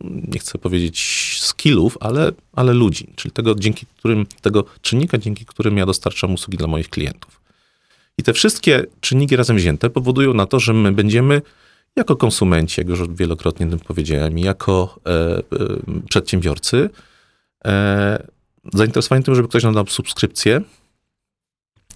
nie 0.00 0.38
chcę 0.38 0.58
powiedzieć 0.58 0.98
skillów, 1.40 1.98
ale, 2.00 2.32
ale 2.52 2.72
ludzi, 2.72 3.12
czyli 3.16 3.32
tego, 3.32 3.54
dzięki 3.54 3.86
którym, 3.86 4.26
tego 4.40 4.64
czynnika, 4.80 5.18
dzięki 5.18 5.44
którym 5.44 5.78
ja 5.78 5.86
dostarczam 5.86 6.34
usługi 6.34 6.58
dla 6.58 6.66
moich 6.66 6.90
klientów. 6.90 7.40
I 8.18 8.22
te 8.22 8.32
wszystkie 8.32 8.86
czynniki 9.00 9.36
razem 9.36 9.56
wzięte 9.56 9.90
powodują 9.90 10.34
na 10.34 10.46
to, 10.46 10.60
że 10.60 10.72
my 10.72 10.92
będziemy 10.92 11.42
jako 11.96 12.16
konsumenci, 12.16 12.80
jak 12.80 12.88
już 12.88 13.08
wielokrotnie 13.08 13.66
tym 13.66 13.78
powiedziałem, 13.78 14.38
jako 14.38 15.00
e, 15.06 15.10
e, 15.10 15.42
przedsiębiorcy, 16.08 16.90
e, 17.64 18.26
zainteresowani 18.74 19.24
tym, 19.24 19.34
żeby 19.34 19.48
ktoś 19.48 19.62
nam 19.62 19.74
dał 19.74 19.86
subskrypcję, 19.86 20.60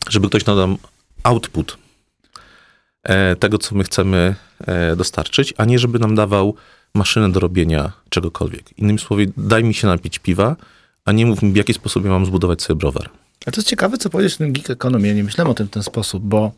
żeby 0.08 0.28
ktoś 0.28 0.46
nam 0.46 0.56
dał 0.56 0.76
output 1.22 1.78
E, 3.02 3.36
tego, 3.36 3.58
co 3.58 3.74
my 3.74 3.84
chcemy 3.84 4.34
e, 4.66 4.96
dostarczyć, 4.96 5.54
a 5.56 5.64
nie 5.64 5.78
żeby 5.78 5.98
nam 5.98 6.14
dawał 6.14 6.54
maszynę 6.94 7.32
do 7.32 7.40
robienia 7.40 7.92
czegokolwiek. 8.08 8.78
Innymi 8.78 8.98
słowy, 8.98 9.32
daj 9.36 9.64
mi 9.64 9.74
się 9.74 9.86
napić 9.86 10.18
piwa, 10.18 10.56
a 11.04 11.12
nie 11.12 11.26
mów 11.26 11.42
mi, 11.42 11.52
w 11.52 11.56
jaki 11.56 11.74
sposób 11.74 12.04
ja 12.04 12.10
mam 12.10 12.26
zbudować 12.26 12.62
sobie 12.62 12.78
browar. 12.78 13.10
A 13.46 13.50
to 13.50 13.60
jest 13.60 13.68
ciekawe, 13.68 13.98
co 13.98 14.10
powiedzieć 14.10 14.34
o 14.34 14.38
tym 14.38 14.52
geek 14.52 14.70
economy. 14.70 15.08
Ja 15.08 15.14
nie 15.14 15.24
myślałem 15.24 15.50
o 15.50 15.54
tym 15.54 15.66
w 15.66 15.70
ten 15.70 15.82
sposób, 15.82 16.22
bo 16.24 16.52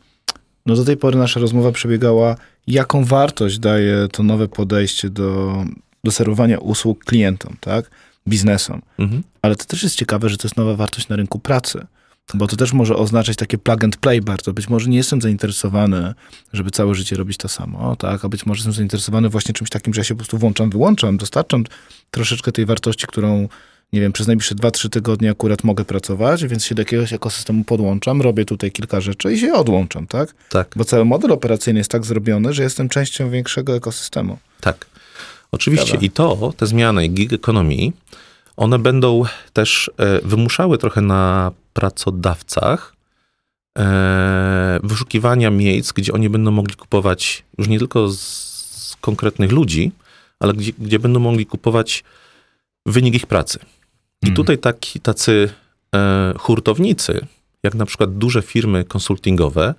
no 0.67 0.75
do 0.77 0.85
tej 0.85 0.97
pory 0.97 1.19
nasza 1.19 1.41
rozmowa 1.41 1.73
przebiegała, 1.73 2.37
jaką 2.67 3.05
wartość 3.05 3.59
daje 3.59 4.09
to 4.13 4.23
nowe 4.23 4.49
podejście 4.49 5.11
do, 5.11 5.65
do 6.05 6.11
serwowania 6.11 6.59
usług 6.59 7.05
klientom, 7.05 7.57
tak? 7.61 7.91
Biznesom. 8.29 8.83
Mhm. 8.99 9.23
Ale 9.43 9.57
to 9.57 9.65
też 9.65 9.83
jest 9.83 9.97
ciekawe, 9.97 10.29
że 10.29 10.37
to 10.37 10.49
jest 10.49 10.57
nowa 10.57 10.75
wartość 10.75 11.09
na 11.09 11.17
rynku 11.17 11.39
pracy. 11.39 11.87
Bo 12.35 12.47
to 12.47 12.57
też 12.57 12.73
może 12.73 12.97
oznaczać 12.97 13.37
takie 13.37 13.59
plug 13.59 13.85
and 13.85 13.97
play 13.97 14.21
bardzo. 14.21 14.53
Być 14.53 14.69
może 14.69 14.91
nie 14.91 14.97
jestem 14.97 15.21
zainteresowany, 15.21 16.15
żeby 16.53 16.71
całe 16.71 16.95
życie 16.95 17.17
robić 17.17 17.37
to 17.37 17.49
samo, 17.49 17.97
tak? 17.97 18.25
A 18.25 18.29
być 18.29 18.47
może 18.47 18.59
jestem 18.59 18.73
zainteresowany 18.73 19.29
właśnie 19.29 19.55
czymś 19.55 19.71
takim, 19.71 19.95
że 19.95 20.01
ja 20.01 20.05
się 20.05 20.15
po 20.15 20.19
prostu 20.19 20.39
włączam, 20.39 20.71
wyłączam, 20.71 21.17
dostarczam 21.17 21.65
troszeczkę 22.11 22.53
tej 22.53 22.67
wartości, 22.67 23.07
którą 23.07 23.49
nie 23.93 24.01
wiem, 24.01 24.13
przez 24.13 24.27
najbliższe 24.27 24.55
2-3 24.55 24.89
tygodnie 24.89 25.31
akurat 25.31 25.65
mogę 25.65 25.85
pracować, 25.85 26.45
więc 26.47 26.65
się 26.65 26.75
do 26.75 26.81
jakiegoś 26.81 27.13
ekosystemu 27.13 27.65
podłączam, 27.65 28.23
robię 28.23 28.45
tutaj 28.45 28.73
kilka 28.73 29.01
rzeczy 29.01 29.33
i 29.33 29.39
się 29.39 29.53
odłączam, 29.53 30.07
tak? 30.07 30.35
Tak. 30.49 30.69
Bo 30.77 30.85
cały 30.85 31.05
model 31.05 31.33
operacyjny 31.33 31.81
jest 31.81 31.91
tak 31.91 32.05
zrobiony, 32.05 32.53
że 32.53 32.63
jestem 32.63 32.89
częścią 32.89 33.31
większego 33.31 33.77
ekosystemu. 33.77 34.39
Tak. 34.61 34.87
Oczywiście 35.53 35.99
i 36.01 36.11
to, 36.11 36.53
te 36.57 36.67
zmiany 36.67 37.09
gig 37.09 37.33
economy, 37.33 37.93
one 38.57 38.79
będą 38.79 39.23
też 39.53 39.91
e, 39.97 40.21
wymuszały 40.21 40.79
trochę 40.79 41.01
na 41.01 41.53
pracodawcach 41.73 42.95
e, 43.79 44.81
wyszukiwania 44.83 45.51
miejsc, 45.51 45.93
gdzie 45.93 46.13
oni 46.13 46.31
będą 46.31 46.51
mogli 46.51 46.75
kupować 46.75 47.43
już 47.59 47.69
nie 47.69 47.79
tylko 47.79 48.09
z 48.09 48.97
konkretnych 49.01 49.53
ludzi, 49.53 49.93
ale 50.41 50.53
gdzie, 50.55 50.73
gdzie 50.79 50.99
będą 50.99 51.21
mogli 51.21 51.47
kupować 51.47 52.05
wynik 52.87 53.15
ich 53.15 53.27
pracy. 53.27 53.59
I 54.23 54.27
hmm. 54.27 54.37
tutaj 54.37 54.59
taki, 54.59 55.01
tacy 55.01 55.53
e, 55.95 56.35
hurtownicy, 56.39 57.27
jak 57.63 57.75
na 57.75 57.87
przykład 57.87 58.19
duże 58.19 58.43
firmy 58.43 58.85
konsultingowe, 58.85 59.75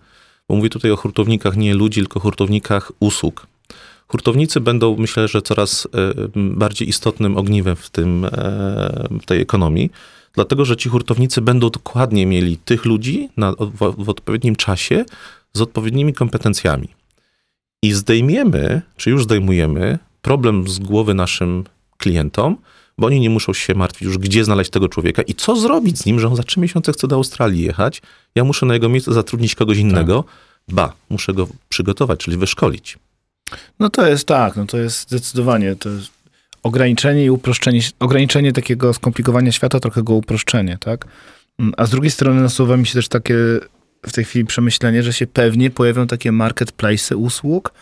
bo 0.50 0.56
mówię 0.56 0.70
tutaj 0.70 0.92
o 0.92 0.96
hurtownikach 0.96 1.58
nie 1.58 1.74
ludzi, 1.74 2.02
tylko 2.02 2.20
hurtownikach 2.20 2.92
usług. 3.00 3.48
Hurtownicy 4.12 4.60
będą, 4.60 4.96
myślę, 4.98 5.28
że 5.28 5.42
coraz 5.42 5.88
e, 5.96 6.14
bardziej 6.36 6.90
istotnym 6.90 7.38
ogniwem 7.38 7.76
w, 7.76 7.90
tym, 7.90 8.26
e, 8.26 8.30
w 9.22 9.26
tej 9.26 9.42
ekonomii, 9.42 9.92
dlatego 10.34 10.66
że 10.66 10.78
ci 10.78 10.90
hurtownicy 10.90 11.42
będą 11.42 11.70
dokładnie 11.70 12.26
mieli 12.26 12.58
tych 12.58 12.86
ludzi 12.86 13.30
na, 13.38 13.52
w, 13.52 13.96
w 13.98 14.10
odpowiednim 14.10 14.56
czasie 14.56 15.06
z 15.54 15.62
odpowiednimi 15.62 16.14
kompetencjami. 16.14 16.88
I 17.84 17.94
zdejmiemy, 17.94 18.82
czy 18.98 19.10
już 19.10 19.24
zdejmujemy, 19.24 20.00
problem 20.22 20.68
z 20.68 20.80
głowy 20.80 21.14
naszym 21.14 21.64
klientom, 21.98 22.58
bo 22.98 23.08
oni 23.08 23.20
nie 23.20 23.30
muszą 23.30 23.54
się 23.54 23.76
martwić 23.76 24.02
już, 24.02 24.18
gdzie 24.18 24.44
znaleźć 24.44 24.72
tego 24.72 24.90
człowieka 24.90 25.22
i 25.22 25.36
co 25.36 25.56
zrobić 25.56 25.98
z 25.98 26.06
nim, 26.06 26.20
że 26.20 26.28
on 26.28 26.36
za 26.36 26.44
trzy 26.44 26.60
miesiące 26.60 26.92
chce 26.92 27.08
do 27.08 27.16
Australii 27.16 27.64
jechać. 27.64 28.02
Ja 28.36 28.44
muszę 28.44 28.66
na 28.66 28.74
jego 28.74 28.90
miejsce 28.90 29.14
zatrudnić 29.14 29.56
kogoś 29.56 29.78
innego. 29.78 30.24
Tak. 30.24 30.76
Ba, 30.76 30.94
muszę 31.10 31.34
go 31.34 31.48
przygotować, 31.70 32.20
czyli 32.20 32.38
wyszkolić. 32.38 32.98
No 33.80 33.90
to 33.90 34.08
jest 34.08 34.28
tak, 34.28 34.56
no 34.56 34.66
to 34.66 34.78
jest 34.78 35.10
zdecydowanie, 35.10 35.76
to 35.76 35.90
jest 35.90 36.12
ograniczenie 36.64 37.26
i 37.26 37.30
uproszczenie, 37.30 37.82
ograniczenie 38.00 38.54
takiego 38.54 38.94
skomplikowania 38.94 39.52
świata, 39.52 39.80
trochę 39.80 40.04
go 40.04 40.14
uproszczenie, 40.14 40.78
tak? 40.78 41.06
Mm, 41.60 41.74
a 41.78 41.86
z 41.86 41.90
drugiej 41.90 42.12
strony 42.12 42.42
nasuwa 42.42 42.78
mi 42.78 42.88
się 42.88 42.94
też 42.94 43.08
takie 43.08 43.36
w 44.08 44.12
tej 44.12 44.26
chwili 44.26 44.46
przemyślenie, 44.46 45.04
że 45.04 45.14
się 45.14 45.28
pewnie 45.28 45.70
pojawią 45.70 46.08
takie 46.08 46.32
marketplace 46.32 47.18
usług. 47.18 47.74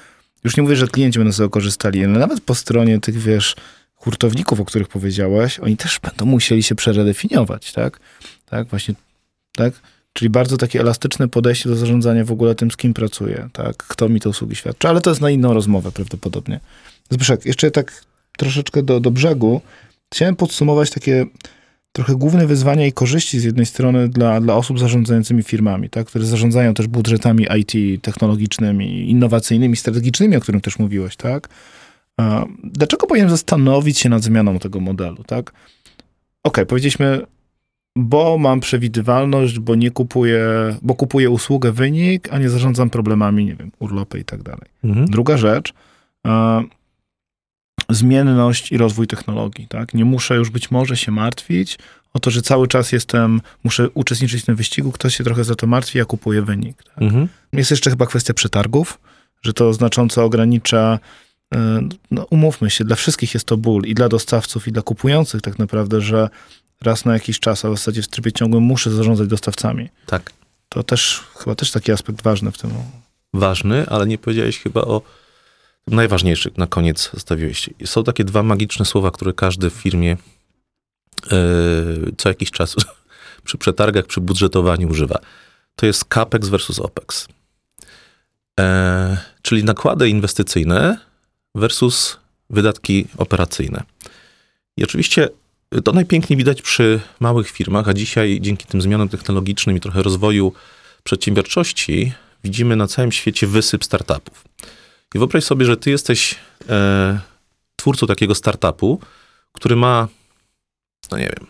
Już 0.44 0.58
nie 0.58 0.64
mówię, 0.64 0.76
że 0.76 0.88
klienci 0.88 1.20
będą 1.20 1.34
tego 1.34 1.50
korzystali, 1.50 2.06
ale 2.06 2.20
nawet 2.20 2.42
po 2.42 2.56
stronie 2.56 3.00
tych, 3.00 3.18
wiesz, 3.18 3.56
hurtowników, 3.96 4.60
o 4.60 4.66
których 4.66 4.88
powiedziałeś, 4.88 5.60
oni 5.60 5.78
też 5.78 6.00
będą 6.00 6.26
musieli 6.26 6.64
się 6.64 6.76
przeredefiniować, 6.76 7.74
tak? 7.74 8.00
Tak, 8.46 8.68
właśnie, 8.68 8.96
tak? 9.56 9.74
Czyli 10.20 10.30
bardzo 10.30 10.58
takie 10.58 10.80
elastyczne 10.80 11.28
podejście 11.28 11.70
do 11.70 11.76
zarządzania 11.76 12.26
w 12.26 12.32
ogóle 12.32 12.56
tym, 12.56 12.72
z 12.72 12.78
kim 12.78 12.94
pracuję, 12.94 13.50
tak? 13.54 13.78
Kto 13.78 14.10
mi 14.10 14.20
te 14.20 14.30
usługi 14.30 14.56
świadczy, 14.56 14.88
ale 14.88 15.02
to 15.02 15.10
jest 15.10 15.22
na 15.22 15.30
inną 15.30 15.54
rozmowę 15.54 15.92
prawdopodobnie. 15.92 16.60
Zbyszek, 17.10 17.46
jeszcze 17.46 17.72
tak 17.72 18.06
troszeczkę 18.38 18.84
do, 18.84 19.00
do 19.00 19.12
brzegu. 19.12 19.62
Chciałem 20.14 20.36
podsumować 20.36 20.90
takie 20.90 21.26
trochę 21.92 22.16
główne 22.16 22.48
wyzwania 22.48 22.86
i 22.86 22.92
korzyści 22.92 23.40
z 23.40 23.44
jednej 23.44 23.66
strony 23.66 24.10
dla, 24.10 24.42
dla 24.42 24.56
osób 24.56 24.80
zarządzającymi 24.80 25.44
firmami, 25.44 25.90
tak? 25.90 26.08
które 26.08 26.26
zarządzają 26.26 26.74
też 26.74 26.88
budżetami 26.88 27.48
IT 27.58 28.02
technologicznymi, 28.02 29.10
innowacyjnymi, 29.10 29.76
strategicznymi, 29.76 30.36
o 30.36 30.40
którym 30.40 30.62
też 30.62 30.80
mówiłeś, 30.80 31.16
tak? 31.16 31.50
Dlaczego 32.64 33.08
powinienem 33.08 33.32
zastanowić 33.32 34.00
się 34.00 34.10
nad 34.10 34.24
zmianą 34.24 34.60
tego 34.60 34.80
modelu, 34.80 35.24
tak? 35.24 35.54
Okej, 36.44 36.66
powiedzieliśmy, 36.66 37.22
bo 38.00 38.38
mam 38.38 38.60
przewidywalność, 38.60 39.60
bo 39.60 39.76
nie 39.76 39.92
kupuję, 39.92 40.46
bo 40.82 40.96
kupuję 40.96 41.30
usługę 41.30 41.72
wynik, 41.72 42.34
a 42.34 42.40
nie 42.40 42.50
zarządzam 42.50 42.90
problemami, 42.90 43.46
nie 43.46 43.56
wiem, 43.56 43.72
urlopy 43.80 44.20
i 44.20 44.26
tak 44.26 44.44
dalej. 44.44 44.66
Mhm. 44.84 45.06
Druga 45.06 45.38
rzecz, 45.38 45.74
e, 46.28 46.64
zmienność 47.90 48.72
i 48.72 48.78
rozwój 48.78 49.08
technologii, 49.08 49.68
tak? 49.68 49.94
Nie 49.94 50.06
muszę 50.06 50.36
już 50.36 50.50
być 50.50 50.72
może 50.72 50.98
się 50.98 51.12
martwić 51.12 51.78
o 52.14 52.20
to, 52.20 52.32
że 52.32 52.42
cały 52.42 52.68
czas 52.68 52.92
jestem, 52.92 53.42
muszę 53.64 53.90
uczestniczyć 53.90 54.44
w 54.44 54.46
tym 54.46 54.56
wyścigu, 54.56 54.92
ktoś 54.92 55.16
się 55.16 55.24
trochę 55.24 55.44
za 55.44 55.56
to 55.56 55.68
martwi, 55.68 55.98
ja 55.98 56.06
kupuję 56.06 56.42
wynik. 56.42 56.84
Tak? 56.84 57.02
Mhm. 57.02 57.28
Jest 57.54 57.72
jeszcze 57.72 57.90
chyba 57.90 58.06
kwestia 58.06 58.34
przetargów, 58.34 59.00
że 59.42 59.54
to 59.54 59.74
znacząco 59.74 60.24
ogranicza, 60.24 61.00
e, 61.56 61.82
no 62.12 62.24
umówmy 62.24 62.70
się, 62.70 62.84
dla 62.84 62.96
wszystkich 62.96 63.34
jest 63.34 63.46
to 63.46 63.58
ból 63.58 63.84
i 63.86 63.94
dla 63.94 64.10
dostawców, 64.10 64.68
i 64.68 64.72
dla 64.72 64.82
kupujących 64.82 65.42
tak 65.42 65.60
naprawdę, 65.60 66.02
że 66.02 66.30
raz 66.84 67.06
na 67.06 67.14
jakiś 67.14 67.40
czas, 67.40 67.66
a 67.66 67.70
w 67.70 67.72
zasadzie 67.72 68.02
w 68.02 68.08
trybie 68.08 68.32
ciągłym 68.32 68.64
muszę 68.64 68.92
zarządzać 68.92 69.28
dostawcami. 69.28 69.90
Tak. 70.06 70.34
To 70.70 70.84
też 70.84 71.24
chyba 71.38 71.56
też 71.56 71.72
taki 71.72 71.92
aspekt 71.92 72.22
ważny 72.22 72.52
w 72.52 72.58
tym. 72.58 72.72
Ważny, 73.34 73.86
ale 73.90 74.08
nie 74.08 74.18
powiedziałeś 74.18 74.60
chyba 74.60 74.82
o 74.82 75.02
tym 75.86 75.96
najważniejszym 75.96 76.52
na 76.58 76.68
koniec 76.68 77.10
zostawiłeś. 77.14 77.70
Są 77.86 78.04
takie 78.04 78.24
dwa 78.24 78.44
magiczne 78.44 78.86
słowa, 78.86 79.12
które 79.12 79.34
każdy 79.34 79.70
w 79.70 79.74
firmie 79.74 80.18
e, 81.32 81.38
co 82.18 82.30
jakiś 82.30 82.52
czas 82.52 82.76
przy 83.46 83.58
przetargach, 83.58 84.06
przy 84.06 84.22
budżetowaniu 84.22 84.90
używa. 84.90 85.20
To 85.76 85.86
jest 85.86 86.06
CAPEX 86.06 86.48
versus 86.48 86.80
OPEX. 86.80 87.28
E, 88.60 89.18
czyli 89.42 89.64
nakłady 89.64 90.10
inwestycyjne 90.10 90.98
versus 91.56 92.18
wydatki 92.50 93.08
operacyjne. 93.18 93.84
I 94.78 94.84
oczywiście 94.84 95.30
to 95.84 95.92
najpiękniej 95.92 96.38
widać 96.38 96.62
przy 96.62 97.00
małych 97.20 97.50
firmach, 97.50 97.88
a 97.88 97.94
dzisiaj 97.94 98.40
dzięki 98.42 98.66
tym 98.66 98.82
zmianom 98.82 99.10
technologicznym 99.10 99.78
i 99.78 99.80
trochę 99.80 100.04
rozwoju 100.04 100.54
przedsiębiorczości 101.04 102.14
widzimy 102.44 102.76
na 102.76 102.88
całym 102.88 103.12
świecie 103.12 103.48
wysyp 103.48 103.86
startupów. 103.86 104.44
I 105.16 105.20
wyobraź 105.20 105.44
sobie, 105.44 105.66
że 105.66 105.78
ty 105.78 105.90
jesteś 105.90 106.36
e, 106.70 107.20
twórcą 107.76 108.08
takiego 108.08 108.36
startupu, 108.36 109.00
który 109.52 109.76
ma, 109.76 110.08
no 111.12 111.18
nie 111.18 111.24
wiem, 111.38 111.48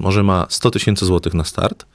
może 0.00 0.22
ma 0.22 0.46
100 0.48 0.70
tysięcy 0.70 1.06
złotych 1.06 1.34
na 1.34 1.44
start 1.44 1.86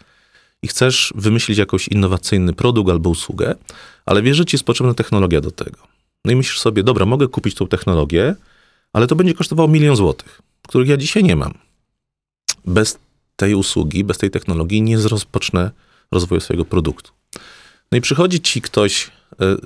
i 0.61 0.67
chcesz 0.67 1.13
wymyślić 1.15 1.57
jakiś 1.57 1.87
innowacyjny 1.87 2.53
produkt 2.53 2.89
albo 2.89 3.09
usługę, 3.09 3.55
ale 4.05 4.21
wiesz, 4.21 4.37
że 4.37 4.45
ci 4.45 4.55
jest 4.55 4.65
potrzebna 4.65 4.93
technologia 4.93 5.41
do 5.41 5.51
tego. 5.51 5.77
No 6.25 6.31
i 6.31 6.35
myślisz 6.35 6.59
sobie, 6.59 6.83
dobra, 6.83 7.05
mogę 7.05 7.27
kupić 7.27 7.55
tą 7.55 7.67
technologię, 7.67 8.35
ale 8.93 9.07
to 9.07 9.15
będzie 9.15 9.33
kosztowało 9.33 9.69
milion 9.69 9.95
złotych, 9.95 10.41
których 10.67 10.87
ja 10.87 10.97
dzisiaj 10.97 11.23
nie 11.23 11.35
mam. 11.35 11.64
Bez 12.67 12.99
tej 13.35 13.55
usługi, 13.55 14.03
bez 14.03 14.17
tej 14.17 14.31
technologii 14.31 14.81
nie 14.81 14.97
rozpocznę 14.97 15.71
rozwoju 16.11 16.41
swojego 16.41 16.65
produktu. 16.65 17.11
No 17.91 17.97
i 17.97 18.01
przychodzi 18.01 18.41
ci 18.41 18.61
ktoś 18.61 19.11
e, 19.39 19.45
e, 19.45 19.57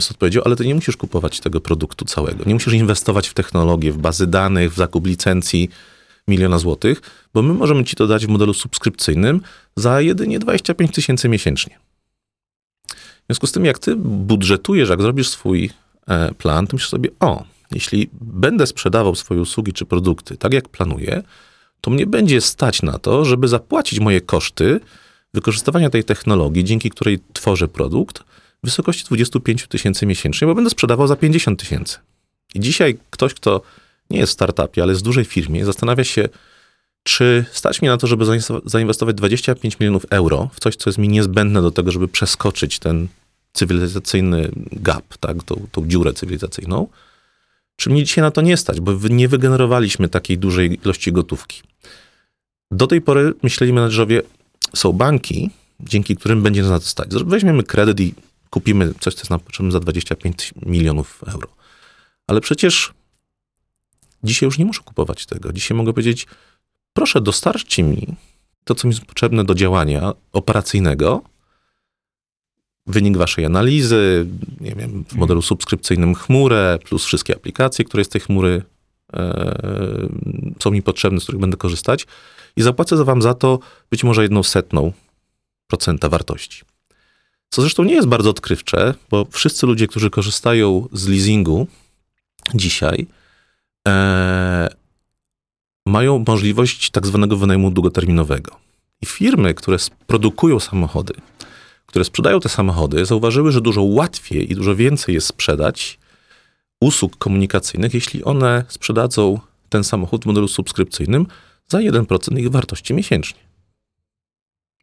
z 0.00 0.10
odpowiedzią, 0.10 0.40
ale 0.44 0.56
ty 0.56 0.66
nie 0.66 0.74
musisz 0.74 0.96
kupować 0.96 1.40
tego 1.40 1.60
produktu 1.60 2.04
całego. 2.04 2.44
Nie 2.44 2.54
musisz 2.54 2.72
inwestować 2.72 3.28
w 3.28 3.34
technologię, 3.34 3.92
w 3.92 3.98
bazy 3.98 4.26
danych, 4.26 4.72
w 4.72 4.76
zakup 4.76 5.06
licencji 5.06 5.70
miliona 6.28 6.58
złotych, 6.58 7.00
bo 7.34 7.42
my 7.42 7.54
możemy 7.54 7.84
ci 7.84 7.96
to 7.96 8.06
dać 8.06 8.26
w 8.26 8.28
modelu 8.28 8.54
subskrypcyjnym 8.54 9.40
za 9.76 10.00
jedynie 10.00 10.38
25 10.38 10.94
tysięcy 10.94 11.28
miesięcznie. 11.28 11.78
W 12.88 13.26
związku 13.26 13.46
z 13.46 13.52
tym, 13.52 13.64
jak 13.64 13.78
ty 13.78 13.96
budżetujesz, 13.96 14.88
jak 14.88 15.02
zrobisz 15.02 15.28
swój 15.28 15.70
e, 16.06 16.34
plan, 16.34 16.66
to 16.66 16.76
myślisz 16.76 16.90
sobie, 16.90 17.10
o, 17.20 17.44
jeśli 17.72 18.10
będę 18.20 18.66
sprzedawał 18.66 19.14
swoje 19.14 19.40
usługi 19.40 19.72
czy 19.72 19.84
produkty 19.84 20.36
tak, 20.36 20.52
jak 20.52 20.68
planuję, 20.68 21.22
to 21.80 21.90
mnie 21.90 22.06
będzie 22.06 22.40
stać 22.40 22.82
na 22.82 22.98
to, 22.98 23.24
żeby 23.24 23.48
zapłacić 23.48 24.00
moje 24.00 24.20
koszty 24.20 24.80
wykorzystywania 25.34 25.90
tej 25.90 26.04
technologii, 26.04 26.64
dzięki 26.64 26.90
której 26.90 27.18
tworzę 27.32 27.68
produkt, 27.68 28.18
w 28.18 28.24
wysokości 28.64 29.04
25 29.04 29.66
tysięcy 29.66 30.06
miesięcznie, 30.06 30.46
bo 30.46 30.54
będę 30.54 30.70
sprzedawał 30.70 31.06
za 31.06 31.16
50 31.16 31.60
tysięcy. 31.60 31.98
I 32.54 32.60
dzisiaj 32.60 32.98
ktoś, 33.10 33.34
kto 33.34 33.62
nie 34.10 34.18
jest 34.18 34.30
w 34.30 34.34
startupie, 34.34 34.82
ale 34.82 34.92
jest 34.92 35.02
w 35.02 35.04
dużej 35.04 35.24
firmie, 35.24 35.64
zastanawia 35.64 36.04
się, 36.04 36.28
czy 37.02 37.44
stać 37.52 37.82
mnie 37.82 37.90
na 37.90 37.96
to, 37.96 38.06
żeby 38.06 38.24
zainwestować 38.64 39.16
25 39.16 39.80
milionów 39.80 40.06
euro 40.10 40.50
w 40.52 40.60
coś, 40.60 40.76
co 40.76 40.90
jest 40.90 40.98
mi 40.98 41.08
niezbędne 41.08 41.62
do 41.62 41.70
tego, 41.70 41.90
żeby 41.90 42.08
przeskoczyć 42.08 42.78
ten 42.78 43.08
cywilizacyjny 43.52 44.50
gap, 44.72 45.18
tak, 45.20 45.42
tą, 45.42 45.66
tą 45.72 45.86
dziurę 45.88 46.12
cywilizacyjną, 46.12 46.88
czy 47.80 47.90
mnie 47.90 48.04
dzisiaj 48.04 48.22
na 48.22 48.30
to 48.30 48.40
nie 48.40 48.56
stać, 48.56 48.80
bo 48.80 48.92
nie 49.10 49.28
wygenerowaliśmy 49.28 50.08
takiej 50.08 50.38
dużej 50.38 50.80
ilości 50.84 51.12
gotówki. 51.12 51.62
Do 52.70 52.86
tej 52.86 53.00
pory 53.00 53.34
myśleli 53.42 53.72
menedżerowie, 53.72 54.22
są 54.74 54.92
banki, 54.92 55.50
dzięki 55.80 56.16
którym 56.16 56.42
będzie 56.42 56.62
nas 56.62 56.70
na 56.70 56.80
to 56.80 56.86
stać. 56.86 57.08
Weźmiemy 57.24 57.62
kredyt 57.62 58.00
i 58.00 58.14
kupimy 58.50 58.94
coś, 59.00 59.14
co 59.14 59.20
jest 59.20 59.30
nam 59.30 59.40
potrzebne 59.40 59.72
za 59.72 59.80
25 59.80 60.54
milionów 60.66 61.24
euro. 61.26 61.48
Ale 62.26 62.40
przecież 62.40 62.92
dzisiaj 64.24 64.46
już 64.46 64.58
nie 64.58 64.64
muszę 64.64 64.82
kupować 64.82 65.26
tego. 65.26 65.52
Dzisiaj 65.52 65.76
mogę 65.76 65.92
powiedzieć, 65.92 66.26
proszę 66.92 67.20
dostarczcie 67.20 67.82
mi 67.82 68.06
to, 68.64 68.74
co 68.74 68.88
mi 68.88 68.94
jest 68.94 69.06
potrzebne 69.06 69.44
do 69.44 69.54
działania 69.54 70.12
operacyjnego, 70.32 71.22
wynik 72.86 73.16
waszej 73.16 73.44
analizy, 73.44 74.26
nie 74.60 74.74
wiem, 74.74 75.04
w 75.08 75.14
modelu 75.14 75.42
subskrypcyjnym 75.42 76.14
chmurę, 76.14 76.78
plus 76.84 77.04
wszystkie 77.04 77.34
aplikacje, 77.36 77.84
które 77.84 78.04
z 78.04 78.08
tej 78.08 78.20
chmury 78.20 78.62
e, 79.12 80.08
są 80.62 80.70
mi 80.70 80.82
potrzebne, 80.82 81.20
z 81.20 81.22
których 81.22 81.40
będę 81.40 81.56
korzystać 81.56 82.06
i 82.56 82.62
zapłacę 82.62 83.04
wam 83.04 83.22
za 83.22 83.34
to 83.34 83.58
być 83.90 84.04
może 84.04 84.22
jedną 84.22 84.42
setną 84.42 84.92
procenta 85.66 86.08
wartości. 86.08 86.62
Co 87.50 87.62
zresztą 87.62 87.84
nie 87.84 87.94
jest 87.94 88.08
bardzo 88.08 88.30
odkrywcze, 88.30 88.94
bo 89.10 89.26
wszyscy 89.30 89.66
ludzie, 89.66 89.86
którzy 89.86 90.10
korzystają 90.10 90.88
z 90.92 91.08
leasingu 91.08 91.66
dzisiaj, 92.54 93.06
e, 93.88 94.68
mają 95.86 96.24
możliwość 96.26 96.90
tak 96.90 97.06
zwanego 97.06 97.36
wynajmu 97.36 97.70
długoterminowego. 97.70 98.56
I 99.02 99.06
firmy, 99.06 99.54
które 99.54 99.76
produkują 100.06 100.60
samochody, 100.60 101.14
które 101.90 102.04
sprzedają 102.04 102.40
te 102.40 102.48
samochody, 102.48 103.04
zauważyły, 103.04 103.52
że 103.52 103.60
dużo 103.60 103.82
łatwiej 103.82 104.52
i 104.52 104.54
dużo 104.54 104.76
więcej 104.76 105.14
jest 105.14 105.26
sprzedać 105.26 105.98
usług 106.80 107.16
komunikacyjnych, 107.16 107.94
jeśli 107.94 108.24
one 108.24 108.64
sprzedadzą 108.68 109.40
ten 109.68 109.84
samochód 109.84 110.22
w 110.22 110.26
modelu 110.26 110.48
subskrypcyjnym 110.48 111.26
za 111.68 111.78
1% 111.78 112.38
ich 112.38 112.50
wartości 112.50 112.94
miesięcznie. 112.94 113.40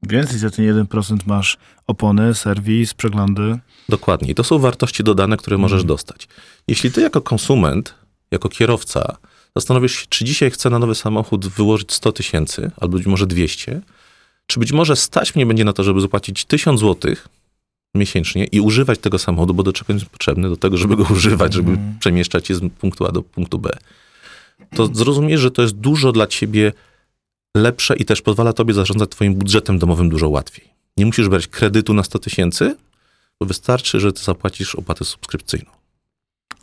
Więcej 0.03 0.39
za 0.39 0.49
ten 0.49 0.85
1% 0.85 1.17
masz 1.25 1.57
opony, 1.87 2.35
serwis, 2.35 2.93
przeglądy. 2.93 3.59
Dokładnie. 3.89 4.31
I 4.31 4.35
to 4.35 4.43
są 4.43 4.59
wartości 4.59 5.03
dodane, 5.03 5.37
które 5.37 5.57
możesz 5.57 5.79
mm. 5.79 5.87
dostać. 5.87 6.27
Jeśli 6.67 6.91
ty 6.91 7.01
jako 7.01 7.21
konsument, 7.21 7.93
jako 8.31 8.49
kierowca 8.49 9.17
zastanowisz 9.55 9.95
się, 9.95 10.05
czy 10.09 10.25
dzisiaj 10.25 10.51
chcę 10.51 10.69
na 10.69 10.79
nowy 10.79 10.95
samochód 10.95 11.47
wyłożyć 11.47 11.93
100 11.93 12.11
tysięcy, 12.11 12.71
albo 12.77 12.97
być 12.97 13.07
może 13.07 13.27
200, 13.27 13.81
czy 14.47 14.59
być 14.59 14.71
może 14.71 14.95
stać 14.95 15.35
mnie 15.35 15.45
będzie 15.45 15.65
na 15.65 15.73
to, 15.73 15.83
żeby 15.83 16.01
zapłacić 16.01 16.45
1000 16.45 16.79
złotych 16.79 17.27
miesięcznie 17.95 18.45
i 18.45 18.61
używać 18.61 18.99
tego 18.99 19.19
samochodu, 19.19 19.53
bo 19.53 19.63
do 19.63 19.73
czego 19.73 19.93
jest 19.93 20.05
potrzebny? 20.05 20.49
Do 20.49 20.57
tego, 20.57 20.77
żeby 20.77 20.95
go 20.95 21.03
używać, 21.03 21.53
żeby 21.53 21.71
mm. 21.71 21.95
przemieszczać 21.99 22.47
się 22.47 22.55
z 22.55 22.61
punktu 22.79 23.05
A 23.05 23.11
do 23.11 23.21
punktu 23.21 23.59
B 23.59 23.69
to 24.75 24.87
zrozumiesz, 24.93 25.41
że 25.41 25.51
to 25.51 25.61
jest 25.61 25.75
dużo 25.75 26.11
dla 26.11 26.27
ciebie 26.27 26.73
lepsze 27.57 27.95
i 27.95 28.05
też 28.05 28.21
pozwala 28.21 28.53
tobie 28.53 28.73
zarządzać 28.73 29.09
twoim 29.09 29.35
budżetem 29.35 29.79
domowym 29.79 30.09
dużo 30.09 30.29
łatwiej. 30.29 30.67
Nie 30.97 31.05
musisz 31.05 31.29
brać 31.29 31.47
kredytu 31.47 31.93
na 31.93 32.03
100 32.03 32.19
tysięcy, 32.19 32.75
bo 33.39 33.45
wystarczy, 33.45 33.99
że 33.99 34.13
ty 34.13 34.23
zapłacisz 34.23 34.75
opłatę 34.75 35.05
subskrypcyjną. 35.05 35.71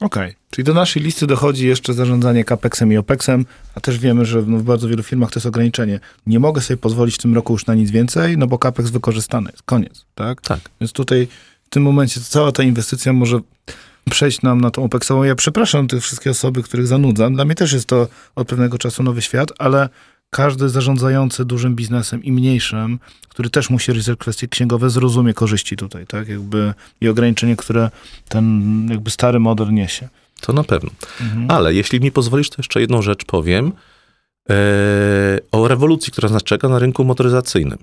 Okej, 0.01 0.31
okay. 0.31 0.35
czyli 0.51 0.65
do 0.65 0.75
naszej 0.75 1.03
listy 1.03 1.27
dochodzi 1.27 1.67
jeszcze 1.67 1.95
zarządzanie 1.95 2.45
CAPEXem 2.45 2.93
i 2.93 2.97
OPEXem, 2.97 3.47
a 3.75 3.81
też 3.81 3.99
wiemy, 3.99 4.25
że 4.25 4.43
no 4.47 4.59
w 4.59 4.63
bardzo 4.63 4.89
wielu 4.89 5.03
firmach 5.03 5.31
to 5.31 5.39
jest 5.39 5.47
ograniczenie. 5.47 6.01
Nie 6.27 6.41
mogę 6.41 6.61
sobie 6.61 6.77
pozwolić 6.77 7.15
w 7.15 7.19
tym 7.19 7.35
roku 7.35 7.53
już 7.53 7.67
na 7.67 7.75
nic 7.75 7.91
więcej, 7.91 8.39
no 8.39 8.47
bo 8.47 8.59
CAPEX 8.59 8.91
wykorzystany 8.91 9.51
jest, 9.51 9.63
koniec, 9.63 10.05
tak? 10.15 10.41
Tak. 10.41 10.61
Więc 10.81 10.93
tutaj 10.93 11.29
w 11.65 11.69
tym 11.69 11.83
momencie 11.83 12.21
cała 12.21 12.53
ta 12.53 12.63
inwestycja 12.63 13.13
może 13.13 13.41
przejść 14.11 14.43
nam 14.43 14.61
na 14.61 14.71
tą 14.71 14.85
OPEX-ową. 14.85 15.23
Ja 15.23 15.35
przepraszam 15.35 15.89
tych 15.89 16.03
wszystkie 16.03 16.31
osoby, 16.31 16.63
których 16.63 16.87
zanudzam. 16.87 17.35
Dla 17.35 17.45
mnie 17.45 17.55
też 17.55 17.73
jest 17.73 17.87
to 17.87 18.09
od 18.35 18.49
pewnego 18.49 18.79
czasu 18.79 19.03
nowy 19.03 19.23
świat, 19.23 19.49
ale 19.59 19.89
każdy 20.35 20.69
zarządzający 20.69 21.45
dużym 21.45 21.75
biznesem 21.75 22.25
i 22.25 22.33
mniejszym, 22.33 22.99
który 23.29 23.51
też 23.51 23.71
musi 23.71 23.93
realizować 23.93 24.19
kwestie 24.19 24.49
księgowe, 24.49 24.91
zrozumie 24.91 25.35
korzyści 25.35 25.77
tutaj, 25.77 26.07
tak? 26.07 26.29
Jakby 26.29 26.75
i 27.01 27.09
ograniczenie, 27.09 27.57
które 27.57 27.91
ten 28.29 28.87
jakby 28.91 29.11
stary 29.11 29.39
model 29.39 29.73
niesie. 29.73 30.09
To 30.41 30.53
na 30.53 30.65
pewno. 30.65 30.91
Mhm. 31.21 31.51
Ale 31.51 31.75
jeśli 31.75 32.01
mi 32.01 32.13
pozwolisz, 32.13 32.51
to 32.51 32.55
jeszcze 32.59 32.81
jedną 32.81 33.03
rzecz 33.03 33.25
powiem 33.25 33.73
e, 34.51 34.55
o 35.53 35.69
rewolucji, 35.69 36.13
która 36.13 36.29
nas 36.29 36.43
czeka 36.43 36.69
na 36.69 36.79
rynku 36.79 37.05
motoryzacyjnym. 37.05 37.79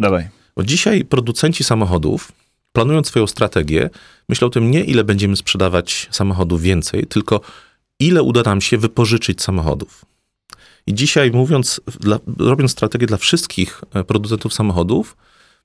Dawaj. 0.00 0.28
Bo 0.56 0.62
dzisiaj 0.62 1.04
producenci 1.04 1.64
samochodów 1.64 2.32
planując 2.72 3.06
swoją 3.06 3.26
strategię, 3.26 3.90
myślę 4.28 4.46
o 4.46 4.50
tym 4.50 4.70
nie, 4.70 4.84
ile 4.84 5.04
będziemy 5.04 5.36
sprzedawać 5.36 6.08
samochodów 6.10 6.62
więcej, 6.62 7.06
tylko 7.06 7.40
ile 8.00 8.22
uda 8.22 8.42
nam 8.42 8.60
się 8.60 8.78
wypożyczyć 8.78 9.42
samochodów. 9.42 10.11
I 10.86 10.94
dzisiaj 10.94 11.30
mówiąc, 11.30 11.80
dla, 12.00 12.18
robiąc 12.38 12.70
strategię 12.70 13.06
dla 13.06 13.16
wszystkich 13.16 13.80
e, 13.94 14.04
producentów 14.04 14.54
samochodów, 14.54 15.16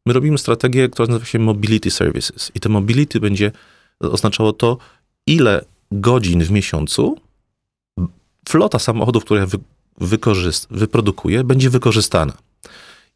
my 0.06 0.14
robimy 0.14 0.38
strategię, 0.38 0.90
która 0.90 1.08
nazywa 1.08 1.26
się 1.26 1.40
Mobility 1.40 1.92
Services. 1.92 2.52
I 2.56 2.60
to 2.60 2.70
mobility 2.70 3.20
będzie 3.20 3.52
oznaczało 4.00 4.54
to, 4.54 4.78
ile 5.28 5.66
godzin 5.92 6.44
w 6.44 6.52
miesiącu 6.52 7.18
flota 8.50 8.80
samochodów, 8.80 9.26
które 9.26 9.48
wy, 9.48 9.58
wyprodukuje, 10.70 11.44
będzie 11.44 11.70
wykorzystana. 11.70 12.34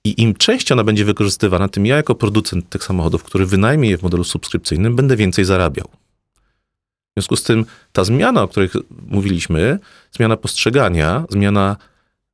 I 0.04 0.22
im 0.22 0.36
częściej 0.36 0.76
ona 0.76 0.84
będzie 0.84 1.06
wykorzystywana, 1.06 1.68
tym 1.68 1.86
ja 1.86 1.95
jako 1.95 2.16
producent 2.16 2.70
tych 2.70 2.84
samochodów, 2.84 3.24
który 3.24 3.45
wynajmie 3.45 3.89
je 3.89 3.97
w 3.97 4.04
modelu 4.04 4.24
subskrypcyjnym, 4.24 4.95
będę 4.95 5.16
więcej 5.16 5.45
zarabiał. 5.45 5.88
W 7.12 7.14
związku 7.18 7.36
z 7.36 7.43
tym 7.43 7.66
ta 7.91 8.04
zmiana, 8.04 8.43
o 8.43 8.47
której 8.47 8.70
mówiliśmy, 9.08 9.80
zmiana 10.12 10.38
postrzegania, 10.38 11.26
zmiana 11.30 11.76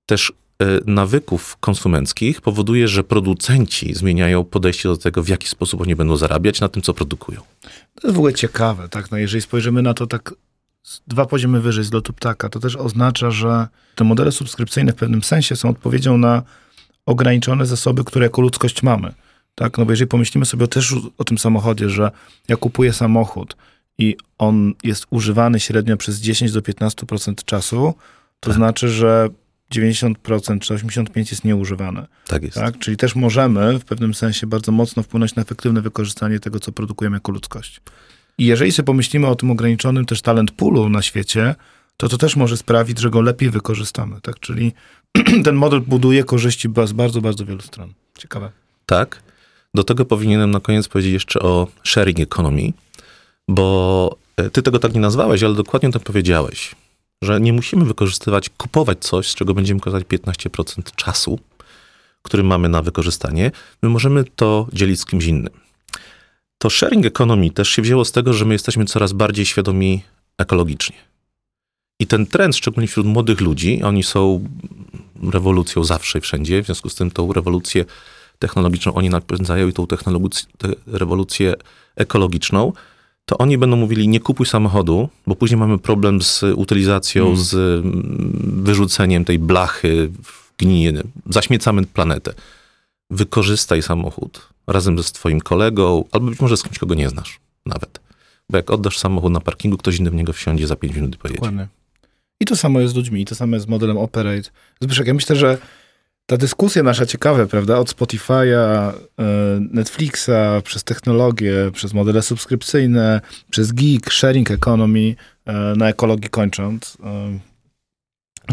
też 0.08 0.34
e, 0.62 0.66
nawyków 0.86 1.58
konsumenckich 1.60 2.41
powoduje, 2.41 2.88
że 2.88 3.03
producenci 3.03 3.93
zmieniają 3.93 4.43
podejście 4.43 4.89
do 4.89 4.97
tego, 4.97 5.24
w 5.24 5.28
jaki 5.28 5.47
sposób 5.47 5.82
oni 5.82 5.95
będą 5.95 6.18
zarabiać 6.18 6.62
na 6.62 6.70
tym, 6.70 6.82
co 6.82 6.93
produkują. 6.93 7.41
To 7.95 8.08
jest 8.08 8.16
w 8.16 8.20
ogóle 8.20 8.34
ciekawe, 8.34 8.89
tak? 8.89 9.12
No 9.12 9.18
jeżeli 9.18 9.41
spojrzymy 9.41 9.82
na 9.82 9.93
to 9.93 10.08
tak 10.08 10.34
dwa 11.08 11.26
poziomy 11.26 11.62
wyżej 11.62 11.84
z 11.84 11.91
lotu 11.91 12.14
ptaka, 12.14 12.49
to 12.49 12.60
też 12.60 12.76
oznacza, 12.76 13.32
że 13.32 13.68
te 13.95 14.03
modele 14.03 14.32
subskrypcyjne 14.32 14.91
w 14.91 14.95
pewnym 14.95 15.24
sensie 15.24 15.55
są 15.55 15.70
odpowiedzią 15.70 16.18
na 16.18 16.43
ograniczone 17.05 17.66
zasoby, 17.66 18.03
które 18.03 18.26
jako 18.26 18.41
ludzkość 18.41 18.84
mamy. 18.84 19.14
Tak? 19.55 19.78
No 19.78 19.86
bo 19.86 19.91
jeżeli 19.91 20.08
pomyślimy 20.08 20.45
sobie 20.45 20.68
też 20.68 20.95
o 21.18 21.24
tym 21.24 21.38
samochodzie, 21.38 21.89
że 21.89 22.12
ja 22.47 22.58
kupuję 22.58 22.93
samochód 22.93 23.55
i 23.97 24.18
on 24.38 24.74
jest 24.84 25.05
używany 25.10 25.60
średnio 25.60 25.97
przez 25.97 26.20
10 26.20 26.51
do 26.51 26.62
15% 26.62 27.45
czasu, 27.45 27.93
to 28.39 28.49
tak. 28.49 28.58
znaczy, 28.58 28.89
że 28.89 29.30
90% 29.74 30.59
czy 30.59 30.74
85% 30.74 31.18
jest 31.18 31.45
nieużywane. 31.45 32.07
Tak 32.28 32.43
jest. 32.43 32.55
Tak? 32.55 32.80
Czyli 32.80 32.97
też 32.97 33.15
możemy 33.15 33.80
w 33.80 33.86
pewnym 33.86 34.13
sensie 34.13 34.47
bardzo 34.47 34.72
mocno 34.72 35.03
wpłynąć 35.03 35.36
na 35.36 35.41
efektywne 35.41 35.82
wykorzystanie 35.82 36.39
tego, 36.39 36.59
co 36.59 36.72
produkujemy 36.72 37.15
jako 37.15 37.32
ludzkość. 37.32 37.82
I 38.38 38.45
jeżeli 38.45 38.72
sobie 38.72 38.86
pomyślimy 38.86 39.28
o 39.28 39.36
tym 39.36 39.51
ograniczonym 39.51 40.05
też 40.05 40.22
talent 40.22 40.51
poolu 40.51 40.89
na 40.89 41.01
świecie, 41.01 41.55
to 41.97 42.09
to 42.09 42.18
też 42.18 42.36
może 42.36 42.57
sprawić, 42.57 42.99
że 42.99 43.09
go 43.09 43.22
lepiej 43.22 43.49
wykorzystamy. 43.49 44.22
Tak? 44.22 44.39
Czyli 44.39 44.74
ten 45.45 45.55
model 45.55 45.82
buduje 45.82 46.24
korzyści 46.24 46.70
z 46.86 46.91
bardzo, 46.91 47.22
bardzo 47.22 47.45
wielu 47.45 47.61
stron. 47.61 47.93
Ciekawe. 48.18 48.51
Tak. 48.86 49.22
Do 49.74 49.84
tego 49.84 50.05
powinienem 50.05 50.51
na 50.51 50.59
koniec 50.59 50.88
powiedzieć 50.88 51.13
jeszcze 51.13 51.39
o 51.39 51.68
sharing 51.84 52.20
economy, 52.20 52.74
bo 53.47 54.18
e, 54.38 54.49
ty 54.49 54.61
tego 54.61 54.80
tak 54.80 54.93
nie 54.93 54.99
nazwałeś, 54.99 55.43
ale 55.43 55.55
dokładnie 55.55 55.91
to 55.91 55.99
powiedziałeś, 55.99 56.76
że 57.22 57.39
nie 57.39 57.53
musimy 57.53 57.86
wykorzystywać, 57.86 58.49
kupować 58.49 58.97
coś, 58.99 59.30
z 59.30 59.36
czego 59.36 59.53
będziemy 59.53 59.80
korzystać 59.80 60.20
15% 60.22 60.95
czasu, 60.95 61.39
który 62.22 62.43
mamy 62.43 62.70
na 62.70 62.82
wykorzystanie. 62.82 63.51
My 63.82 63.89
możemy 63.89 64.24
to 64.24 64.68
dzielić 64.74 64.99
z 64.99 65.05
kimś 65.05 65.26
innym. 65.26 65.53
To 66.57 66.70
sharing 66.70 67.05
economy 67.05 67.51
też 67.51 67.70
się 67.70 67.82
wzięło 67.82 68.05
z 68.05 68.11
tego, 68.11 68.34
że 68.34 68.45
my 68.45 68.53
jesteśmy 68.53 68.86
coraz 68.86 69.13
bardziej 69.13 69.45
świadomi 69.45 70.03
ekologicznie. 70.38 70.95
I 71.99 72.07
ten 72.07 72.26
trend, 72.26 72.55
szczególnie 72.55 72.88
wśród 72.88 73.07
młodych 73.07 73.41
ludzi, 73.41 73.84
oni 73.84 74.03
są 74.03 74.47
rewolucją 75.32 75.84
zawsze 75.84 76.20
i 76.20 76.22
wszędzie, 76.22 76.63
w 76.63 76.65
związku 76.65 76.89
z 76.89 76.95
tym 76.95 77.11
tą 77.11 77.34
rewolucję 77.34 77.86
technologiczną 78.39 78.93
oni 78.93 79.09
napędzają 79.09 79.68
i 79.68 79.74
tą 79.74 79.88
rewolucję 80.88 81.55
ekologiczną, 81.95 82.74
to 83.30 83.38
oni 83.38 83.57
będą 83.57 83.78
mówili, 83.78 84.07
nie 84.07 84.19
kupuj 84.19 84.45
samochodu, 84.45 85.09
bo 85.28 85.36
później 85.36 85.57
mamy 85.57 85.78
problem 85.78 86.21
z 86.21 86.43
utylizacją, 86.55 87.23
hmm. 87.23 87.41
z 87.43 87.53
mm, 87.53 88.63
wyrzuceniem 88.63 89.25
tej 89.25 89.39
blachy 89.39 90.09
w 90.23 90.57
gninie, 90.57 90.93
zaśmiecamy 91.30 91.86
planetę. 91.86 92.34
Wykorzystaj 93.09 93.82
samochód 93.84 94.49
razem 94.67 94.97
ze 94.97 95.03
swoim 95.03 95.41
kolegą, 95.41 96.03
albo 96.11 96.30
być 96.30 96.39
może 96.39 96.57
z 96.57 96.63
kimś, 96.63 96.78
kogo 96.78 96.95
nie 96.95 97.09
znasz 97.09 97.39
nawet. 97.65 97.99
Bo 98.49 98.57
jak 98.57 98.71
oddasz 98.71 98.97
samochód 98.97 99.34
na 99.34 99.39
parkingu, 99.39 99.78
ktoś 99.78 99.99
inny 99.99 100.09
w 100.09 100.15
niego 100.15 100.34
wsiądzie 100.34 100.67
za 100.67 100.75
5 100.75 100.95
minut 100.95 101.15
i 101.15 101.17
pojedzie. 101.17 101.39
Dokładnie. 101.39 101.67
I 102.39 102.45
to 102.45 102.55
samo 102.55 102.80
jest 102.80 102.93
z 102.93 102.97
ludźmi, 102.97 103.21
i 103.21 103.25
to 103.25 103.36
samo 103.36 103.55
jest 103.55 103.65
z 103.65 103.69
modelem 103.69 103.97
Operate. 103.97 104.49
Zbyszek, 104.82 105.07
ja 105.07 105.13
myślę, 105.13 105.36
że 105.36 105.57
ta 106.28 106.38
dyskusja 106.38 106.84
nasza 106.84 107.05
ciekawa, 107.05 107.45
prawda, 107.45 107.78
od 107.78 107.89
Spotify'a, 107.89 108.43
e, 108.43 108.93
Netflixa, 109.71 110.61
przez 110.63 110.84
technologię, 110.84 111.71
przez 111.73 111.93
modele 111.93 112.21
subskrypcyjne, 112.21 113.21
przez 113.49 113.71
geek, 113.71 114.13
sharing 114.13 114.51
economy, 114.51 115.15
e, 115.45 115.53
na 115.78 115.89
ekologii 115.89 116.30
kończąc. 116.30 116.97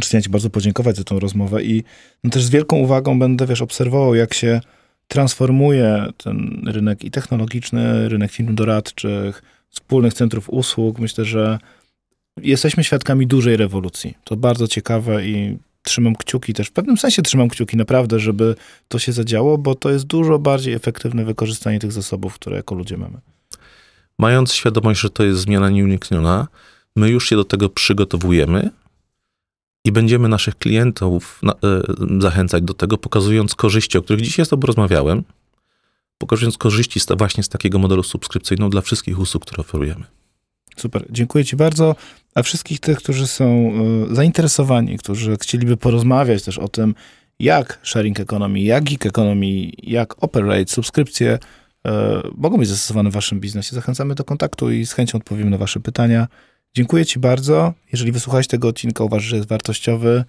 Chciałem 0.03 0.23
ci 0.23 0.31
bardzo 0.31 0.51
podziękować 0.51 0.97
za 0.97 1.05
tą 1.05 1.19
rozmowę 1.19 1.63
i 1.63 1.85
no 2.25 2.31
też 2.31 2.45
z 2.45 2.51
wielką 2.51 2.77
uwagą 2.77 3.19
będę, 3.19 3.47
wiesz, 3.47 3.63
obserwował, 3.63 4.15
jak 4.15 4.35
się 4.35 4.61
transformuje 5.09 6.07
ten 6.17 6.63
rynek 6.67 7.05
i 7.05 7.11
technologiczny, 7.11 8.09
rynek 8.09 8.33
firm 8.33 8.55
doradczych, 8.55 9.43
wspólnych 9.71 10.15
centrów 10.15 10.51
usług. 10.51 10.99
Myślę, 10.99 11.25
że 11.25 11.59
jesteśmy 12.43 12.85
świadkami 12.85 13.27
dużej 13.27 13.57
rewolucji. 13.57 14.15
To 14.25 14.37
bardzo 14.37 14.69
ciekawe 14.69 15.27
i 15.27 15.59
trzymam 15.85 16.17
kciuki 16.17 16.55
też, 16.55 16.69
w 16.69 16.73
pewnym 16.73 16.97
sensie 16.97 17.23
trzymam 17.23 17.49
kciuki 17.49 17.77
naprawdę, 17.77 18.21
żeby 18.21 18.55
to 18.89 18.99
się 18.99 19.13
zadziało, 19.13 19.59
bo 19.59 19.75
to 19.75 19.91
jest 19.91 20.05
dużo 20.05 20.39
bardziej 20.39 20.75
efektywne 20.75 21.25
wykorzystanie 21.25 21.79
tych 21.79 21.93
zasobów, 21.93 22.35
które 22.35 22.57
jako 22.57 22.75
ludzie 22.75 22.97
mamy. 22.97 23.21
Mając 24.19 24.53
świadomość, 24.53 25.01
że 25.01 25.11
to 25.11 25.25
jest 25.25 25.41
zmiana 25.41 25.71
nieunikniona, 25.71 26.49
my 26.97 27.11
już 27.11 27.29
się 27.29 27.37
do 27.37 27.45
tego 27.45 27.69
przygotowujemy 27.69 28.71
i 29.85 29.93
będziemy 29.93 30.29
naszych 30.29 30.59
klientów 30.59 31.41
na, 31.43 31.53
y, 31.53 32.21
zachęcać 32.21 32.63
do 32.63 32.75
tego, 32.75 32.99
pokazując 32.99 33.55
korzyści, 33.55 33.99
o 33.99 34.03
których 34.03 34.23
dzisiaj 34.23 34.47
z 34.47 34.49
Tobą 34.49 34.67
rozmawiałem, 34.67 35.25
pokazując 36.19 36.59
korzyści 36.59 37.01
z, 37.01 37.07
właśnie 37.19 37.43
z 37.43 37.49
takiego 37.49 37.79
modelu 37.79 38.03
subskrypcyjnego 38.03 38.71
dla 38.71 38.81
wszystkich 38.81 39.19
usług, 39.19 39.45
które 39.45 39.61
oferujemy. 39.61 40.05
Super, 40.77 41.07
dziękuję 41.11 41.45
Ci 41.45 41.57
bardzo. 41.57 41.97
A 42.35 42.43
wszystkich 42.43 42.81
tych, 42.81 42.99
którzy 42.99 43.27
są 43.27 43.73
y, 44.11 44.15
zainteresowani, 44.15 44.99
którzy 44.99 45.37
chcieliby 45.37 45.77
porozmawiać 45.77 46.43
też 46.43 46.59
o 46.59 46.69
tym, 46.69 46.95
jak 47.39 47.81
sharing 47.83 48.21
economy, 48.21 48.61
jak 48.61 48.85
geek 48.85 49.07
economy, 49.07 49.71
jak 49.83 50.25
operate, 50.25 50.67
subskrypcje 50.67 51.39
y, 51.87 51.91
mogą 52.37 52.59
być 52.59 52.69
zastosowane 52.69 53.11
w 53.11 53.13
Waszym 53.13 53.41
biznesie, 53.41 53.75
zachęcamy 53.75 54.15
do 54.15 54.25
kontaktu 54.25 54.71
i 54.71 54.87
z 54.87 54.93
chęcią 54.93 55.19
odpowiem 55.19 55.51
na 55.51 55.59
Wasze 55.59 55.81
pytania. 55.81 56.29
Dziękuję 56.75 57.07
Ci 57.07 57.19
bardzo. 57.19 57.73
Jeżeli 57.93 58.13
wysłuchałeś 58.13 58.47
tego 58.47 58.69
odcinka, 58.69 59.05
uważasz, 59.05 59.29
że 59.29 59.37
jest 59.37 59.49
wartościowy, 59.49 60.25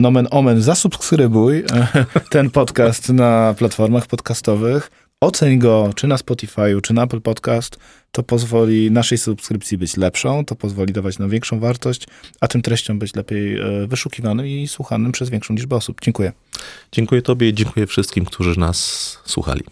nomen 0.00 0.28
omen, 0.30 0.62
zasubskrybuj 0.62 1.64
ten 2.30 2.50
podcast 2.50 3.08
na 3.08 3.54
platformach 3.58 4.06
podcastowych. 4.06 4.90
Oceń 5.22 5.58
go 5.58 5.90
czy 5.96 6.06
na 6.06 6.16
Spotify'u, 6.16 6.80
czy 6.80 6.94
na 6.94 7.02
Apple 7.02 7.20
Podcast. 7.20 7.78
To 8.12 8.22
pozwoli 8.22 8.90
naszej 8.90 9.18
subskrypcji 9.18 9.78
być 9.78 9.96
lepszą, 9.96 10.44
to 10.44 10.56
pozwoli 10.56 10.92
dawać 10.92 11.18
nam 11.18 11.30
większą 11.30 11.60
wartość, 11.60 12.06
a 12.40 12.48
tym 12.48 12.62
treściom 12.62 12.98
być 12.98 13.14
lepiej 13.14 13.60
e, 13.60 13.86
wyszukiwanym 13.86 14.46
i 14.46 14.68
słuchanym 14.68 15.12
przez 15.12 15.30
większą 15.30 15.54
liczbę 15.54 15.76
osób. 15.76 16.00
Dziękuję. 16.02 16.32
Dziękuję 16.92 17.22
Tobie 17.22 17.48
i 17.48 17.54
dziękuję 17.54 17.86
wszystkim, 17.86 18.24
którzy 18.24 18.60
nas 18.60 19.18
słuchali. 19.24 19.62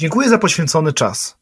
Dziękuję 0.00 0.28
za 0.28 0.38
poświęcony 0.38 0.92
czas. 0.92 1.41